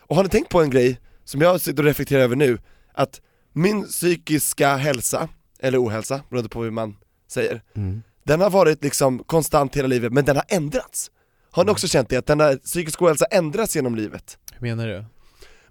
Och 0.00 0.16
har 0.16 0.22
ni 0.22 0.28
tänkt 0.28 0.48
på 0.48 0.62
en 0.62 0.70
grej, 0.70 1.00
som 1.24 1.40
jag 1.40 1.60
sitter 1.60 1.82
och 1.82 1.86
reflekterar 1.86 2.20
över 2.22 2.36
nu, 2.36 2.58
att 2.94 3.20
min 3.52 3.84
psykiska 3.84 4.76
hälsa, 4.76 5.28
eller 5.60 5.84
ohälsa, 5.84 6.20
beroende 6.30 6.48
på 6.48 6.62
hur 6.62 6.70
man 6.70 6.96
säger, 7.28 7.62
Mm. 7.76 8.02
den 8.24 8.40
har 8.40 8.50
varit 8.50 8.82
liksom 8.82 9.18
konstant 9.18 9.76
hela 9.76 9.88
livet, 9.88 10.12
men 10.12 10.24
den 10.24 10.36
har 10.36 10.44
ändrats. 10.48 11.10
Har 11.50 11.64
ni 11.64 11.70
också 11.70 11.88
känt 11.88 12.08
det? 12.08 12.16
Att 12.16 12.26
den 12.26 12.40
här 12.40 12.56
psykisk 12.56 13.02
ohälsa 13.02 13.24
ändras 13.24 13.76
genom 13.76 13.94
livet? 13.94 14.38
Hur 14.52 14.60
menar 14.60 14.86
du? 14.88 15.04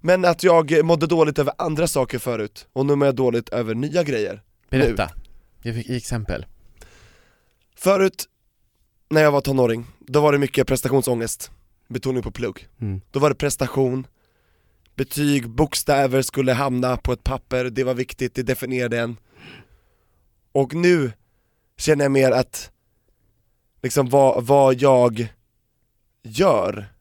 Men 0.06 0.24
att 0.24 0.42
jag 0.42 0.84
mådde 0.84 1.06
dåligt 1.06 1.38
över 1.38 1.52
andra 1.58 1.86
saker 1.86 2.18
förut, 2.18 2.68
och 2.72 2.86
nu 2.86 2.94
mår 2.94 3.06
jag 3.06 3.14
dåligt 3.14 3.48
över 3.48 3.74
nya 3.74 4.02
grejer. 4.02 4.42
Berätta, 4.70 5.10
Ge 5.62 5.72
i 5.72 5.96
exempel. 5.96 6.46
Förut, 7.76 8.24
när 9.08 9.22
jag 9.22 9.32
var 9.32 9.40
tonåring, 9.40 9.86
då 9.98 10.20
var 10.20 10.32
det 10.32 10.38
mycket 10.38 10.66
prestationsångest, 10.66 11.50
betoning 11.88 12.22
på 12.22 12.30
plugg. 12.30 12.68
Mm. 12.80 13.00
Då 13.10 13.20
var 13.20 13.28
det 13.28 13.34
prestation, 13.34 14.06
betyg, 14.94 15.48
bokstäver 15.48 16.22
skulle 16.22 16.52
hamna 16.52 16.96
på 16.96 17.12
ett 17.12 17.24
papper, 17.24 17.64
det 17.64 17.84
var 17.84 17.94
viktigt, 17.94 18.34
det 18.34 18.42
definierade 18.42 18.98
en. 19.00 19.16
Och 20.52 20.74
nu 20.74 21.12
känner 21.76 22.04
jag 22.04 22.12
mer 22.12 22.30
att, 22.30 22.70
liksom 23.82 24.08
vad, 24.08 24.46
vad 24.46 24.74
jag 24.74 25.28
gör 26.22 26.95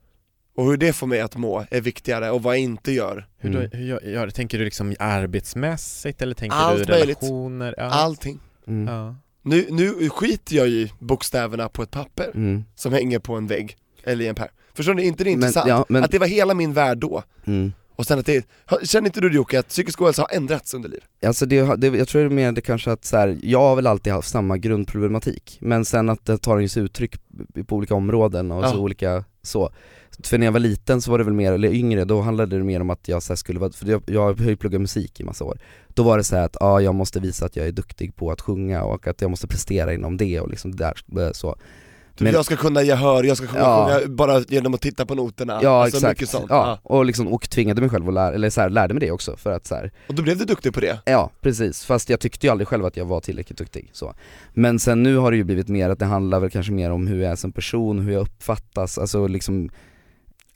och 0.56 0.66
hur 0.66 0.78
det 0.78 0.94
får 0.94 1.08
mig 1.08 1.22
att 1.22 1.36
må 1.36 1.66
är 1.72 1.82
viktigare 1.82 2.32
och 2.32 2.44
vad 2.44 2.56
jag 2.56 2.62
inte 2.62 2.92
gör. 2.92 3.28
Hur, 3.38 3.50
Mm. 3.50 3.70
då, 3.72 3.78
hur 3.78 3.86
gör, 3.86 4.02
gör, 4.02 4.30
tänker 4.30 4.58
du 4.58 4.64
liksom 4.66 4.96
arbetsmässigt 5.00 6.22
eller 6.22 6.34
tänker 6.36 6.58
Allt 6.58 6.88
du 6.88 6.92
möjligt. 6.94 7.18
relationer? 7.24 7.74
Ja. 7.78 7.84
Allting. 7.84 8.40
Mm. 8.68 8.94
Ja. 8.96 9.16
Nu, 9.42 9.66
nu 9.70 10.10
skiter 10.10 10.56
jag 10.56 10.68
i 10.68 10.92
bokstäverna 11.00 11.70
på 11.70 11.84
ett 11.84 11.92
papper 11.92 12.32
Mm. 12.36 12.64
som 12.76 12.94
hänger 12.94 13.20
på 13.20 13.36
en 13.36 13.48
vägg, 13.48 13.78
eller 14.04 14.26
i 14.26 14.28
en 14.28 14.36
pärm. 14.36 14.48
Förstår 14.74 14.94
ni? 14.94 15.04
inte 15.06 15.24
det 15.24 15.30
Men- 15.30 15.34
intressant? 15.34 15.68
ja, 15.70 15.86
men- 15.90 16.04
Att 16.04 16.12
det 16.12 16.20
var 16.20 16.28
hela 16.28 16.54
min 16.54 16.74
värld 16.74 16.98
då, 16.98 17.24
Mm. 17.46 17.74
och 17.96 18.06
sen 18.06 18.20
att 18.20 18.26
det, 18.26 18.46
känner 18.84 19.06
inte 19.08 19.22
du 19.22 19.34
Jocke 19.34 19.60
att 19.60 19.68
psykisk 19.68 20.02
ohälsa 20.02 20.22
har 20.22 20.36
ändrats 20.38 20.74
under 20.74 20.90
livet? 20.90 21.06
Alltså 21.26 21.46
det, 21.46 21.76
det, 21.76 21.88
jag 21.88 22.08
tror 22.08 22.22
det 22.22 22.28
är 22.28 22.30
mer 22.30 22.52
det 22.52 22.62
kanske 22.62 22.92
att 22.92 23.06
så 23.06 23.18
här, 23.18 23.38
jag 23.44 23.60
har 23.60 23.76
väl 23.76 23.88
alltid 23.88 24.14
haft 24.14 24.30
samma 24.30 24.58
grundproblematik, 24.58 25.58
men 25.62 25.86
sen 25.86 26.10
att 26.10 26.26
det 26.26 26.38
tar 26.38 26.68
sig 26.68 26.84
uttryck 26.84 27.16
på 27.68 27.76
olika 27.76 27.96
områden 27.96 28.52
och 28.52 28.64
Ja. 28.64 28.72
så 28.72 28.80
olika 28.80 29.24
så. 29.42 29.72
För 30.24 30.38
när 30.38 30.46
jag 30.48 30.52
var 30.52 30.60
liten 30.60 31.02
så 31.02 31.12
var 31.12 31.18
det 31.18 31.24
väl 31.24 31.34
mer, 31.34 31.54
eller 31.54 31.74
yngre, 31.74 32.06
då 32.06 32.22
handlade 32.22 32.58
det 32.58 32.64
mer 32.64 32.82
om 32.82 32.90
att 32.90 33.08
jag 33.08 33.24
så 33.24 33.36
skulle 33.36 33.60
vara, 33.60 33.72
för 33.72 33.86
jag, 33.88 34.02
jag 34.06 34.22
har 34.40 34.50
ju 34.50 34.56
pluggat 34.56 34.82
musik 34.82 35.20
i 35.20 35.24
massa 35.24 35.44
år. 35.46 35.58
Då 35.88 36.04
var 36.04 36.18
det 36.18 36.24
så 36.24 36.36
här 36.36 36.46
att, 36.46 36.58
ja 36.60 36.82
jag 36.82 36.96
måste 36.96 37.20
visa 37.20 37.46
att 37.46 37.56
jag 37.56 37.68
är 37.68 37.72
duktig 37.72 38.16
på 38.16 38.32
att 38.32 38.42
sjunga 38.42 38.84
och 38.84 39.08
att 39.08 39.22
jag 39.22 39.30
måste 39.32 39.48
prestera 39.48 39.94
inom 39.94 40.18
det 40.18 40.40
och 40.40 40.50
liksom 40.50 40.76
där, 40.76 40.94
eh, 41.20 41.32
så. 41.32 41.56
Men- 42.20 42.34
jag 42.34 42.46
ska 42.46 42.56
kunna 42.56 42.82
gehör, 42.82 43.24
jag 43.24 43.38
ska 43.38 43.48
kunna 43.48 43.60
Ja. 43.60 43.90
sjunga 44.00 44.16
bara 44.16 44.40
genom 44.40 44.74
att 44.74 44.82
titta 44.82 45.06
på 45.06 45.16
noterna, 45.16 45.60
Ja 45.64 45.84
alltså 45.84 45.98
exakt, 45.98 46.12
mycket 46.20 46.30
sånt. 46.30 46.46
ja, 46.50 46.80
Ja. 46.84 46.96
och 46.96 47.06
liksom, 47.06 47.28
och 47.28 47.50
tvingade 47.50 47.82
mig 47.82 47.90
själv 47.90 48.08
att 48.08 48.14
lära, 48.14 48.34
eller 48.34 48.50
så 48.50 48.62
här, 48.62 48.70
lärde 48.70 48.94
mig 48.94 49.02
det 49.02 49.12
också 49.12 49.38
för 49.38 49.52
att 49.52 49.68
så 49.68 49.76
här, 49.76 49.92
Och 50.08 50.16
då 50.16 50.24
blev 50.24 50.38
du 50.38 50.46
duktig 50.46 50.74
på 50.74 50.80
det? 50.80 51.00
Ja, 51.06 51.32
precis. 51.42 51.86
Fast 51.86 52.10
jag 52.10 52.20
tyckte 52.20 52.48
ju 52.48 52.52
aldrig 52.52 52.68
själv 52.68 52.86
att 52.86 52.98
jag 52.98 53.06
var 53.06 53.20
tillräckligt 53.20 53.58
duktig 53.58 53.90
så. 53.94 54.14
Men 54.54 54.80
sen 54.80 55.04
nu 55.04 55.18
har 55.18 55.32
det 55.32 55.38
ju 55.38 55.44
blivit 55.44 55.68
mer 55.68 55.90
att 55.90 56.00
det 56.00 56.06
handlar 56.06 56.40
väl 56.40 56.50
kanske 56.50 56.72
mer 56.72 56.92
om 56.92 57.08
hur 57.08 57.22
jag 57.22 57.32
är 57.32 57.36
som 57.36 57.52
person, 57.52 58.00
hur 58.00 58.14
jag 58.14 58.22
uppfattas, 58.22 58.98
alltså 58.98 59.28
liksom 59.28 59.70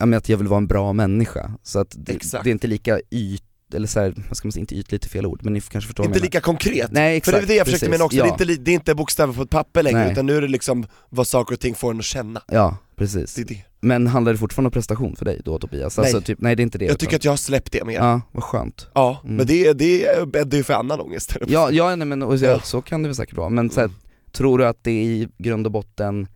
men 0.06 0.16
att 0.16 0.28
jag 0.28 0.38
vill 0.38 0.48
vara 0.48 0.58
en 0.58 0.66
bra 0.66 0.92
människa, 0.92 1.50
så 1.62 1.78
att 1.78 1.94
det, 1.98 2.12
det 2.42 2.48
är 2.50 2.52
inte 2.52 2.66
lika 2.66 3.00
yt, 3.10 3.42
eller 3.74 3.86
så 3.86 4.00
här, 4.00 4.14
vad 4.28 4.36
ska 4.36 4.46
man 4.48 4.52
säga, 4.52 4.60
inte 4.60 4.74
ytligt 4.74 5.04
är 5.04 5.08
fel 5.08 5.26
ord, 5.26 5.40
men 5.42 5.52
ni 5.52 5.60
kanske 5.60 5.86
förstår 5.88 6.04
vad 6.04 6.08
Inte 6.10 6.20
lika 6.24 6.40
konkret? 6.40 6.90
Nej 6.92 7.20
För 7.20 7.32
exakt, 7.32 7.36
det 7.38 7.44
är 7.44 7.46
det 7.46 7.54
jag 7.54 7.66
försökte 7.66 7.86
precis. 7.86 7.98
mena 7.98 8.04
också, 8.04 8.18
ja. 8.18 8.24
det, 8.24 8.28
är 8.28 8.50
inte, 8.50 8.62
det 8.62 8.70
är 8.70 8.74
inte 8.74 8.94
bokstäver 8.94 9.32
på 9.32 9.42
ett 9.42 9.50
papper 9.50 9.82
längre, 9.82 9.98
Nej. 9.98 10.12
utan 10.12 10.26
nu 10.26 10.36
är 10.36 10.40
det 10.40 10.48
liksom 10.48 10.86
vad 11.08 11.26
saker 11.26 11.54
och 11.54 11.60
ting 11.60 11.74
får 11.74 11.90
en 11.90 11.98
att 11.98 12.04
känna. 12.04 12.42
Ja, 12.48 12.76
precis. 12.96 13.34
Det 13.34 13.44
det. 13.44 13.64
Men 13.80 14.06
handlar 14.06 14.32
det 14.32 14.38
fortfarande 14.38 14.66
om 14.66 14.72
prestation 14.72 15.16
för 15.16 15.24
dig 15.24 15.40
då 15.44 15.58
Tobias? 15.58 15.98
Alltså 15.98 16.16
Nej. 16.16 16.24
typ, 16.24 16.40
nej 16.40 16.56
det 16.56 16.60
är 16.60 16.64
inte 16.64 16.78
det 16.78 16.84
Jag 16.84 16.98
tycker 16.98 17.16
att 17.16 17.24
jag 17.24 17.32
har 17.32 17.36
släppt 17.36 17.72
det 17.72 17.84
mer. 17.84 17.94
Ja, 17.94 18.04
Ja, 18.04 18.20
vad 18.32 18.44
skönt. 18.44 18.86
men 18.94 19.16
Mm. 19.34 19.46
det, 19.46 19.72
det 19.72 20.28
bäddar 20.32 20.58
ju 20.58 20.64
för 20.64 20.74
annan 20.74 21.00
ångest. 21.00 21.36
Ja, 21.46 21.70
ja 21.70 21.96
nej, 21.96 22.06
men 22.06 22.22
och, 22.22 22.38
så, 22.38 22.44
Ja. 22.44 22.60
så 22.60 22.82
kan 22.82 23.02
det 23.02 23.08
väl 23.08 23.16
säkert 23.16 23.36
vara, 23.36 23.48
men 23.48 23.70
så 23.70 23.80
här, 23.80 23.90
tror 24.32 24.58
du 24.58 24.66
att 24.66 24.84
det 24.84 24.90
i 25.02 25.28
grund 25.38 25.66
och 25.66 25.72
botten, 25.72 26.26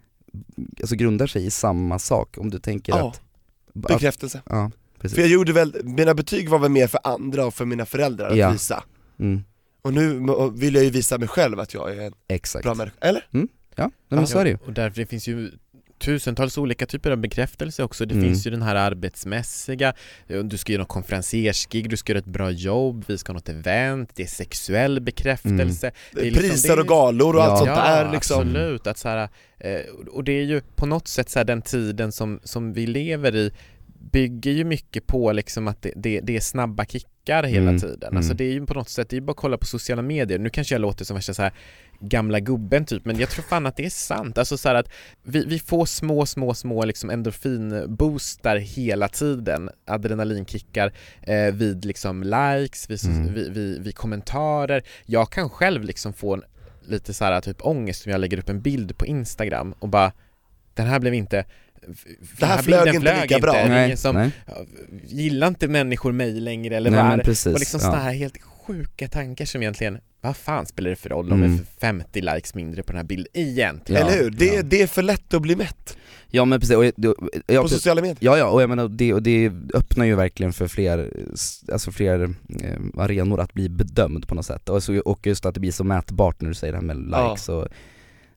alltså 0.80 0.96
grundar 0.96 1.26
sig 1.26 1.46
i 1.46 1.50
samma 1.50 1.98
sak? 1.98 2.38
Om 2.38 2.50
du 2.50 2.58
tänker 2.58 2.92
Ja, 2.92 3.08
att 3.08 3.20
bekräftelse. 3.74 4.42
Ja, 4.46 4.70
precis. 5.00 5.14
För 5.14 5.22
jag 5.22 5.30
gjorde 5.30 5.52
väl, 5.52 5.80
mina 5.84 6.14
betyg 6.14 6.48
var 6.48 6.58
väl 6.58 6.70
mer 6.70 6.86
för 6.86 7.00
andra 7.04 7.46
och 7.46 7.54
för 7.54 7.64
mina 7.64 7.86
föräldrar 7.86 8.30
att 8.30 8.36
Ja. 8.36 8.50
visa. 8.50 8.84
Mm, 9.18 9.44
Och 9.82 9.92
nu 9.94 10.20
vill 10.54 10.74
jag 10.74 10.84
ju 10.84 10.90
visa 10.90 11.18
mig 11.18 11.28
själv 11.28 11.60
att 11.60 11.74
jag 11.74 11.96
är 11.96 12.00
en 12.00 12.12
exakt. 12.28 12.62
bra 12.62 12.74
människa, 12.74 12.96
eller? 13.00 13.26
Ja, 13.30 13.38
nej, 13.76 13.90
men 14.08 14.26
så 14.26 14.38
är 14.38 14.44
det 14.44 14.50
ju. 14.50 14.58
Och 14.66 14.72
därför 14.72 15.00
det 15.00 15.06
finns 15.06 15.28
ju 15.28 15.50
tusentals 15.98 16.58
olika 16.58 16.86
typer 16.86 17.10
av 17.10 17.18
bekräftelse 17.18 17.82
också. 17.82 18.06
Det 18.06 18.14
Mm. 18.14 18.24
finns 18.26 18.46
ju 18.46 18.50
den 18.50 18.62
här 18.62 18.74
arbetsmässiga, 18.74 19.94
du 20.44 20.56
ska 20.58 20.72
göra 20.72 20.82
något 20.82 20.88
konferenciersgig, 20.88 21.90
du 21.90 21.96
ska 21.96 22.12
göra 22.12 22.18
ett 22.18 22.24
bra 22.24 22.50
jobb, 22.50 23.04
vi 23.08 23.18
ska 23.18 23.32
ha 23.32 23.34
något 23.34 23.48
event, 23.48 24.10
det 24.14 24.22
är 24.22 24.26
sexuell 24.26 25.00
bekräftelse. 25.00 25.92
Det 26.12 26.20
är 26.20 26.24
liksom- 26.24 26.42
Priser 26.50 26.68
det 26.68 26.74
är- 26.74 26.80
och 26.80 26.86
galor 26.88 27.34
och 27.36 27.40
Ja. 27.40 27.44
allt 27.44 27.58
sånt 27.58 27.70
där 27.76 28.12
liksom. 28.12 28.40
absolut. 28.40 28.86
Att 28.86 28.98
så 28.98 29.08
här, 29.08 29.28
eh, 29.58 29.80
och 30.12 30.24
det 30.24 30.32
är 30.32 30.42
ju 30.44 30.60
på 30.76 30.86
något 30.86 31.08
sätt 31.08 31.30
så 31.30 31.42
den 31.44 31.62
tiden 31.62 32.12
som, 32.12 32.40
som 32.44 32.72
vi 32.72 32.86
lever 32.86 33.36
i 33.36 33.52
bygger 34.12 34.50
ju 34.52 34.64
mycket 34.64 35.06
på 35.06 35.32
liksom 35.32 35.68
att 35.68 35.82
det, 35.82 35.92
det, 35.96 36.20
det 36.20 36.36
är 36.36 36.40
snabba 36.40 36.84
kickar 36.84 37.42
hela 37.42 37.68
Mm, 37.68 37.80
tiden. 37.80 38.08
mm. 38.08 38.16
Alltså 38.16 38.34
det 38.34 38.44
är 38.44 38.52
ju 38.52 38.66
på 38.66 38.74
något 38.74 38.88
sätt, 38.88 39.08
det 39.08 39.14
är 39.16 39.20
ju 39.20 39.26
bara 39.26 39.30
att 39.30 39.36
kolla 39.36 39.58
på 39.58 39.66
sociala 39.66 40.02
medier. 40.02 40.38
Nu 40.38 40.50
kanske 40.50 40.74
jag 40.74 40.80
låter 40.80 41.04
som 41.04 41.14
värsta 41.14 41.34
så 41.34 41.42
här 41.42 41.52
gamla 42.00 42.40
gubben 42.40 42.84
typ, 42.84 43.04
men 43.04 43.18
jag 43.18 43.30
tror 43.30 43.42
fan 43.42 43.66
att 43.66 43.76
det 43.76 43.84
är 43.86 43.90
sant. 43.90 44.38
Alltså 44.38 44.56
så 44.56 44.68
att 44.68 44.88
vi, 45.22 45.44
vi 45.44 45.58
får 45.58 45.86
små, 45.86 46.26
små, 46.26 46.54
små 46.54 46.84
liksom 46.84 47.10
endorfinboostar 47.10 48.56
hela 48.56 49.08
tiden, 49.08 49.70
adrenalinkickar 49.86 50.92
eh, 51.22 51.54
vid 51.54 51.84
liksom 51.84 52.22
likes, 52.22 52.90
vid, 52.90 53.04
Mm. 53.04 53.34
vid, 53.34 53.52
vid, 53.52 53.82
vid 53.82 53.94
kommentarer. 53.96 54.82
Jag 55.06 55.30
kan 55.30 55.50
själv 55.50 55.84
liksom 55.84 56.12
få 56.12 56.34
en, 56.34 56.42
lite 56.86 57.14
så 57.14 57.24
här 57.24 57.40
typ 57.40 57.56
ångest 57.66 58.06
om 58.06 58.12
jag 58.12 58.20
lägger 58.20 58.38
upp 58.38 58.48
en 58.48 58.60
bild 58.62 58.98
på 58.98 59.06
Instagram 59.06 59.74
och 59.78 59.88
bara 59.88 60.12
den 60.74 60.86
här 60.86 60.98
blev 61.00 61.14
inte 61.14 61.44
Det 62.38 62.46
här 62.46 62.62
flög 62.62 62.94
inte 62.94 63.22
lika 63.22 63.38
bra. 63.38 63.52
Det 63.52 63.58
är 63.58 63.68
Nej, 63.68 63.96
som, 63.96 64.16
nej, 64.16 64.30
ja, 64.46 64.54
gillar 65.06 65.46
inte 65.46 65.68
människor 65.68 66.12
mig 66.12 66.32
längre 66.40 66.76
eller 66.76 66.90
nej 66.90 67.00
vad 67.02 67.28
är. 67.28 67.52
Och 67.52 67.58
liksom 67.58 67.80
ja. 67.82 67.86
sådana 67.86 68.02
här 68.02 68.12
helt 68.14 68.36
sjuka 68.66 69.08
tankar 69.08 69.44
som 69.44 69.62
egentligen, 69.62 69.98
vad 70.20 70.36
fan 70.36 70.66
spelar 70.66 70.90
det 70.90 70.96
för 70.96 71.08
roll 71.10 71.32
om 71.32 71.42
Mm. 71.42 71.56
det 71.56 71.62
är 71.86 71.92
50 71.92 72.20
likes 72.20 72.54
mindre 72.54 72.82
på 72.82 72.92
den 72.92 72.96
här 72.96 73.04
bilden 73.04 73.26
egentligen? 73.34 74.02
Ja, 74.06 74.08
Eller 74.12 74.22
hur? 74.22 74.30
Det, 74.30 74.46
ja. 74.46 74.62
det 74.62 74.82
är 74.82 74.86
för 74.86 75.02
lätt 75.02 75.34
att 75.34 75.42
bli 75.42 75.56
mätt 75.56 75.96
ja 76.30 76.44
men 76.44 76.60
precis, 76.60 76.76
och, 76.76 76.84
jag- 76.84 76.98
och, 77.20 77.28
jag, 77.46 77.62
på 77.62 77.68
sociala 77.68 78.00
medier. 78.02 78.16
Ja 78.20 78.38
ja, 78.38 78.46
och 78.46 78.62
jag 78.62 78.68
menar 78.70 78.88
det, 78.88 79.14
och 79.14 79.22
det 79.22 79.50
öppnar 79.74 80.04
ju 80.04 80.14
verkligen 80.14 80.52
för 80.52 80.68
fler, 80.68 81.10
alltså 81.72 81.92
fler 81.92 82.22
eh, 82.62 82.78
arenor 83.02 83.40
att 83.40 83.52
bli 83.54 83.68
bedömd 83.68 84.28
på 84.28 84.34
något 84.34 84.46
sätt. 84.46 84.68
Och, 84.68 84.82
så, 84.82 84.98
och 85.00 85.26
just 85.26 85.46
att 85.46 85.54
det 85.54 85.60
blir 85.60 85.72
så 85.72 85.84
mätbart 85.84 86.40
när 86.40 86.48
du 86.48 86.54
säger 86.54 86.72
det 86.72 86.78
här 86.78 86.84
med 86.84 87.08
Ja. 87.12 87.30
likes 87.30 87.48
och, 87.48 87.68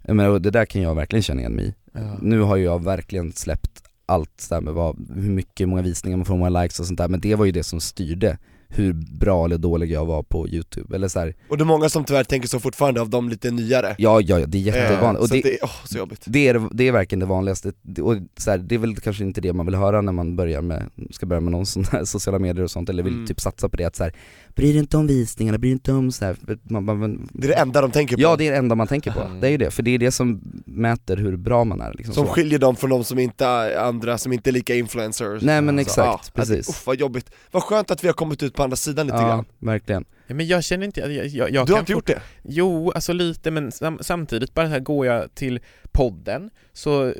jag 0.01 0.15
menar, 0.15 0.29
och 0.29 0.41
det 0.41 0.51
där 0.51 0.65
kan 0.65 0.81
jag 0.81 0.95
verkligen 0.95 1.23
känna 1.23 1.39
igen 1.39 1.53
mig 1.53 1.65
i. 1.65 1.73
Ja. 1.93 2.17
Nu 2.21 2.39
har 2.39 2.55
ju 2.55 2.63
jag 2.63 2.83
verkligen 2.83 3.31
släppt 3.33 3.83
allt 4.05 4.47
där 4.49 4.61
med 4.61 4.73
vad, 4.73 5.11
hur 5.15 5.31
mycket, 5.31 5.69
många 5.69 5.81
visningar 5.81 6.17
man 6.17 6.25
får, 6.25 6.37
många 6.37 6.61
likes 6.61 6.79
och 6.79 6.85
sånt 6.85 6.97
där, 6.97 7.07
men 7.07 7.19
det 7.19 7.35
var 7.35 7.45
ju 7.45 7.51
det 7.51 7.63
som 7.63 7.79
styrde 7.79 8.37
hur 8.69 8.93
bra 8.93 9.45
eller 9.45 9.57
dålig 9.57 9.91
jag 9.91 10.05
var 10.05 10.23
på 10.23 10.47
youtube, 10.47 10.95
eller 10.95 11.07
så 11.07 11.19
här, 11.19 11.35
Och 11.49 11.57
det 11.57 11.63
är 11.63 11.65
många 11.65 11.89
som 11.89 12.03
tyvärr 12.03 12.23
tänker 12.23 12.47
så 12.47 12.59
fortfarande 12.59 13.01
av 13.01 13.09
de 13.09 13.29
lite 13.29 13.51
nyare. 13.51 13.95
ja 13.97 14.21
ja, 14.21 14.45
det 14.45 14.57
är 14.57 14.61
jättevanligt. 14.61 15.19
Eh, 15.19 15.21
och 15.21 15.27
så 15.27 15.33
det, 15.35 15.41
det, 15.41 15.57
åh, 15.63 15.69
så 15.85 15.97
jobbigt. 15.97 16.23
det 16.25 16.47
är, 16.47 16.69
det 16.71 16.87
är 16.87 16.91
verkligen 16.91 17.19
det 17.19 17.25
vanligaste, 17.25 17.73
och 18.01 18.15
så 18.37 18.51
här, 18.51 18.57
det 18.57 18.75
är 18.75 18.79
väl 18.79 18.95
kanske 18.95 19.23
inte 19.23 19.41
det 19.41 19.53
man 19.53 19.65
vill 19.65 19.75
höra 19.75 20.01
när 20.01 20.11
man 20.11 20.35
börjar 20.35 20.61
med, 20.61 20.89
ska 21.11 21.25
börja 21.25 21.39
med 21.39 21.51
någon 21.51 21.65
sån 21.65 21.83
här 21.91 22.05
sociala 22.05 22.39
medier 22.39 22.63
och 22.63 22.71
sånt, 22.71 22.89
eller 22.89 23.03
vill 23.03 23.13
Mm. 23.13 23.27
typ 23.27 23.41
satsa 23.41 23.69
på 23.69 23.77
det 23.77 23.83
att 23.85 23.95
så 23.95 24.03
här, 24.03 24.13
bry 24.57 24.71
dig 24.71 24.79
inte 24.79 24.97
om 24.97 25.07
visningarna, 25.07 25.57
bry 25.57 25.69
dig 25.69 25.73
inte 25.73 25.91
om 25.93 26.11
så 26.11 26.25
här, 26.25 26.35
man, 26.63 26.83
man, 26.85 26.99
man, 26.99 27.29
Det 27.33 27.47
är 27.47 27.49
det 27.49 27.55
enda 27.55 27.81
de 27.81 27.91
tänker 27.91 28.15
på. 28.15 28.21
Ja 28.21 28.35
det 28.35 28.47
är 28.47 28.51
det 28.51 28.57
enda 28.57 28.75
man 28.75 28.87
tänker 28.87 29.11
på, 29.11 29.19
Mm. 29.21 29.39
det 29.39 29.47
är 29.47 29.51
ju 29.51 29.57
det, 29.57 29.71
för 29.71 29.83
det 29.83 29.91
är 29.91 29.97
det 29.99 30.11
som 30.11 30.41
mäter 30.65 31.17
hur 31.17 31.35
bra 31.37 31.63
man 31.63 31.81
är 31.81 31.93
liksom 31.93 32.13
Som 32.13 32.25
så. 32.27 32.31
skiljer 32.33 32.59
dem 32.59 32.75
från 32.75 32.89
de 32.89 33.03
som 33.03 33.19
inte 33.19 33.45
är 33.45 33.77
andra, 33.77 34.17
som 34.17 34.33
inte 34.33 34.49
är 34.49 34.51
lika 34.51 34.75
influencers. 34.75 35.41
Nej 35.43 35.61
men 35.61 35.75
Så, 35.75 35.81
exakt, 35.81 36.25
ja, 36.25 36.31
precis. 36.33 36.65
Det, 36.67 36.71
uff, 36.71 36.87
vad 36.87 36.99
jobbigt. 36.99 37.29
Vad 37.51 37.63
skönt 37.63 37.91
att 37.91 38.03
vi 38.03 38.07
har 38.07 38.13
kommit 38.13 38.43
ut 38.43 38.53
på 38.55 38.63
andra 38.63 38.75
sidan 38.77 39.05
lite 39.07 39.17
Ja, 39.17 39.27
grann. 39.27 39.45
verkligen. 39.59 40.05
Ja, 40.27 40.35
men 40.35 40.47
jag 40.47 40.63
känner 40.63 40.85
inte, 40.85 40.99
jag, 40.99 41.27
jag, 41.27 41.51
jag 41.51 41.67
du 41.67 41.73
har 41.73 41.79
inte 41.79 41.91
gjort 41.91 42.07
det? 42.07 42.21
Jo, 42.43 42.91
alltså 42.91 43.13
lite 43.13 43.51
men 43.51 43.71
sam, 43.71 43.97
samtidigt 44.01 44.53
bara 44.53 44.65
så 44.65 44.69
här 44.71 44.79
går 44.79 45.05
jag 45.05 45.35
till 45.35 45.59
podden 45.91 46.49
så 46.73 47.13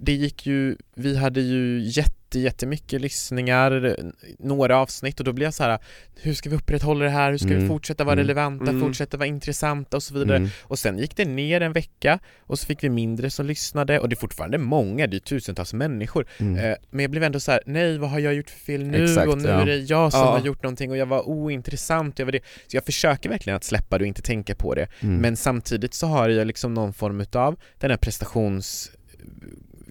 det 0.00 0.12
gick 0.12 0.46
ju, 0.46 0.76
vi 0.94 1.16
hade 1.16 1.40
ju 1.40 1.80
jätte, 1.84 2.12
jättemycket 2.38 3.00
lyssningar, 3.00 3.96
några 4.38 4.78
avsnitt 4.78 5.18
och 5.20 5.24
då 5.24 5.32
blev 5.32 5.46
jag 5.46 5.54
så 5.54 5.62
här: 5.64 5.78
hur 6.20 6.34
ska 6.34 6.50
vi 6.50 6.56
upprätthålla 6.56 7.04
det 7.04 7.10
här, 7.10 7.30
hur 7.30 7.38
ska 7.38 7.48
vi 7.48 7.54
Mm. 7.54 7.68
fortsätta 7.68 8.04
vara 8.04 8.12
Mm. 8.12 8.22
relevanta, 8.22 8.70
Mm. 8.70 8.80
fortsätta 8.80 9.16
vara 9.16 9.26
intressanta 9.26 9.96
och 9.96 10.02
så 10.02 10.14
vidare. 10.14 10.36
Mm. 10.36 10.48
Och 10.62 10.78
sen 10.78 10.98
gick 10.98 11.16
det 11.16 11.24
ner 11.24 11.60
en 11.60 11.72
vecka 11.72 12.18
och 12.38 12.58
så 12.58 12.66
fick 12.66 12.84
vi 12.84 12.88
mindre 12.88 13.30
som 13.30 13.46
lyssnade 13.46 13.98
och 14.00 14.08
det 14.08 14.14
är 14.14 14.16
fortfarande 14.16 14.58
många, 14.58 15.06
det 15.06 15.16
är 15.16 15.20
tusentals 15.20 15.72
människor. 15.72 16.26
Mm. 16.38 16.56
Eh, 16.64 16.76
men 16.90 17.00
jag 17.02 17.10
blev 17.10 17.22
ändå 17.22 17.40
så 17.40 17.50
här: 17.52 17.60
nej 17.66 17.98
vad 17.98 18.10
har 18.10 18.18
jag 18.18 18.34
gjort 18.34 18.50
för 18.50 18.58
fel 18.60 18.84
nu? 18.86 19.04
Exakt, 19.04 19.28
och 19.28 19.38
nu 19.38 19.48
ja. 19.48 19.60
är 19.60 19.66
det 19.66 19.76
jag 19.76 20.12
som 20.12 20.20
Ja. 20.20 20.38
har 20.38 20.46
gjort 20.46 20.62
någonting 20.62 20.90
och 20.90 20.96
jag 20.96 21.06
var 21.06 21.28
ointressant, 21.28 22.18
jag 22.18 22.26
var 22.26 22.32
det. 22.32 22.40
Så 22.66 22.76
jag 22.76 22.84
försöker 22.84 23.28
verkligen 23.28 23.56
att 23.56 23.64
släppa 23.64 23.98
det 23.98 24.02
och 24.04 24.08
inte 24.08 24.22
tänka 24.22 24.54
på 24.54 24.74
det. 24.74 24.88
Mm. 25.00 25.16
Men 25.16 25.36
samtidigt 25.36 25.94
så 25.94 26.06
har 26.06 26.28
jag 26.28 26.46
liksom 26.46 26.74
någon 26.74 26.92
form 26.92 27.20
utav 27.20 27.56
den 27.78 27.90
här 27.90 27.98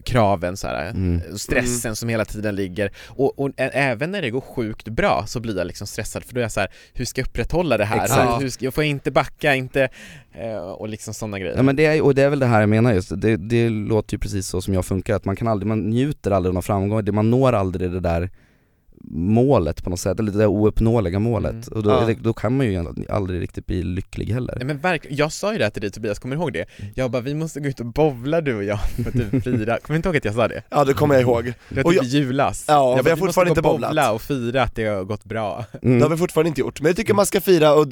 prestationskraven 0.05 0.57
så 0.57 0.67
här, 0.67 0.89
Mm. 0.89 1.21
stressen 1.37 1.95
som 1.95 2.09
hela 2.09 2.25
tiden 2.25 2.55
ligger 2.55 2.91
och, 3.07 3.39
och 3.39 3.51
även 3.57 4.11
när 4.11 4.21
det 4.21 4.29
går 4.29 4.41
sjukt 4.41 4.87
bra 4.87 5.23
så 5.27 5.39
blir 5.39 5.57
jag 5.57 5.67
liksom 5.67 5.87
stressad 5.87 6.23
för 6.23 6.33
då 6.33 6.39
är 6.39 6.43
jag 6.43 6.51
så 6.51 6.59
här, 6.59 6.69
hur 6.93 7.05
ska 7.05 7.21
jag 7.21 7.27
upprätthålla 7.27 7.77
det 7.77 7.85
här? 7.85 8.03
Exakt. 8.03 8.41
Hur 8.41 8.49
ska, 8.49 8.65
jag 8.65 8.73
får 8.73 8.83
inte 8.83 9.11
backa, 9.11 9.55
inte, 9.55 9.89
eh, 10.33 10.57
och 10.57 10.89
liksom 10.89 11.13
sådana 11.13 11.39
grejer. 11.39 11.55
Ja 11.55 11.63
men 11.63 11.75
det 11.75 11.85
är, 11.85 12.01
och 12.01 12.15
det 12.15 12.23
är 12.23 12.29
väl 12.29 12.39
det 12.39 12.45
här 12.45 12.59
jag 12.59 12.69
menar 12.69 12.93
just, 12.93 13.21
det, 13.21 13.37
det 13.37 13.69
låter 13.69 14.13
ju 14.13 14.19
precis 14.19 14.47
så 14.47 14.61
som 14.61 14.73
jag 14.73 14.85
funkar, 14.85 15.15
att 15.15 15.25
man 15.25 15.35
kan 15.35 15.47
aldrig, 15.47 15.67
man 15.67 15.79
njuter 15.89 16.31
aldrig 16.31 16.49
av 16.49 16.53
någon 16.53 16.63
framgång, 16.63 17.05
det, 17.05 17.11
man 17.11 17.29
når 17.29 17.53
aldrig 17.53 17.91
det 17.91 17.99
där 17.99 18.29
målet 19.11 19.83
på 19.83 19.89
något 19.89 19.99
sätt, 19.99 20.19
eller 20.19 20.31
det 20.31 20.37
där 20.37 20.47
ouppnåeliga 20.47 21.19
målet, 21.19 21.51
Mm. 21.51 21.63
och 21.71 21.83
då, 21.83 21.89
Ja. 21.89 22.15
då 22.21 22.33
kan 22.33 22.57
man 22.57 22.65
ju 22.65 22.85
aldrig 23.09 23.41
riktigt 23.41 23.65
bli 23.65 23.83
lycklig 23.83 24.25
heller 24.25 24.53
Nej, 24.57 24.65
men 24.65 24.77
verkligen, 24.79 25.17
jag 25.17 25.31
sa 25.31 25.51
ju 25.51 25.57
det 25.57 25.63
här 25.63 25.71
till 25.71 25.81
dig 25.81 25.91
Tobias, 25.91 26.19
kommer 26.19 26.35
du 26.35 26.41
ihåg 26.41 26.53
det? 26.53 26.65
Jag 26.95 27.11
bara, 27.11 27.21
vi 27.21 27.33
måste 27.33 27.59
gå 27.59 27.67
ut 27.67 27.79
och 27.79 27.85
bowla 27.85 28.41
du 28.41 28.55
och 28.55 28.63
jag 28.63 28.79
för 28.89 29.11
typ 29.11 29.29
fira, 29.43 29.77
kommer 29.79 29.87
du 29.87 29.95
inte 29.95 30.09
ihåg 30.09 30.17
att 30.17 30.25
jag 30.25 30.33
sa 30.33 30.47
det? 30.47 30.61
Ja 30.69 30.83
det 30.85 30.93
kommer 30.93 31.15
jag 31.15 31.21
ihåg. 31.21 31.53
Det 31.69 31.83
var 31.83 31.91
typ 31.91 32.01
jag- 32.01 32.05
julas 32.05 32.65
Ja, 32.67 32.95
jag 32.97 33.03
vi 33.03 33.09
har 33.09 33.17
fortfarande 33.17 33.49
gå 33.49 33.51
inte 33.57 33.67
och 33.69 33.73
bowlat. 33.75 33.89
bowla 33.89 34.11
och 34.11 34.21
fira 34.21 34.63
att 34.63 34.75
det 34.75 34.85
har 34.85 35.03
gått 35.03 35.23
bra 35.23 35.65
mm. 35.81 35.99
Det 35.99 36.05
har 36.05 36.09
vi 36.09 36.17
fortfarande 36.17 36.47
inte 36.47 36.61
gjort, 36.61 36.81
men 36.81 36.89
jag 36.89 36.95
tycker 36.95 37.13
man 37.13 37.25
ska 37.25 37.41
fira 37.41 37.73
och 37.73 37.87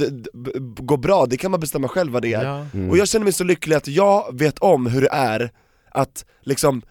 gå 0.78 0.97
bra, 0.97 1.26
det 1.26 1.38
kan 1.38 1.51
man 1.51 1.60
bestämma 1.60 1.88
själv 1.88 2.12
vad 2.14 2.22
det 2.22 2.34
är. 2.34 2.43
ja. 2.43 2.66
Mm. 2.74 2.89
Och 2.89 2.97
jag 2.97 3.08
känner 3.08 3.24
mig 3.24 3.34
så 3.34 3.43
lycklig 3.43 3.76
att 3.76 3.88
jag 3.88 4.38
vet 4.39 4.60
om 4.60 4.88
hur 4.88 5.01
det 5.01 5.10
är 5.12 5.51
att 5.91 6.26
liksom 6.43 6.82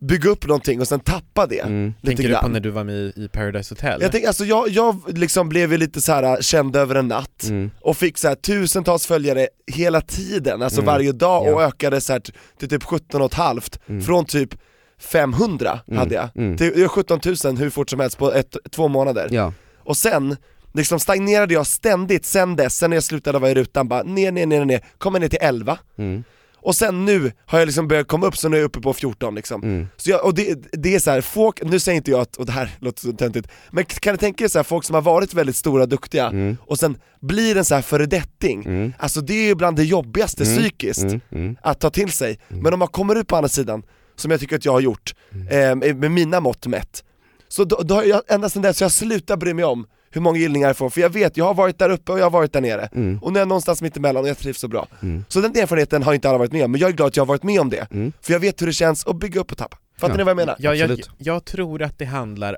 bygga 0.00 0.30
upp 0.30 0.46
någonting 0.46 0.80
och 0.80 0.88
sen 0.88 1.00
tappa 1.00 1.46
det 1.46 1.58
Mm. 1.60 1.86
lite 1.86 2.06
Tänker 2.06 2.22
du 2.22 2.28
grann. 2.28 2.42
på 2.42 2.48
när 2.48 2.60
du 2.60 2.70
var 2.70 2.84
med 2.84 2.94
i- 2.96 3.28
Paradise 3.32 3.74
Hotel? 3.74 3.98
Jag, 4.02 4.12
tänk, 4.12 4.24
alltså 4.24 4.44
jag, 4.44 4.68
jag 4.68 5.18
liksom 5.18 5.48
blev 5.48 5.72
ju 5.72 5.78
lite 5.78 6.00
så 6.00 6.12
här 6.12 6.22
äh, 6.22 6.36
känd 6.40 6.76
över 6.76 6.94
en 6.94 7.08
natt, 7.08 7.44
Mm. 7.48 7.70
och 7.80 7.96
fick 7.96 8.18
så 8.18 8.28
här 8.28 8.34
tusentals 8.34 9.06
följare 9.06 9.48
hela 9.72 10.00
tiden, 10.00 10.62
alltså 10.62 10.80
Mm. 10.80 10.86
varje 10.86 11.12
dag 11.12 11.42
och 11.54 11.62
Ja. 11.62 11.66
ökade 11.66 12.00
så 12.00 12.12
här 12.12 12.22
till 12.58 12.68
typ 12.68 12.82
17 12.84 13.20
och 13.20 13.26
ett 13.26 13.34
halvt 13.34 13.78
Mm. 13.88 14.02
från 14.02 14.24
typ 14.24 14.54
500 15.00 15.80
Mm. 15.88 15.98
hade 15.98 16.14
jag, 16.14 16.28
Mm. 16.36 16.56
till 16.56 16.88
17 16.88 17.20
000 17.44 17.56
hur 17.56 17.70
fort 17.70 17.90
som 17.90 18.00
helst 18.00 18.18
på 18.18 18.32
ett, 18.32 18.56
två 18.70 18.88
månader. 18.88 19.28
Ja, 19.30 19.52
Och 19.78 19.96
sen 19.96 20.36
liksom 20.74 21.00
stagnerade 21.00 21.54
jag 21.54 21.66
ständigt 21.66 22.24
sen 22.26 22.56
dess, 22.56 22.76
sen 22.76 22.90
när 22.90 22.96
jag 22.96 23.04
slutade 23.04 23.38
vara 23.38 23.50
i 23.50 23.54
rutan 23.54 23.88
bara 23.88 24.02
ner, 24.02 24.32
ner, 24.32 24.46
ner, 24.46 24.64
ner, 24.64 24.80
kommer 24.98 25.20
ner 25.20 25.28
till 25.28 25.38
11 25.42 25.78
mm. 25.98 26.24
Och 26.68 26.76
sen 26.76 27.04
nu 27.04 27.32
har 27.46 27.58
jag 27.58 27.66
liksom 27.66 27.88
börjat 27.88 28.08
komma 28.08 28.26
upp 28.26 28.36
så 28.36 28.48
nu 28.48 28.56
är 28.56 28.60
jag 28.60 28.66
uppe 28.66 28.80
på 28.80 28.92
14 28.92 29.34
liksom. 29.34 29.62
Mm. 29.62 29.86
Så 29.96 30.10
jag, 30.10 30.24
och 30.24 30.34
det, 30.34 30.58
det 30.72 30.94
är 30.94 30.98
så 30.98 31.10
här, 31.10 31.20
folk, 31.20 31.62
nu 31.62 31.78
säger 31.78 31.96
inte 31.96 32.10
jag 32.10 32.20
att, 32.20 32.36
och 32.36 32.46
det 32.46 32.52
här 32.52 32.70
låter 32.78 33.00
så 33.00 33.12
töntigt, 33.12 33.48
men 33.70 33.84
kan 33.84 34.12
du 34.14 34.18
tänka 34.18 34.44
dig 34.44 34.50
så 34.50 34.58
här, 34.58 34.62
folk 34.64 34.84
som 34.84 34.94
har 34.94 35.02
varit 35.02 35.34
väldigt 35.34 35.56
stora 35.56 35.82
och 35.82 35.88
duktiga, 35.88 36.26
Mm. 36.26 36.56
och 36.60 36.78
sen 36.78 36.98
blir 37.20 37.56
en 37.56 37.64
så 37.64 37.74
här 37.74 37.82
föredetting, 37.82 38.64
Mm. 38.66 38.92
alltså 38.98 39.20
det 39.20 39.34
är 39.34 39.46
ju 39.46 39.54
bland 39.54 39.76
det 39.76 39.84
jobbigaste 39.84 40.44
Mm. 40.44 40.56
psykiskt 40.58 41.02
Mm. 41.02 41.20
Mm. 41.32 41.56
att 41.62 41.80
ta 41.80 41.90
till 41.90 42.12
sig, 42.12 42.38
men 42.48 42.72
om 42.72 42.78
man 42.78 42.88
kommer 42.88 43.16
ut 43.16 43.26
på 43.26 43.36
andra 43.36 43.48
sidan, 43.48 43.82
som 44.16 44.30
jag 44.30 44.40
tycker 44.40 44.56
att 44.56 44.64
jag 44.64 44.72
har 44.72 44.80
gjort, 44.80 45.14
eh, 45.50 45.74
med 45.94 46.10
mina 46.10 46.40
mått 46.40 46.66
mätt, 46.66 47.04
så 47.48 47.64
då, 47.64 47.76
då 47.84 47.94
har 47.94 48.02
jag, 48.04 48.22
ända 48.28 48.48
sedan 48.48 48.62
dess, 48.62 48.78
så 48.78 48.84
jag 48.84 48.92
slutar 48.92 49.36
bry 49.36 49.54
mig 49.54 49.64
om 49.64 49.86
hur 50.10 50.20
många 50.20 50.38
gillningar 50.38 50.68
jag 50.68 50.76
får, 50.76 50.90
för 50.90 51.00
jag 51.00 51.10
vet, 51.10 51.36
jag 51.36 51.44
har 51.44 51.54
varit 51.54 51.78
där 51.78 51.90
uppe 51.90 52.12
och 52.12 52.18
jag 52.18 52.24
har 52.24 52.30
varit 52.30 52.52
där 52.52 52.60
nere, 52.60 52.88
Mm. 52.92 53.18
och 53.22 53.32
nu 53.32 53.38
är 53.38 53.40
jag 53.40 53.48
någonstans 53.48 53.82
mittemellan 53.82 54.22
och 54.22 54.28
jag 54.28 54.38
trivs 54.38 54.58
så 54.60 54.68
bra. 54.68 54.86
Mm. 55.02 55.24
Så 55.28 55.40
den 55.40 55.56
erfarenheten 55.56 56.02
har 56.02 56.14
inte 56.14 56.28
alla 56.28 56.38
varit 56.38 56.52
med 56.52 56.64
om, 56.64 56.70
men 56.72 56.80
jag 56.80 56.90
är 56.90 56.94
glad 56.94 57.06
att 57.08 57.16
jag 57.16 57.22
har 57.22 57.26
varit 57.28 57.42
med 57.42 57.60
om 57.60 57.70
det, 57.70 57.86
Mm. 57.90 58.12
för 58.20 58.32
jag 58.32 58.40
vet 58.40 58.62
hur 58.62 58.66
det 58.66 58.72
känns 58.72 59.06
att 59.06 59.16
bygga 59.16 59.40
upp 59.40 59.52
och 59.52 59.58
tappa. 59.58 59.78
Fattar 59.98 60.14
Ja. 60.14 60.16
ni 60.18 60.22
vad 60.24 60.30
jag 60.30 60.36
menar? 60.36 60.56
Ja, 60.58 60.74
jag, 60.74 61.00
jag 61.18 61.44
tror 61.44 61.82
att 61.82 61.98
det 61.98 62.04
handlar 62.04 62.56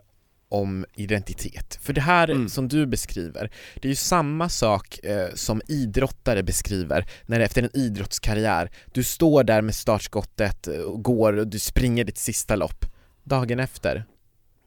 om 0.48 0.86
identitet. 0.94 1.78
För 1.82 1.92
det 1.92 2.00
här 2.00 2.28
Mm. 2.30 2.48
som 2.48 2.68
du 2.68 2.86
beskriver, 2.86 3.50
det 3.74 3.88
är 3.88 3.90
ju 3.90 3.94
samma 3.96 4.48
sak 4.48 4.98
eh, 5.04 5.26
som 5.34 5.60
idrottare 5.68 6.42
beskriver 6.42 7.06
när 7.26 7.38
det 7.38 7.44
efter 7.44 7.62
en 7.62 7.76
idrottskarriär, 7.76 8.70
du 8.92 9.04
står 9.04 9.44
där 9.44 9.62
med 9.62 9.74
startskottet 9.74 10.66
eh, 10.68 10.74
och 10.74 11.02
går 11.04 11.32
och 11.36 11.46
du 11.46 11.58
springer 11.58 12.04
ditt 12.04 12.18
sista 12.18 12.56
lopp. 12.56 12.84
Dagen 13.24 13.60
efter, 13.60 14.04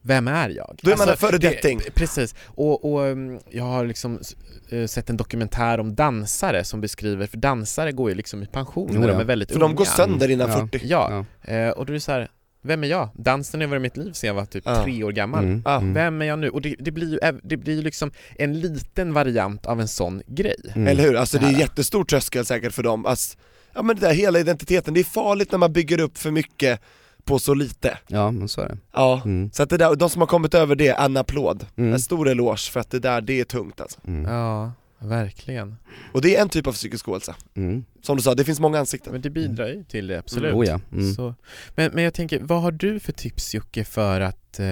vem 0.03 0.27
är 0.27 0.49
jag? 0.49 0.79
Då 0.81 0.91
är 0.91 0.97
man 0.97 1.07
en 1.07 1.11
det- 1.11 1.17
föredetting. 1.19 1.81
Precis, 1.93 2.35
och, 2.45 2.93
och 2.93 3.05
mm, 3.07 3.39
jag 3.49 3.63
har 3.63 3.85
liksom 3.85 4.19
eh, 4.69 4.85
sett 4.87 5.09
en 5.09 5.17
dokumentär 5.17 5.79
om 5.79 5.95
dansare 5.95 6.63
som 6.63 6.81
beskriver, 6.81 7.27
för 7.27 7.37
dansare 7.37 7.91
går 7.91 8.09
ju 8.09 8.15
liksom 8.15 8.43
i 8.43 8.45
pension 8.45 8.89
när 8.99 9.07
de 9.07 9.13
ja. 9.13 9.21
är 9.21 9.25
väldigt 9.25 9.49
För 9.51 9.55
unga. 9.55 9.67
de 9.67 9.75
går 9.75 9.85
sönder 9.85 10.31
innan 10.31 10.49
Ja. 10.49 10.67
40. 10.71 10.81
Ja, 10.87 11.25
Ja. 11.45 11.53
Eh, 11.53 11.69
och 11.69 11.85
då 11.85 11.91
är 11.91 11.93
det 11.93 11.99
så 11.99 12.11
här, 12.11 12.29
vem 12.65 12.83
är 12.83 12.87
jag? 12.87 13.09
Dansen 13.15 13.61
har 13.61 13.67
varit 13.67 13.81
mitt 13.81 13.97
liv 13.97 14.11
sedan 14.11 14.27
jag 14.27 14.33
var 14.33 14.45
typ 14.45 14.63
Ja. 14.65 14.83
tre 14.83 15.03
år 15.03 15.11
gammal. 15.11 15.43
Mm. 15.43 15.61
Ja. 15.65 15.77
Mm. 15.77 15.93
Vem 15.93 16.21
är 16.21 16.25
jag 16.25 16.39
nu? 16.39 16.49
Och 16.49 16.61
det, 16.61 16.75
det 16.79 16.91
blir 16.91 17.09
ju 17.11 17.39
det 17.43 17.57
blir 17.57 17.81
liksom 17.81 18.11
en 18.35 18.59
liten 18.59 19.13
variant 19.13 19.65
av 19.65 19.81
en 19.81 19.87
sån 19.87 20.21
grej. 20.27 20.55
Mm. 20.75 20.87
Eller 20.87 21.03
hur? 21.03 21.15
Alltså 21.15 21.37
det 21.37 21.45
är 21.45 21.47
Det 21.47 21.53
här. 21.55 21.61
jättestor 21.61 22.03
tröskel 22.05 22.45
säkert 22.45 22.73
för 22.73 22.83
dem, 22.83 23.05
alltså, 23.05 23.37
ja 23.73 23.81
men 23.81 23.95
det 23.95 24.01
där 24.07 24.13
hela 24.13 24.39
identiteten, 24.39 24.93
det 24.93 24.99
är 24.99 25.03
farligt 25.03 25.51
när 25.51 25.59
man 25.59 25.73
bygger 25.73 25.99
upp 25.99 26.17
för 26.17 26.31
mycket 26.31 26.81
på 27.25 27.39
så 27.39 27.53
lite. 27.53 27.97
Ja 28.07 28.31
men 28.31 28.47
så 28.47 28.61
är 28.61 28.67
det. 28.69 28.77
Ja, 28.93 29.21
Mm. 29.25 29.51
så 29.53 29.63
att 29.63 29.69
det 29.69 29.77
där, 29.77 29.95
de 29.95 30.09
som 30.09 30.21
har 30.21 30.27
kommit 30.27 30.53
över 30.53 30.75
det, 30.75 30.87
en 30.89 31.17
applåd. 31.17 31.65
Mm. 31.75 31.93
En 31.93 31.99
stor 31.99 32.29
eloge 32.29 32.71
för 32.71 32.79
att 32.79 32.89
det 32.91 32.99
där, 32.99 33.21
det 33.21 33.39
är 33.39 33.43
tungt 33.45 33.81
alltså. 33.81 33.99
Mm. 34.07 34.31
Ja, 34.33 34.71
verkligen. 34.99 35.75
Och 36.13 36.21
det 36.21 36.35
är 36.35 36.41
en 36.41 36.49
typ 36.49 36.67
av 36.67 36.71
psykisk 36.73 37.07
ohälsa. 37.09 37.35
Mm. 37.55 37.83
Som 38.01 38.17
du 38.17 38.23
sa, 38.23 38.35
det 38.35 38.43
finns 38.43 38.59
många 38.59 38.79
ansikten. 38.79 39.11
Men 39.13 39.21
det 39.21 39.29
bidrar 39.29 39.67
ju 39.67 39.83
till 39.83 40.07
det, 40.07 40.19
absolut. 40.19 40.53
Oh 40.53 40.65
ja. 40.65 40.79
Mm. 40.91 41.13
Så, 41.13 41.35
men, 41.75 41.91
men 41.93 42.03
jag 42.03 42.13
tänker, 42.13 42.39
vad 42.39 42.61
har 42.61 42.71
du 42.71 42.99
för 42.99 43.11
tips 43.11 43.53
Jocke 43.55 43.83
för 43.83 44.21
att, 44.21 44.59
eh, 44.59 44.65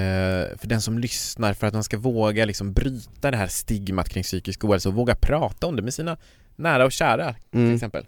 för 0.57 0.65
den 0.67 0.81
som 0.81 0.99
lyssnar, 0.99 1.53
för 1.53 1.67
att 1.67 1.73
man 1.73 1.83
ska 1.83 1.97
våga 1.97 2.45
liksom 2.45 2.73
bryta 2.73 3.31
det 3.31 3.37
här 3.37 3.47
stigmat 3.47 4.09
kring 4.09 4.23
psykisk 4.23 4.63
ohälsa 4.63 4.89
och 4.89 4.95
våga 4.95 5.15
prata 5.15 5.67
om 5.67 5.75
det 5.75 5.81
med 5.81 5.93
sina 5.93 6.17
nära 6.55 6.85
och 6.85 6.91
kära 6.91 7.33
till 7.51 7.59
Mm. 7.59 7.75
exempel? 7.75 8.05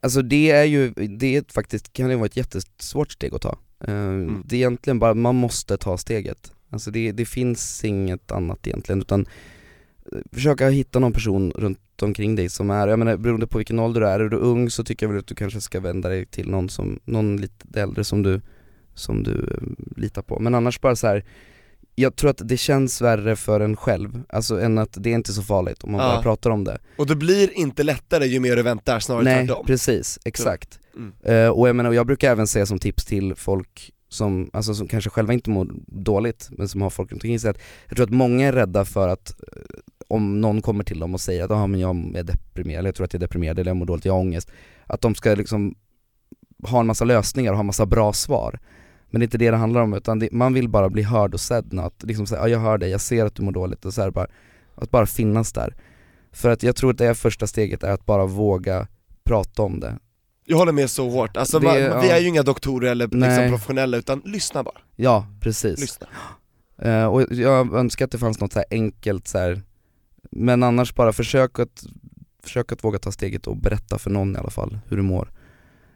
Alltså 0.00 0.22
det 0.22 0.50
är 0.50 0.64
ju, 0.64 0.90
det 0.90 1.36
är 1.36 1.44
faktiskt, 1.52 1.92
kan 1.92 2.08
det 2.08 2.16
vara 2.16 2.26
ett 2.26 2.36
jättesvårt 2.36 3.12
steg 3.12 3.34
att 3.34 3.42
ta. 3.42 3.58
Eh, 3.80 4.26
Det 4.44 4.56
är 4.56 4.58
egentligen 4.58 4.98
bara, 4.98 5.14
man 5.14 5.34
måste 5.34 5.76
ta 5.76 5.98
steget. 5.98 6.52
Alltså 6.70 6.90
det, 6.90 7.12
det 7.12 7.24
finns 7.24 7.84
inget 7.84 8.32
annat 8.32 8.66
egentligen 8.66 9.00
utan 9.00 9.26
eh, 10.12 10.18
försöka 10.32 10.68
hitta 10.68 10.98
någon 10.98 11.12
person 11.12 11.52
runt 11.56 12.02
omkring 12.02 12.36
dig 12.36 12.48
som 12.48 12.70
är, 12.70 12.88
jag 12.88 12.98
menar 12.98 13.16
beroende 13.16 13.46
på 13.46 13.58
vilken 13.58 13.78
ålder 13.78 14.00
du 14.00 14.06
är, 14.08 14.20
är 14.20 14.28
du 14.28 14.36
ung 14.36 14.70
så 14.70 14.84
tycker 14.84 15.06
jag 15.06 15.12
väl 15.12 15.20
att 15.20 15.26
du 15.26 15.34
kanske 15.34 15.60
ska 15.60 15.80
vända 15.80 16.08
dig 16.08 16.26
till 16.26 16.50
någon 16.50 16.68
som, 16.68 17.00
någon 17.04 17.36
lite 17.36 17.80
äldre 17.80 18.04
som 18.04 18.22
du, 18.22 18.40
som 18.94 19.22
du 19.22 19.32
eh, 19.32 20.00
litar 20.00 20.22
på. 20.22 20.38
Men 20.38 20.54
annars 20.54 20.80
bara 20.80 20.96
så 20.96 21.06
här. 21.06 21.24
Jag 22.00 22.16
tror 22.16 22.30
att 22.30 22.40
det 22.48 22.56
känns 22.56 23.00
värre 23.00 23.36
för 23.36 23.60
en 23.60 23.76
själv, 23.76 24.22
alltså 24.28 24.60
än 24.60 24.78
att 24.78 24.96
det 25.00 25.10
är 25.10 25.14
inte 25.14 25.32
så 25.32 25.42
farligt 25.42 25.84
om 25.84 25.92
man 25.92 26.00
Ja. 26.00 26.06
bara 26.14 26.22
pratar 26.22 26.50
om 26.50 26.64
det. 26.64 26.78
Och 26.98 27.06
det 27.06 27.16
blir 27.16 27.50
inte 27.58 27.82
lättare 27.82 28.26
ju 28.26 28.40
mer 28.40 28.56
du 28.56 28.62
väntar, 28.62 29.00
snarare 29.00 29.24
Nej, 29.24 29.46
tvärtom. 29.46 29.66
precis, 29.66 30.18
exakt. 30.24 30.78
Mm. 30.96 31.12
Eh, 31.22 31.48
och 31.50 31.68
jag 31.68 31.76
menar, 31.76 31.92
jag 31.92 32.06
brukar 32.06 32.30
även 32.30 32.46
säga 32.46 32.66
som 32.66 32.78
tips 32.78 33.04
till 33.04 33.34
folk 33.34 33.92
som, 34.08 34.50
alltså 34.52 34.74
som 34.74 34.88
kanske 34.88 35.10
själva 35.10 35.32
inte 35.32 35.50
mår 35.50 35.68
dåligt, 35.86 36.48
men 36.50 36.68
som 36.68 36.82
har 36.82 36.90
folk 36.90 37.12
runt 37.12 37.22
omkring 37.22 37.40
sig, 37.40 37.50
att 37.50 37.58
jag 37.88 37.96
tror 37.96 38.04
att 38.06 38.12
många 38.12 38.46
är 38.48 38.52
rädda 38.52 38.84
för 38.84 39.08
att 39.08 39.30
eh, 39.30 39.62
om 40.08 40.40
någon 40.40 40.62
kommer 40.62 40.84
till 40.84 40.98
dem 40.98 41.14
och 41.14 41.20
säger 41.20 41.44
att 41.44 41.50
ah, 41.50 41.66
men 41.66 41.80
jag 41.80 41.96
är 42.16 42.22
deprimerad, 42.22 42.78
eller 42.78 42.88
jag 42.88 42.94
tror 42.94 43.04
att 43.04 43.12
jag 43.12 43.18
är 43.22 43.26
deprimerad, 43.26 43.58
eller 43.58 43.70
jag 43.70 43.76
mår 43.76 43.86
dåligt, 43.86 44.04
jag 44.04 44.12
har 44.12 44.20
ångest, 44.20 44.50
att 44.86 45.00
de 45.00 45.14
ska 45.14 45.34
liksom 45.34 45.74
ha 46.62 46.80
en 46.80 46.86
massa 46.86 47.04
lösningar 47.04 47.50
och 47.52 47.56
ha 47.56 47.60
en 47.62 47.66
massa 47.66 47.86
bra 47.86 48.12
svar. 48.12 48.58
Men 49.10 49.20
det 49.20 49.22
är 49.22 49.26
inte 49.26 49.38
det 49.38 49.50
det 49.50 49.56
handlar 49.56 49.80
om, 49.80 49.94
utan 49.94 50.18
det, 50.18 50.28
man 50.32 50.54
vill 50.54 50.68
bara 50.68 50.90
bli 50.90 51.02
hörd 51.02 51.34
och 51.34 51.40
sedd, 51.40 51.78
att 51.78 52.02
liksom 52.02 52.26
säga, 52.26 52.42
ah, 52.42 52.48
jag 52.48 52.58
hör 52.58 52.78
dig, 52.78 52.90
jag 52.90 53.00
ser 53.00 53.24
att 53.24 53.34
du 53.34 53.42
mår 53.42 53.52
dåligt, 53.52 53.84
och 53.84 53.94
så 53.94 54.02
här, 54.02 54.10
bara, 54.10 54.26
att 54.74 54.90
bara 54.90 55.06
finnas 55.06 55.52
där. 55.52 55.74
För 56.32 56.50
att 56.50 56.62
jag 56.62 56.76
tror 56.76 56.90
att 56.90 56.98
det 56.98 57.06
är 57.06 57.14
första 57.14 57.46
steget 57.46 57.82
är 57.82 57.90
att 57.92 58.06
bara 58.06 58.26
våga 58.26 58.86
prata 59.24 59.62
om 59.62 59.80
det. 59.80 59.98
Jag 60.44 60.56
håller 60.56 60.72
med 60.72 60.90
så 60.90 61.10
hårt, 61.10 61.36
alltså 61.36 61.58
Det- 61.58 61.66
man, 61.66 61.74
vi 61.76 62.08
ja. 62.08 62.14
är 62.16 62.20
ju 62.20 62.28
inga 62.28 62.42
doktorer 62.42 62.90
eller 62.90 63.06
liksom 63.08 63.48
professionella 63.48 63.96
utan 63.96 64.22
lyssna 64.24 64.62
bara, 64.62 64.78
Ja, 64.96 65.26
precis. 65.40 65.80
lyssna. 65.80 66.06
Eh, 66.82 67.04
och 67.04 67.22
jag 67.30 67.74
önskar 67.74 68.04
att 68.04 68.10
det 68.10 68.18
fanns 68.18 68.40
något 68.40 68.52
så 68.52 68.58
här 68.58 68.66
enkelt 68.70 69.28
så 69.28 69.38
här. 69.38 69.62
men 70.30 70.62
annars 70.62 70.94
bara 70.94 71.12
försök 71.12 71.58
att, 71.58 71.84
försök 72.42 72.72
att 72.72 72.84
våga 72.84 72.98
ta 72.98 73.12
steget 73.12 73.46
och 73.46 73.56
berätta 73.56 73.98
för 73.98 74.10
någon 74.10 74.36
i 74.36 74.38
alla 74.38 74.50
fall 74.50 74.78
hur 74.88 74.96
du 74.96 75.02
mår. 75.02 75.30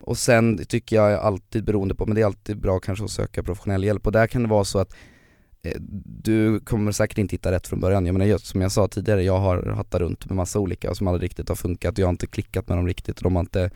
Och 0.07 0.19
sen 0.19 0.65
tycker 0.65 0.97
jag 0.97 1.13
alltid 1.13 1.65
beroende 1.65 1.95
på, 1.95 2.07
men 2.07 2.15
det 2.15 2.21
är 2.21 2.27
alltid 2.27 2.61
bra 2.61 2.81
kanske 2.81 3.05
att 3.05 3.11
söka 3.11 3.43
professionell 3.43 3.85
hjälp. 3.85 4.07
Och 4.07 4.13
där 4.13 4.27
kan 4.27 4.43
det 4.43 4.49
vara 4.49 4.65
så 4.65 4.79
att 4.79 4.95
eh, 5.63 5.81
du 6.23 6.61
kommer 6.61 6.93
säkert 6.93 7.19
inte 7.19 7.35
hitta 7.35 7.53
rätt 7.53 7.67
från 7.67 7.81
början. 7.81 8.07
Jag 8.07 8.13
menar 8.13 8.27
just 8.27 8.47
som 8.47 8.61
jag 8.61 8.73
sa 8.73 8.89
tidigare, 8.89 9.23
jag 9.23 9.39
har 9.39 9.67
hattat 9.67 10.01
runt 10.01 10.27
med 10.27 10.37
massa 10.37 10.59
olika 10.59 10.95
som 10.95 11.09
aldrig 11.09 11.23
riktigt 11.23 11.49
har 11.49 11.57
funkat. 11.57 11.93
Och 11.93 11.99
jag 11.99 12.07
har 12.07 12.11
inte 12.11 12.27
klickat 12.27 12.69
med 12.69 12.79
dem 12.79 12.87
riktigt. 12.87 13.17
Och 13.17 13.23
de 13.23 13.37
har 13.37 13.41
inte 13.41 13.71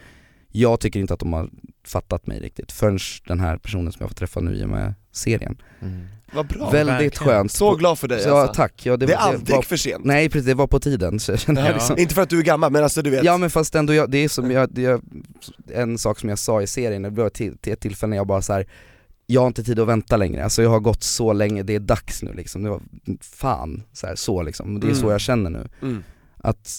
Jag 0.49 0.81
tycker 0.81 1.01
inte 1.01 1.15
att 1.15 1.21
de 1.21 1.33
har 1.33 1.51
fattat 1.87 2.27
mig 2.27 2.41
riktigt 2.41 2.73
förrän 2.73 2.99
den 3.27 3.41
här 3.41 3.59
personen 3.59 3.93
som 3.93 4.01
jag 4.01 4.11
får 4.11 4.17
träffa 4.17 4.41
nu 4.41 4.55
i 4.55 4.65
och 4.65 4.69
med 4.69 4.95
serien. 5.19 5.57
Mm. 5.83 6.07
Vad 6.33 6.47
bra. 6.47 6.71
Väldigt 6.71 6.95
verkligen. 6.95 7.11
skönt. 7.33 7.53
Så 7.53 7.75
glad 7.75 7.99
för 7.99 8.09
dig 8.09 8.21
Så, 8.23 8.37
alltså. 8.37 8.55
tack. 8.55 8.87
Ja, 8.87 8.97
Det, 8.97 9.07
det, 9.07 9.13
är 9.13 9.17
aldrig 9.17 9.57
var, 9.57 9.63
för 9.63 9.77
sent. 9.77 10.05
Nej 10.05 10.29
precis, 10.29 10.47
det 10.47 10.55
var 10.55 10.67
på 10.67 10.81
tiden 10.81 11.21
så 11.21 11.33
jag 11.33 11.39
kände 11.39 11.61
Ja. 11.61 11.73
liksom 11.75 11.99
Inte 11.99 12.15
för 12.15 12.23
att 12.23 12.31
du 12.31 12.39
är 12.39 12.43
gammal, 12.43 12.73
men 12.73 12.83
alltså 12.83 13.03
du 13.03 13.11
vet. 13.11 13.25
Ja 13.25 13.37
men 13.37 13.51
fast 13.51 13.75
ändå, 13.75 13.95
jag, 13.95 14.11
det 14.11 14.19
är 14.19 14.29
som 14.29 14.51
jag, 14.51 14.71
det, 14.73 14.83
jag, 14.83 15.01
en 15.75 15.99
sak 15.99 16.19
som 16.21 16.29
jag 16.29 16.39
sa 16.39 16.63
i 16.63 16.67
serien, 16.67 17.03
det 17.03 17.11
var 17.11 17.31
till, 17.31 17.59
till 17.59 17.73
ett 17.73 17.81
tillfälle 17.81 18.11
när 18.11 18.17
jag 18.17 18.27
bara 18.27 18.43
så 18.43 18.53
här. 18.53 18.67
jag 19.27 19.41
har 19.41 19.47
inte 19.47 19.65
tid 19.65 19.79
att 19.81 19.89
vänta 19.89 20.17
längre, 20.17 20.45
alltså 20.45 20.63
jag 20.63 20.71
har 20.71 20.81
gått 20.81 21.03
så 21.03 21.33
länge, 21.33 21.63
det 21.63 21.75
är 21.75 21.81
dags 21.81 22.23
nu 22.23 22.33
liksom, 22.33 22.63
det 22.63 22.71
var, 22.71 22.81
fan, 23.21 23.83
så, 23.93 24.07
här, 24.07 24.15
så 24.17 24.43
liksom, 24.43 24.81
det 24.81 24.87
är 24.91 24.95
så 24.95 25.01
Mm. 25.01 25.11
jag 25.13 25.21
känner 25.21 25.51
nu. 25.51 25.69
Mm. 25.83 26.03
Att 26.37 26.79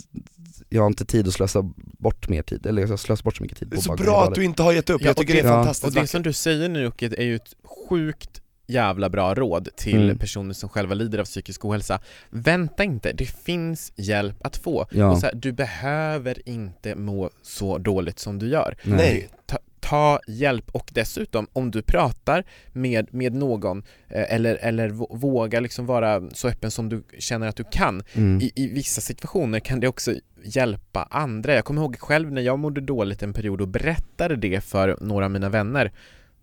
jag 0.70 0.82
har 0.82 0.88
inte 0.88 1.06
tid 1.06 1.28
att 1.28 1.34
slösa 1.34 1.72
bort 2.00 2.30
mer 2.30 2.42
tid, 2.42 2.66
eller 2.66 2.88
jag 2.88 3.00
slösar 3.00 3.24
bort 3.24 3.38
så 3.38 3.44
mycket 3.44 3.58
tid 3.60 3.68
Det 3.68 3.76
är 3.76 3.78
på 3.78 3.82
så 3.82 3.96
bra 3.96 4.24
att 4.24 4.36
du 4.36 4.44
inte 4.44 4.64
har 4.64 4.74
gett 4.74 4.90
upp, 4.90 5.02
Ja, 5.02 5.08
jag 5.08 5.18
tycker 5.18 5.34
och 5.34 5.36
det 5.36 5.40
är 5.40 5.44
det- 5.44 5.50
ja. 5.50 5.56
fantastiskt 5.56 5.86
Och 5.86 5.92
det 5.92 6.00
vackert. 6.00 6.10
som 6.12 6.24
du 6.24 6.34
säger 6.34 6.70
nu 6.70 6.82
Jocke, 6.84 7.06
är 7.18 7.24
ju 7.24 7.36
ett 7.36 7.54
sjukt 7.90 8.42
jävla 8.68 9.10
bra 9.10 9.36
råd 9.36 9.70
till 9.76 10.04
Mm. 10.04 10.18
personer 10.18 10.54
som 10.54 10.70
själva 10.70 10.94
lider 10.96 11.20
av 11.20 11.26
psykisk 11.26 11.66
ohälsa. 11.66 12.00
Vänta 12.30 12.84
inte, 12.84 13.12
det 13.14 13.26
finns 13.26 13.92
hjälp 13.96 14.46
att 14.46 14.58
få. 14.58 14.86
Ja. 14.92 15.12
Och 15.12 15.18
så 15.20 15.26
här, 15.26 15.36
du 15.36 15.52
behöver 15.52 16.50
inte 16.50 16.96
må 16.96 17.30
så 17.42 17.78
dåligt 17.78 18.20
som 18.20 18.40
du 18.40 18.48
gör. 18.50 18.76
Nej. 18.84 19.30
Ta, 19.46 19.58
ta 19.90 20.20
hjälp 20.28 20.70
och 20.72 20.90
dessutom 20.94 21.48
om 21.54 21.72
du 21.72 21.82
pratar 21.82 22.44
med, 22.74 23.14
med 23.14 23.34
någon 23.34 23.78
eh, 24.10 24.34
eller, 24.36 24.56
eller 24.56 24.90
vå- 24.90 25.18
våga 25.18 25.60
liksom 25.60 25.86
vara 25.86 26.30
så 26.34 26.48
öppen 26.48 26.72
som 26.72 26.90
du 26.90 27.04
känner 27.20 27.48
att 27.48 27.56
du 27.56 27.64
kan 27.72 28.04
Mm. 28.14 28.42
i, 28.42 28.52
i 28.56 28.68
vissa 28.68 29.02
situationer 29.02 29.60
kan 29.60 29.80
det 29.80 29.88
också 29.88 30.14
hjälpa 30.44 31.04
andra. 31.12 31.54
Jag 31.56 31.66
kommer 31.66 31.82
ihåg 31.82 31.98
själv 32.00 32.32
när 32.32 32.42
jag 32.42 32.60
mådde 32.60 32.82
dåligt 32.82 33.24
en 33.24 33.34
period 33.34 33.62
och 33.62 33.68
berättade 33.68 34.36
det 34.36 34.62
för 34.64 34.98
några 35.02 35.26
av 35.26 35.32
mina 35.32 35.50
vänner 35.50 35.92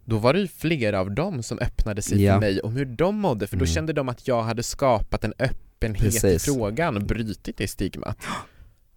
då 0.05 0.19
var 0.19 0.33
det 0.35 0.41
ju 0.41 0.49
flera 0.49 1.01
av 1.01 1.11
dem 1.11 1.43
som 1.43 1.59
öppnade 1.59 2.03
sig 2.03 2.23
Ja. 2.25 2.33
för 2.33 2.41
mig 2.41 2.61
om 2.61 2.73
hur 2.77 2.85
de 2.85 3.17
mådde 3.17 3.47
för 3.47 3.57
då 3.57 3.65
Mm. 3.65 3.75
kände 3.75 3.93
de 3.93 4.09
att 4.09 4.29
jag 4.29 4.43
hade 4.43 4.63
skapat 4.63 5.25
en 5.25 5.33
öppenhet 5.39 6.03
i 6.15 6.21
Precis. 6.21 6.45
frågan 6.45 6.97
och 6.97 7.03
brutit 7.03 7.57
det 7.57 7.69
stigmat. 7.69 8.19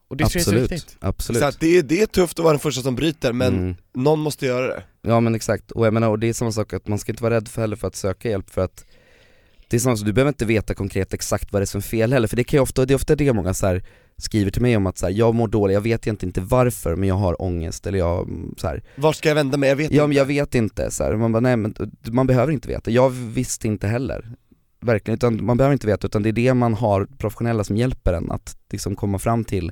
Och 0.09 0.17
det 0.17 0.25
tror 0.25 0.31
jag 0.33 0.39
är 0.39 0.43
så 0.43 0.49
Absolut, 0.49 0.71
viktigt. 0.71 0.97
absolut. 0.99 1.41
Så 1.41 1.47
att 1.47 1.59
det, 1.59 1.77
är, 1.77 1.83
det 1.83 2.01
är 2.01 2.05
tufft 2.05 2.39
att 2.39 2.43
vara 2.43 2.53
den 2.53 2.59
första 2.59 2.81
som 2.81 2.95
bryter, 2.95 3.33
men 3.33 3.53
Mm. 3.57 3.75
någon 3.93 4.19
måste 4.19 4.45
göra 4.45 4.67
det. 4.67 4.83
Ja 5.01 5.19
men 5.19 5.35
exakt, 5.35 5.71
och 5.71 5.85
jag 5.85 5.93
menar, 5.93 6.09
och 6.09 6.19
det 6.19 6.27
är 6.29 6.33
samma 6.33 6.51
sak 6.51 6.73
att 6.73 6.87
man 6.87 6.99
ska 6.99 7.11
inte 7.11 7.23
vara 7.23 7.35
rädd 7.35 7.47
för 7.47 7.61
heller 7.61 7.75
för 7.75 7.87
att 7.87 7.95
söka 7.95 8.29
hjälp 8.29 8.49
för 8.49 8.61
att 8.61 8.85
det 9.67 9.77
är 9.77 9.79
samma 9.79 9.97
sak, 9.97 10.05
du 10.05 10.13
behöver 10.13 10.29
inte 10.29 10.45
veta 10.45 10.73
konkret 10.73 11.13
exakt 11.13 11.53
vad 11.53 11.61
det 11.61 11.63
är 11.63 11.65
som 11.65 11.77
är 11.77 11.81
fel 11.81 12.13
heller, 12.13 12.27
för 12.27 12.35
det 12.35 12.43
kan 12.43 12.57
ju 12.57 12.61
ofta, 12.61 12.85
det 12.85 12.93
är 12.93 12.95
ofta 12.95 13.15
det 13.15 13.33
många 13.33 13.53
så 13.53 13.67
här 13.67 13.83
skriver 14.17 14.51
till 14.51 14.61
mig 14.61 14.77
om 14.77 14.87
att 14.87 14.97
så 14.97 15.05
här, 15.05 15.13
jag 15.13 15.35
mår 15.35 15.47
dåligt, 15.47 15.73
jag 15.73 15.81
vet 15.81 16.07
egentligen 16.07 16.29
inte 16.29 16.41
varför 16.41 16.95
men 16.95 17.09
jag 17.09 17.15
har 17.15 17.41
ångest 17.41 17.87
eller 17.87 17.99
jag 17.99 18.27
mm, 18.27 18.55
så 18.57 18.67
här, 18.67 18.83
Vart 18.95 19.15
ska 19.15 19.27
jag 19.29 19.35
vända 19.35 19.57
mig? 19.57 19.69
Jag 19.69 19.75
vet 19.75 19.91
ja 19.91 20.01
men 20.03 20.11
inte. 20.11 20.17
jag 20.17 20.25
vet 20.25 20.55
inte 20.55 20.91
så 20.91 21.03
här, 21.03 21.15
man 21.15 21.31
bara 21.31 21.39
nej 21.39 21.57
men 21.57 21.75
man 22.11 22.27
behöver 22.27 22.51
inte 22.53 22.67
veta, 22.67 22.91
jag 22.91 23.09
visste 23.09 23.67
inte 23.67 23.87
heller 23.87 24.31
Verkligen, 24.81 25.15
utan 25.15 25.45
man 25.45 25.57
behöver 25.57 25.73
inte 25.73 25.87
veta 25.87 26.07
utan 26.07 26.23
det 26.23 26.29
är 26.29 26.33
det 26.33 26.53
man 26.53 26.73
har 26.73 27.07
professionella 27.17 27.63
som 27.63 27.77
hjälper 27.77 28.13
en 28.13 28.31
att 28.31 28.57
liksom 28.71 28.95
komma 28.95 29.19
fram 29.19 29.43
till 29.43 29.71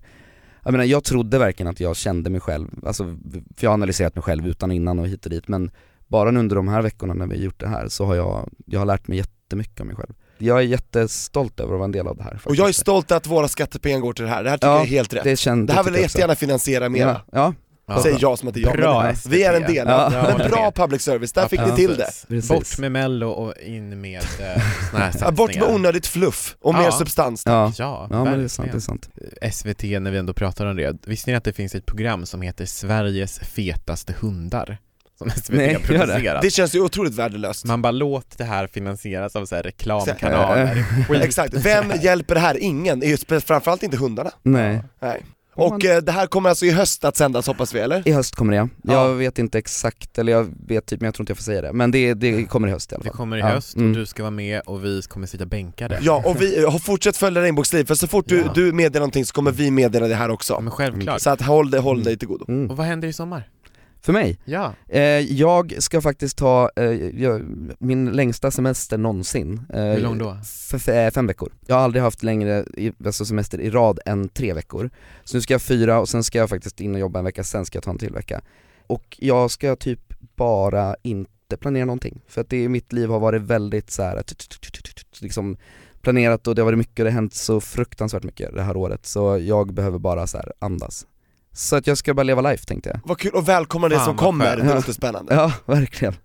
Jag 0.68 0.72
menar 0.72 0.86
jag 0.86 1.04
trodde 1.04 1.38
verkligen 1.40 1.70
att 1.72 1.80
jag 1.80 1.96
kände 1.96 2.30
mig 2.30 2.42
själv, 2.42 2.68
alltså 2.86 3.04
för 3.34 3.66
jag 3.66 3.70
har 3.70 3.74
analyserat 3.74 4.16
mig 4.16 4.22
själv 4.22 4.48
utan 4.48 4.72
innan 4.72 5.00
och 5.00 5.08
hit 5.08 5.26
och 5.26 5.30
dit 5.32 5.48
men 5.48 5.72
bara 6.08 6.30
under 6.30 6.56
de 6.56 6.68
här 6.68 6.82
veckorna 6.82 7.14
när 7.14 7.28
vi 7.28 7.36
har 7.36 7.44
gjort 7.44 7.60
det 7.60 7.68
här 7.68 7.88
så 7.88 8.06
har 8.06 8.16
jag, 8.16 8.50
jag 8.66 8.80
har 8.80 8.86
lärt 8.86 9.08
mig 9.08 9.18
jättemycket 9.18 9.82
om 9.82 9.88
mig 9.88 9.96
själv 9.96 10.14
Jag 10.38 10.58
är 10.58 10.62
jättestolt 10.62 11.60
över 11.60 11.74
att 11.74 11.78
vara 11.78 11.86
en 11.86 11.92
del 11.92 12.08
av 12.08 12.18
det 12.18 12.24
här 12.24 12.40
Och 12.44 12.56
jag 12.56 12.60
är 12.60 12.64
faktiskt. 12.64 12.80
stolt 12.80 13.12
att 13.12 13.28
våra 13.28 13.48
skattepengar 13.48 14.00
går 14.00 14.14
till 14.14 14.26
det 14.26 14.32
här, 14.32 14.44
det 14.44 14.50
här 14.50 14.58
tycker 14.58 14.68
Ja, 14.68 14.74
jag 14.74 14.84
är 14.84 14.90
helt 14.90 15.14
rätt. 15.14 15.24
Det, 15.24 15.66
det, 15.66 15.74
här 15.74 15.84
vill 15.84 15.94
jag 15.94 16.02
jättegärna 16.02 16.36
finansiera 16.36 16.90
mera. 16.90 17.10
Ja, 17.10 17.22
ja 17.32 17.54
Ja. 17.88 18.04
Säger 18.04 18.18
jag 18.22 18.40
som 18.40 18.48
att 18.48 18.54
det 18.54 18.60
är 18.60 18.62
jag, 18.62 18.76
Bra 18.78 19.04
men 19.04 19.16
SVT. 19.16 19.32
vi 19.32 19.44
är 19.44 19.54
en 19.54 19.62
del. 19.74 19.88
Ja. 19.88 20.10
Ja. 20.14 20.36
Men 20.38 20.50
bra 20.52 20.72
public 20.76 21.02
service, 21.02 21.34
där 21.34 21.48
fick 21.48 21.60
Ja, 21.60 21.66
ni 21.66 21.76
till 21.76 21.98
det. 21.98 22.12
precis. 22.28 22.50
Bort 22.50 22.78
med 22.80 22.92
mello 22.92 23.30
och 23.30 23.54
in 23.62 24.02
med 24.02 24.20
eh, 24.22 24.62
såna 24.92 25.04
här 25.04 25.12
satsningar. 25.12 25.32
bort 25.32 25.56
med 25.56 25.64
onödigt 25.64 26.08
fluff 26.08 26.56
och 26.62 26.74
mer 26.76 26.92
substans. 26.92 27.44
Ja, 27.46 27.74
Ja, 27.78 28.08
ja 28.12 28.24
men 28.24 28.38
det 28.40 28.44
är 28.44 28.48
sant, 28.48 28.70
det 28.72 28.78
är 28.78 28.80
sant 28.80 29.10
SVT 29.54 29.84
när 29.84 30.12
vi 30.12 30.18
ändå 30.18 30.34
pratar 30.34 30.66
om 30.66 30.76
det, 30.76 31.06
visste 31.08 31.32
ni 31.32 31.38
att 31.38 31.44
det 31.44 31.54
finns 31.54 31.76
ett 31.76 31.86
program 31.86 32.26
som 32.26 32.42
heter 32.42 32.66
Sveriges 32.66 33.40
fetaste 33.40 34.14
hundar? 34.20 34.78
Som 35.18 35.30
SVT 35.30 35.50
Nej, 35.50 35.66
har 35.68 35.74
gör 35.74 35.80
det? 35.80 35.88
producerat. 35.88 36.42
Det 36.42 36.50
känns 36.52 36.76
ju 36.76 36.80
otroligt 36.82 37.14
värdelöst. 37.16 37.66
Man 37.66 37.82
bara 37.82 37.92
låt 37.92 38.38
det 38.38 38.44
här 38.44 38.68
finansieras 38.68 39.36
av 39.36 39.46
så 39.46 39.56
här 39.56 39.64
reklamkanaler. 39.64 40.86
Exakt, 41.22 41.54
vem 41.54 41.92
hjälper 42.02 42.36
det 42.36 42.42
här? 42.42 42.58
Ingen, 42.58 43.02
framförallt 43.46 43.84
inte 43.84 43.98
hundarna. 43.98 44.32
Nej 44.44 44.80
Nej. 45.02 45.22
Och 45.58 45.86
eh, 45.86 46.02
det 46.02 46.12
här 46.12 46.28
kommer 46.28 46.50
alltså 46.50 46.66
i 46.66 46.72
höst 46.72 47.06
att 47.06 47.18
sändas 47.18 47.48
hoppas 47.48 47.76
vi 47.76 47.80
eller? 47.80 48.08
I 48.08 48.12
höst 48.12 48.36
kommer 48.36 48.52
det 48.54 48.58
ja. 48.58 48.70
Ja. 48.84 48.94
Jag 49.08 49.14
vet 49.16 49.40
inte 49.40 49.58
exakt, 49.58 50.18
eller 50.18 50.32
jag 50.32 50.48
vet 50.68 50.86
typ 50.86 51.02
men 51.02 51.06
jag 51.06 51.14
tror 51.16 51.24
inte 51.24 51.32
jag 51.32 51.38
får 51.38 51.44
säga 51.44 51.62
det. 51.62 51.74
Men 51.74 51.92
det, 51.92 52.14
det 52.14 52.44
kommer 52.46 52.68
i 52.68 52.72
höst 52.72 52.92
i 52.92 52.96
alla 52.96 53.04
Det 53.04 53.10
fall. 53.10 53.18
kommer 53.18 53.38
i 53.38 53.40
Ja. 53.40 53.48
höst 53.48 53.74
och 53.76 53.82
Mm. 53.82 53.94
du 53.94 54.06
ska 54.06 54.24
vara 54.24 54.32
med 54.32 54.62
och 54.66 54.86
vi 54.86 55.02
kommer 55.02 55.28
sitta 55.28 55.46
bänkade. 55.46 56.00
Ja, 56.02 56.24
och 56.26 56.42
vi 56.42 56.66
har 56.66 56.80
fortsätt 56.80 57.18
följa 57.18 57.42
Regnbågsliv, 57.42 57.86
för 57.86 57.96
så 57.96 58.08
fort 58.08 58.26
du, 58.28 58.38
Ja. 58.38 58.52
du 58.56 58.72
meddelar 58.74 59.00
någonting 59.00 59.26
så 59.26 59.34
kommer 59.34 59.52
vi 59.52 59.72
meddela 59.72 60.08
det 60.08 60.16
här 60.16 60.28
Ja, 60.28 60.34
också. 60.34 60.60
men 60.62 60.72
självklart. 60.72 61.22
Så 61.22 61.30
att 61.30 61.42
håll, 61.42 61.72
dig- 61.72 61.82
håll 61.82 62.04
dig 62.04 62.18
till 62.18 62.28
godo. 62.28 62.46
Mm. 62.48 62.72
Och 62.72 62.78
vad 62.78 62.86
händer 62.86 63.08
i 63.08 63.14
sommar? 63.14 63.48
För 64.08 64.14
mig? 64.14 64.40
Ja, 64.46 64.74
Eh, 64.88 65.02
jag 65.20 65.76
ska 65.80 66.02
faktiskt 66.02 66.38
ta 66.38 66.70
eh, 66.76 66.92
jag, 67.22 67.42
min 67.80 68.12
längsta 68.12 68.52
semester 68.52 68.98
någonsin. 68.98 69.62
Eh, 69.74 69.82
hur 69.84 70.02
lång 70.02 70.18
då? 70.18 70.38
Eh, 70.88 71.12
fem 71.12 71.28
veckor. 71.28 71.54
Jag 71.66 71.76
har 71.76 71.84
aldrig 71.84 72.04
haft 72.04 72.24
längre 72.24 72.66
i, 72.78 72.94
alltså 73.06 73.26
semester 73.26 73.62
i 73.62 73.70
rad 73.70 74.00
än 74.06 74.30
tre 74.30 74.54
veckor. 74.54 74.90
Så 75.24 75.38
nu 75.38 75.42
ska 75.42 75.54
jag 75.54 75.62
fyra 75.62 76.00
och 76.00 76.10
sen 76.10 76.24
ska 76.24 76.38
jag 76.38 76.50
faktiskt 76.50 76.82
in 76.82 76.94
och 76.94 77.00
jobba 77.00 77.20
en 77.20 77.26
vecka, 77.26 77.44
sen 77.44 77.66
ska 77.66 77.76
jag 77.78 77.84
ta 77.84 77.92
en 77.92 77.98
till 77.98 78.14
vecka. 78.14 78.42
Och 78.88 79.18
jag 79.20 79.52
ska 79.52 79.76
typ 79.76 80.14
bara 80.36 80.96
inte 81.04 81.58
planera 81.58 81.86
någonting. 81.86 82.22
För 82.28 82.42
att 82.42 82.50
det 82.50 82.64
i 82.64 82.70
mitt 82.70 82.94
liv 82.94 83.10
har 83.10 83.20
varit 83.20 83.42
väldigt 83.42 83.92
så 83.92 84.04
här, 84.04 84.24
liksom 85.22 85.58
planerat 86.02 86.48
och 86.48 86.56
det 86.56 86.62
har 86.62 86.66
varit 86.66 86.78
mycket 86.78 87.00
och 87.00 87.06
det 87.06 87.12
har 87.12 87.16
hänt 87.16 87.34
så 87.34 87.62
fruktansvärt 87.62 88.24
mycket 88.24 88.56
det 88.56 88.64
här 88.64 88.78
året. 88.78 89.06
Så 89.06 89.38
jag 89.38 89.74
behöver 89.74 90.00
bara 90.00 90.28
så 90.28 90.38
här 90.38 90.54
andas. 90.60 91.06
Så 91.58 91.76
att 91.76 91.88
jag 91.88 91.98
ska 91.98 92.14
bara 92.14 92.24
leva 92.24 92.42
life 92.42 92.66
tänkte 92.66 92.90
jag. 92.90 93.00
Vad 93.06 93.18
kul, 93.20 93.32
och 93.32 93.50
välkomna 93.50 93.90
det 93.90 93.96
Fan, 93.96 94.06
som 94.06 94.16
vad 94.16 94.26
kommer, 94.26 94.46
skönt. 94.46 94.62
det 94.62 94.68
Ja. 94.70 94.76
låter 94.76 94.94
spännande. 94.94 95.34
Ja, 95.36 95.54
verkligen. 95.66 96.16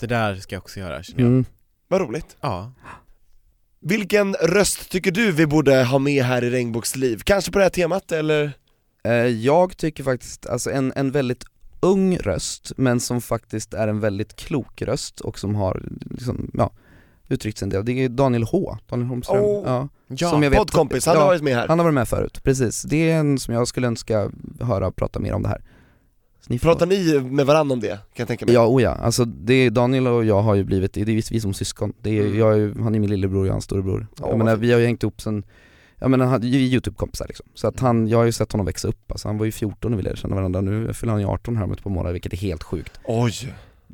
Det 0.00 0.06
där 0.06 0.36
ska 0.36 0.54
jag 0.54 0.62
också 0.62 0.80
göra 0.80 1.02
känner 1.02 1.20
jag. 1.20 1.28
Mm. 1.28 1.44
Vad 1.88 2.00
roligt. 2.00 2.36
Ja. 2.40 2.72
Vilken 3.80 4.34
röst 4.34 4.90
tycker 4.90 5.10
du 5.10 5.32
vi 5.32 5.46
borde 5.46 5.84
ha 5.84 5.98
med 5.98 6.24
här 6.24 6.44
i 6.44 6.50
Regnbågsliv? 6.50 7.20
Kanske 7.24 7.52
på 7.52 7.58
det 7.58 7.64
här 7.64 7.70
temat 7.70 8.12
eller? 8.12 8.52
Eh, 9.04 9.12
Jag 9.14 9.76
tycker 9.76 10.04
faktiskt, 10.04 10.46
alltså 10.46 10.70
en, 10.70 10.92
en 10.96 11.10
väldigt 11.10 11.44
ung 11.80 12.16
röst, 12.16 12.72
men 12.76 13.00
som 13.00 13.20
faktiskt 13.20 13.74
är 13.74 13.88
en 13.88 14.00
väldigt 14.00 14.36
klok 14.36 14.82
röst 14.82 15.20
och 15.20 15.38
som 15.38 15.54
har 15.54 15.82
liksom, 16.10 16.50
ja, 16.54 16.70
uttryckt 17.28 17.62
en 17.62 17.68
del. 17.68 17.84
Det 17.84 17.92
är 18.04 18.08
Daniel 18.08 18.42
H, 18.42 18.76
Daniel 18.90 19.08
Holmström. 19.08 19.44
Oh. 19.44 19.62
Ja. 19.66 19.88
Ja, 20.06 20.30
Som 20.30 20.42
jag 20.42 20.50
vet- 20.50 20.58
Poddkompis, 20.58 21.06
han 21.06 21.16
har 21.16 21.22
ja, 21.22 21.26
varit 21.26 21.42
med 21.42 21.54
här. 21.54 21.68
Han 21.68 21.78
har 21.78 21.84
varit 21.84 21.94
med 21.94 22.08
förut, 22.08 22.40
precis. 22.42 22.82
Det 22.82 23.10
är 23.10 23.18
en 23.18 23.38
som 23.38 23.54
jag 23.54 23.68
skulle 23.68 23.86
önska 23.86 24.30
höra 24.60 24.90
prata 24.90 25.20
mer 25.20 25.32
om 25.32 25.42
det 25.42 25.48
här. 25.48 25.62
Ni 26.48 26.58
Pratar 26.58 26.86
ni 26.86 27.20
med 27.20 27.46
varandra 27.46 27.72
om 27.72 27.80
det, 27.80 27.88
kan 27.88 27.98
jag 28.14 28.28
tänka 28.28 28.46
mig? 28.46 28.54
Ja, 28.54 28.66
oh 28.66 28.82
ja. 28.82 28.90
Alltså 28.90 29.24
det 29.24 29.70
Daniel 29.70 30.06
och 30.06 30.24
jag 30.24 30.42
har 30.42 30.54
ju 30.54 30.64
blivit, 30.64 30.92
det 30.92 31.00
är 31.00 31.04
vi 31.32 31.40
som 31.40 31.54
syskon. 31.54 31.92
Det 32.00 32.18
är, 32.18 32.22
Mm. 32.26 32.38
jag 32.38 32.58
är, 32.60 32.74
han 32.82 32.94
är 32.94 32.98
min 33.00 33.10
lillebror 33.10 33.38
och 33.40 33.44
jag 33.46 33.48
är 33.48 33.52
hans 33.52 33.64
storebror. 33.64 34.06
Ja, 34.20 34.28
jag 34.28 34.38
menar, 34.38 34.56
vi 34.56 34.72
har 34.72 34.78
ju 34.80 34.86
hängt 34.86 35.02
ihop 35.02 35.20
sen, 35.20 35.42
jag 35.98 36.10
menar, 36.10 36.26
han- 36.26 36.40
vi 36.40 36.56
är 36.56 36.60
youtube-kompisar 36.74 37.26
liksom. 37.28 37.46
Så 37.54 37.68
att 37.68 37.80
han, 37.80 38.08
jag 38.08 38.18
har 38.18 38.24
ju 38.24 38.32
sett 38.32 38.52
honom 38.52 38.66
växa 38.66 38.88
upp, 38.88 39.12
alltså 39.12 39.28
han 39.28 39.38
var 39.38 39.44
ju 39.46 39.52
14 39.52 39.90
när 39.90 39.96
vi 39.98 40.02
lärde 40.02 40.16
känna 40.16 40.34
varandra, 40.34 40.60
nu 40.60 40.92
fyller 40.94 41.12
han 41.12 41.20
ju 41.20 41.26
18 41.28 41.56
här 41.56 41.64
om 41.64 41.72
ett 41.72 41.82
par 41.82 41.90
månader 41.90 42.12
vilket 42.12 42.32
är 42.32 42.36
helt 42.36 42.62
sjukt. 42.62 43.00
Oj, 43.04 43.32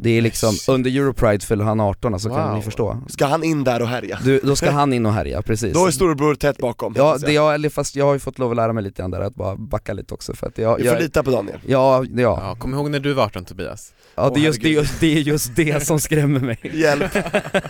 Det 0.00 0.10
är 0.10 0.22
liksom, 0.22 0.52
Shit. 0.52 0.68
under 0.68 0.90
Europride 0.90 1.44
fyller 1.44 1.64
han 1.64 1.80
18 1.80 2.12
alltså 2.14 2.28
kan 2.28 2.48
Wow. 2.48 2.56
ni 2.56 2.62
förstå. 2.62 3.02
ska 3.08 3.26
han 3.26 3.44
in 3.44 3.64
där 3.64 3.82
och 3.82 3.88
härja? 3.88 4.18
Du, 4.24 4.40
då 4.44 4.56
ska 4.56 4.70
han 4.70 4.92
in 4.92 5.06
och 5.06 5.12
härja, 5.12 5.42
precis. 5.42 5.74
Då 5.74 5.86
är 5.86 5.90
storebror 5.90 6.34
tätt 6.34 6.58
bakom. 6.58 6.94
Ja, 6.96 7.18
det 7.18 7.32
jag. 7.32 7.54
eller 7.54 7.68
fast 7.68 7.96
jag 7.96 8.04
har 8.04 8.12
ju 8.12 8.18
fått 8.18 8.38
lov 8.38 8.50
att 8.50 8.56
lära 8.56 8.72
mig 8.72 8.82
lite 8.84 9.02
grann 9.02 9.10
där, 9.10 9.20
att 9.20 9.34
bara 9.34 9.56
backa 9.56 9.92
lite 9.92 10.14
också 10.14 10.34
för 10.34 10.46
att 10.46 10.58
jag, 10.58 10.76
Vi 10.76 10.82
får 10.84 10.92
jag 10.92 11.02
lita 11.02 11.22
på 11.22 11.30
Daniel. 11.30 11.58
Ja, 11.66 12.04
ja, 12.04 12.10
ja, 12.22 12.38
Ja, 12.42 12.56
kom 12.58 12.74
ihåg 12.74 12.90
när 12.90 13.00
du 13.00 13.12
var 13.12 13.24
18 13.24 13.44
Tobias? 13.44 13.92
ja 14.14 14.30
det, 14.34 14.40
är 14.40 14.44
just, 14.44 14.62
det, 14.62 14.68
är 14.68 14.72
just, 14.72 15.00
det 15.00 15.06
är 15.06 15.20
just 15.20 15.56
det 15.56 15.86
som 15.86 16.00
skrämmer 16.00 16.40
mig. 16.40 16.58
Hjälp. 16.74 17.14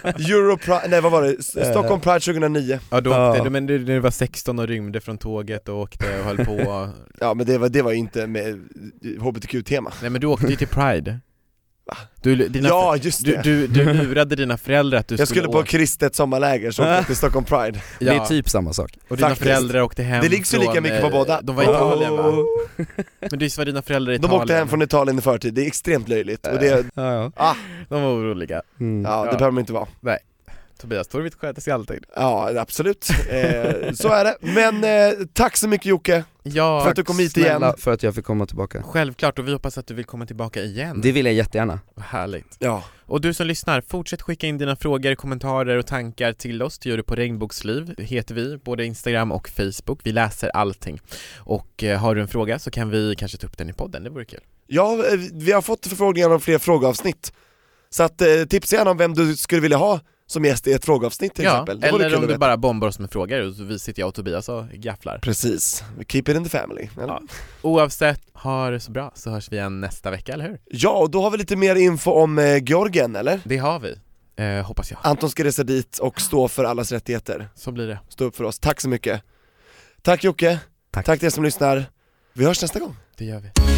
Europride, 0.05 0.89
nej 0.89 1.01
vad 1.01 1.13
var 1.13 1.23
det? 1.23 1.31
S- 1.39 1.47
Stockholm 1.71 2.01
Pride 2.01 2.21
2009. 2.21 2.79
Ja 2.91 3.01
då 3.01 3.11
Ja. 3.11 3.31
åkte 3.31 3.45
du, 3.45 3.51
men 3.51 3.67
du, 3.67 3.79
du 3.79 3.99
var 4.01 4.11
16 4.11 4.59
och 4.59 4.67
rymde 4.69 5.01
från 5.01 5.19
tåget 5.19 5.69
och 5.69 5.79
åkte 5.81 6.19
och 6.19 6.25
höll 6.25 6.37
på 6.37 6.89
Ja 7.21 7.35
men 7.35 7.47
det 7.47 7.59
var, 7.59 7.69
det 7.69 7.83
var 7.83 7.91
ju 7.93 7.99
inte 7.99 8.27
med 8.27 8.69
HBTQ-tema. 9.21 9.93
Nej 10.03 10.11
men 10.11 10.21
du 10.21 10.27
åkte 10.27 10.47
ju 10.47 10.57
till 10.57 10.69
Pride? 10.69 11.21
Du, 12.23 12.37
dina, 12.49 12.69
Ja 12.69 12.97
just 12.97 13.25
du, 13.25 13.33
det. 13.33 13.43
du, 13.43 13.67
du 13.67 13.93
lurade 13.93 14.37
dina 14.37 14.57
föräldrar 14.57 14.99
att 14.99 15.09
du 15.09 15.15
jag 15.19 15.29
skulle 15.29 15.47
på 15.49 15.59
åka 15.59 15.67
kristet 15.67 16.15
sommarläger 16.15 16.71
så 16.71 16.83
åkte 16.83 16.93
jag 16.95 17.07
till 17.07 17.17
Stockholm 17.17 17.45
Pride. 17.45 17.81
Det 17.99 18.09
är 18.09 18.15
ja, 18.15 18.27
typ 18.27 18.49
samma 18.49 18.73
sak. 18.73 18.91
och 19.09 19.17
dina 19.17 19.29
faktiskt. 19.29 19.51
föräldrar 19.51 19.81
åkte 19.81 20.03
hem 20.03 20.23
Det 20.23 20.29
ligger 20.29 20.45
så 20.45 20.59
lika 20.59 20.81
mycket 20.81 21.01
på 21.01 21.07
eh, 21.07 21.13
båda. 21.13 21.41
De 21.43 21.57
var 21.57 21.63
i 21.63 21.67
Italien 21.67 22.17
va? 22.17 22.23
Oh. 22.29 22.45
Men 23.31 23.39
visst 23.39 23.59
var 23.59 23.65
dina 23.65 23.83
föräldrar 23.83 24.13
i 24.13 24.17
De 24.19 24.25
Italien? 24.27 24.43
åkte 24.43 24.55
hem 24.55 24.69
från 24.69 24.83
Italien 24.83 25.19
i 25.19 25.23
förtid, 25.23 25.55
det 25.55 25.63
är 25.63 25.67
extremt 25.67 26.09
löjligt. 26.09 26.47
Och 26.47 26.59
det, 26.59 26.87
Ja, 26.95 27.13
ja. 27.15 27.33
ah, 27.37 27.55
De 27.89 28.03
var 28.03 28.11
oroliga 28.11 28.63
Mm. 28.81 29.05
ja 29.05 29.21
det 29.25 29.31
Ja. 29.31 29.33
behöver 29.39 29.51
man 29.51 29.61
inte 29.61 29.73
vara. 29.73 29.87
Tobias 30.79 31.09
Torvik 31.09 31.35
sköter 31.35 31.63
sig 31.63 31.73
alltid. 31.73 32.05
Ja, 32.17 32.61
absolut. 32.61 33.09
Eh, 33.31 33.93
så 33.93 34.09
är 34.09 34.25
det. 34.25 34.37
Men 34.41 34.85
eh, 34.85 35.27
tack 35.33 35.57
så 35.57 35.69
mycket 35.69 35.87
Jocke, 35.87 36.25
Ja, 36.55 36.81
för 36.81 36.91
att 36.91 36.97
du 36.97 37.05
kom 37.05 37.19
hit 37.19 37.37
igen. 37.37 37.73
För 37.79 37.93
att 37.93 38.03
jag 38.03 38.15
fick 38.15 38.25
komma 38.25 38.47
tillbaka 38.47 38.83
självklart 38.83 39.39
och 39.39 39.49
vi 39.49 39.53
hoppas 39.53 39.79
att 39.79 39.87
du 39.87 39.95
vill 39.95 40.05
komma 40.05 40.27
tillbaka 40.27 40.63
igen. 40.63 41.01
Det 41.01 41.13
vill 41.13 41.27
jag 41.27 41.35
jättegärna 41.35 41.81
Vad 41.95 42.05
härligt. 42.05 42.57
Ja. 42.59 42.85
Och 43.07 43.21
du 43.21 43.35
som 43.35 43.47
lyssnar, 43.47 43.81
fortsätt 43.81 44.23
skicka 44.23 44.47
in 44.47 44.59
dina 44.59 44.77
frågor, 44.77 45.15
kommentarer 45.15 45.77
och 45.77 45.87
tankar 45.87 46.33
till 46.33 46.63
oss. 46.63 46.79
Det 46.79 46.89
gör 46.89 46.97
du 46.97 47.03
på 47.03 47.15
Regnbågsliv, 47.15 47.95
heter 47.99 48.35
vi, 48.35 48.57
både 48.57 48.85
Instagram 48.85 49.33
och 49.33 49.49
Facebook. 49.49 50.01
Vi 50.05 50.13
läser 50.13 50.49
allting. 50.49 51.01
Och 51.37 51.85
eh, 51.85 51.99
har 51.99 52.15
du 52.15 52.21
en 52.21 52.29
fråga 52.29 52.59
så 52.59 52.71
kan 52.71 52.91
vi 52.91 53.15
kanske 53.19 53.39
ta 53.39 53.47
upp 53.47 53.59
den 53.59 53.71
i 53.71 53.73
podden, 53.73 54.05
det 54.05 54.11
vore 54.11 54.25
kul. 54.25 54.41
Ja, 54.67 54.93
eh, 54.93 55.19
vi 55.33 55.53
har 55.53 55.63
fått 55.63 55.87
förfrågningar 55.87 56.31
om 56.31 56.41
fler 56.41 56.59
frågeavsnitt. 56.59 57.33
Så 57.91 58.03
att 58.03 58.21
eh, 58.21 58.45
tipsa 58.49 58.77
gärna 58.77 58.91
om 58.91 58.97
vem 58.97 59.15
du 59.15 59.37
skulle 59.37 59.61
vilja 59.61 59.77
ha 59.77 60.01
som 60.31 60.45
gäst 60.45 60.67
i 60.67 60.73
ett 60.73 60.85
frågeavsnitt 60.85 61.35
till 61.35 61.45
ja, 61.45 61.51
exempel. 61.51 61.81
Det 61.81 61.89
eller 61.89 62.17
om 62.17 62.27
du 62.27 62.39
bara 62.39 62.57
bombar 62.57 62.89
oss 62.89 62.99
med 62.99 63.11
frågor 63.11 63.47
och 63.47 63.71
vi 63.71 63.79
sitter 63.79 64.03
jag 64.03 64.09
och 64.09 64.15
Tobias 64.15 64.49
och 64.49 64.65
gafflar. 64.69 65.19
Precis, 65.19 65.85
keep 66.09 66.23
it 66.23 66.29
in 66.29 66.45
the 66.45 66.51
family. 66.51 66.89
Eller? 66.97 67.07
Ja. 67.07 67.23
Oavsett, 67.63 68.21
ha 68.33 68.71
det 68.71 68.81
så 68.81 68.91
bra 68.91 69.13
så 69.15 69.31
hörs 69.31 69.53
vi 69.53 69.57
igen 69.57 69.81
nästa 69.81 70.11
vecka, 70.11 70.33
eller 70.33 70.45
hur? 70.45 70.61
Ja, 70.65 70.91
och 70.91 71.11
då 71.11 71.23
har 71.23 71.31
vi 71.31 71.39
lite 71.39 71.57
mer 71.57 71.77
info 71.77 72.11
om 72.11 72.39
eh, 72.39 72.65
Georgien, 72.65 73.17
eller? 73.17 73.41
Det 73.45 73.57
har 73.57 73.81
vi, 73.81 73.95
eh, 74.37 74.67
hoppas 74.67 74.91
jag. 74.91 75.01
Anton 75.03 75.31
ska 75.31 75.45
resa 75.45 75.63
dit 75.63 75.99
och 75.99 76.21
stå 76.21 76.49
för 76.49 76.65
allas 76.65 76.93
rättigheter. 76.93 77.49
Så 77.55 77.73
blir 77.73 77.87
det. 77.87 77.99
Stå 78.09 78.25
upp 78.25 78.37
för 78.37 78.45
oss. 78.45 78.59
Tack 78.59 78.81
så 78.81 78.89
mycket. 78.89 79.23
Tack 80.03 80.25
Jocke. 80.25 80.59
Tack. 80.91 81.07
Tack 81.07 81.19
till 81.19 81.27
er 81.27 81.31
som 81.31 81.45
lyssnar. 81.45 81.85
Vi 82.33 82.45
hörs 82.45 82.63
nästa 82.63 82.79
gång. 82.79 82.97
Det 83.17 83.25
gör 83.25 83.41
vi. 83.41 83.78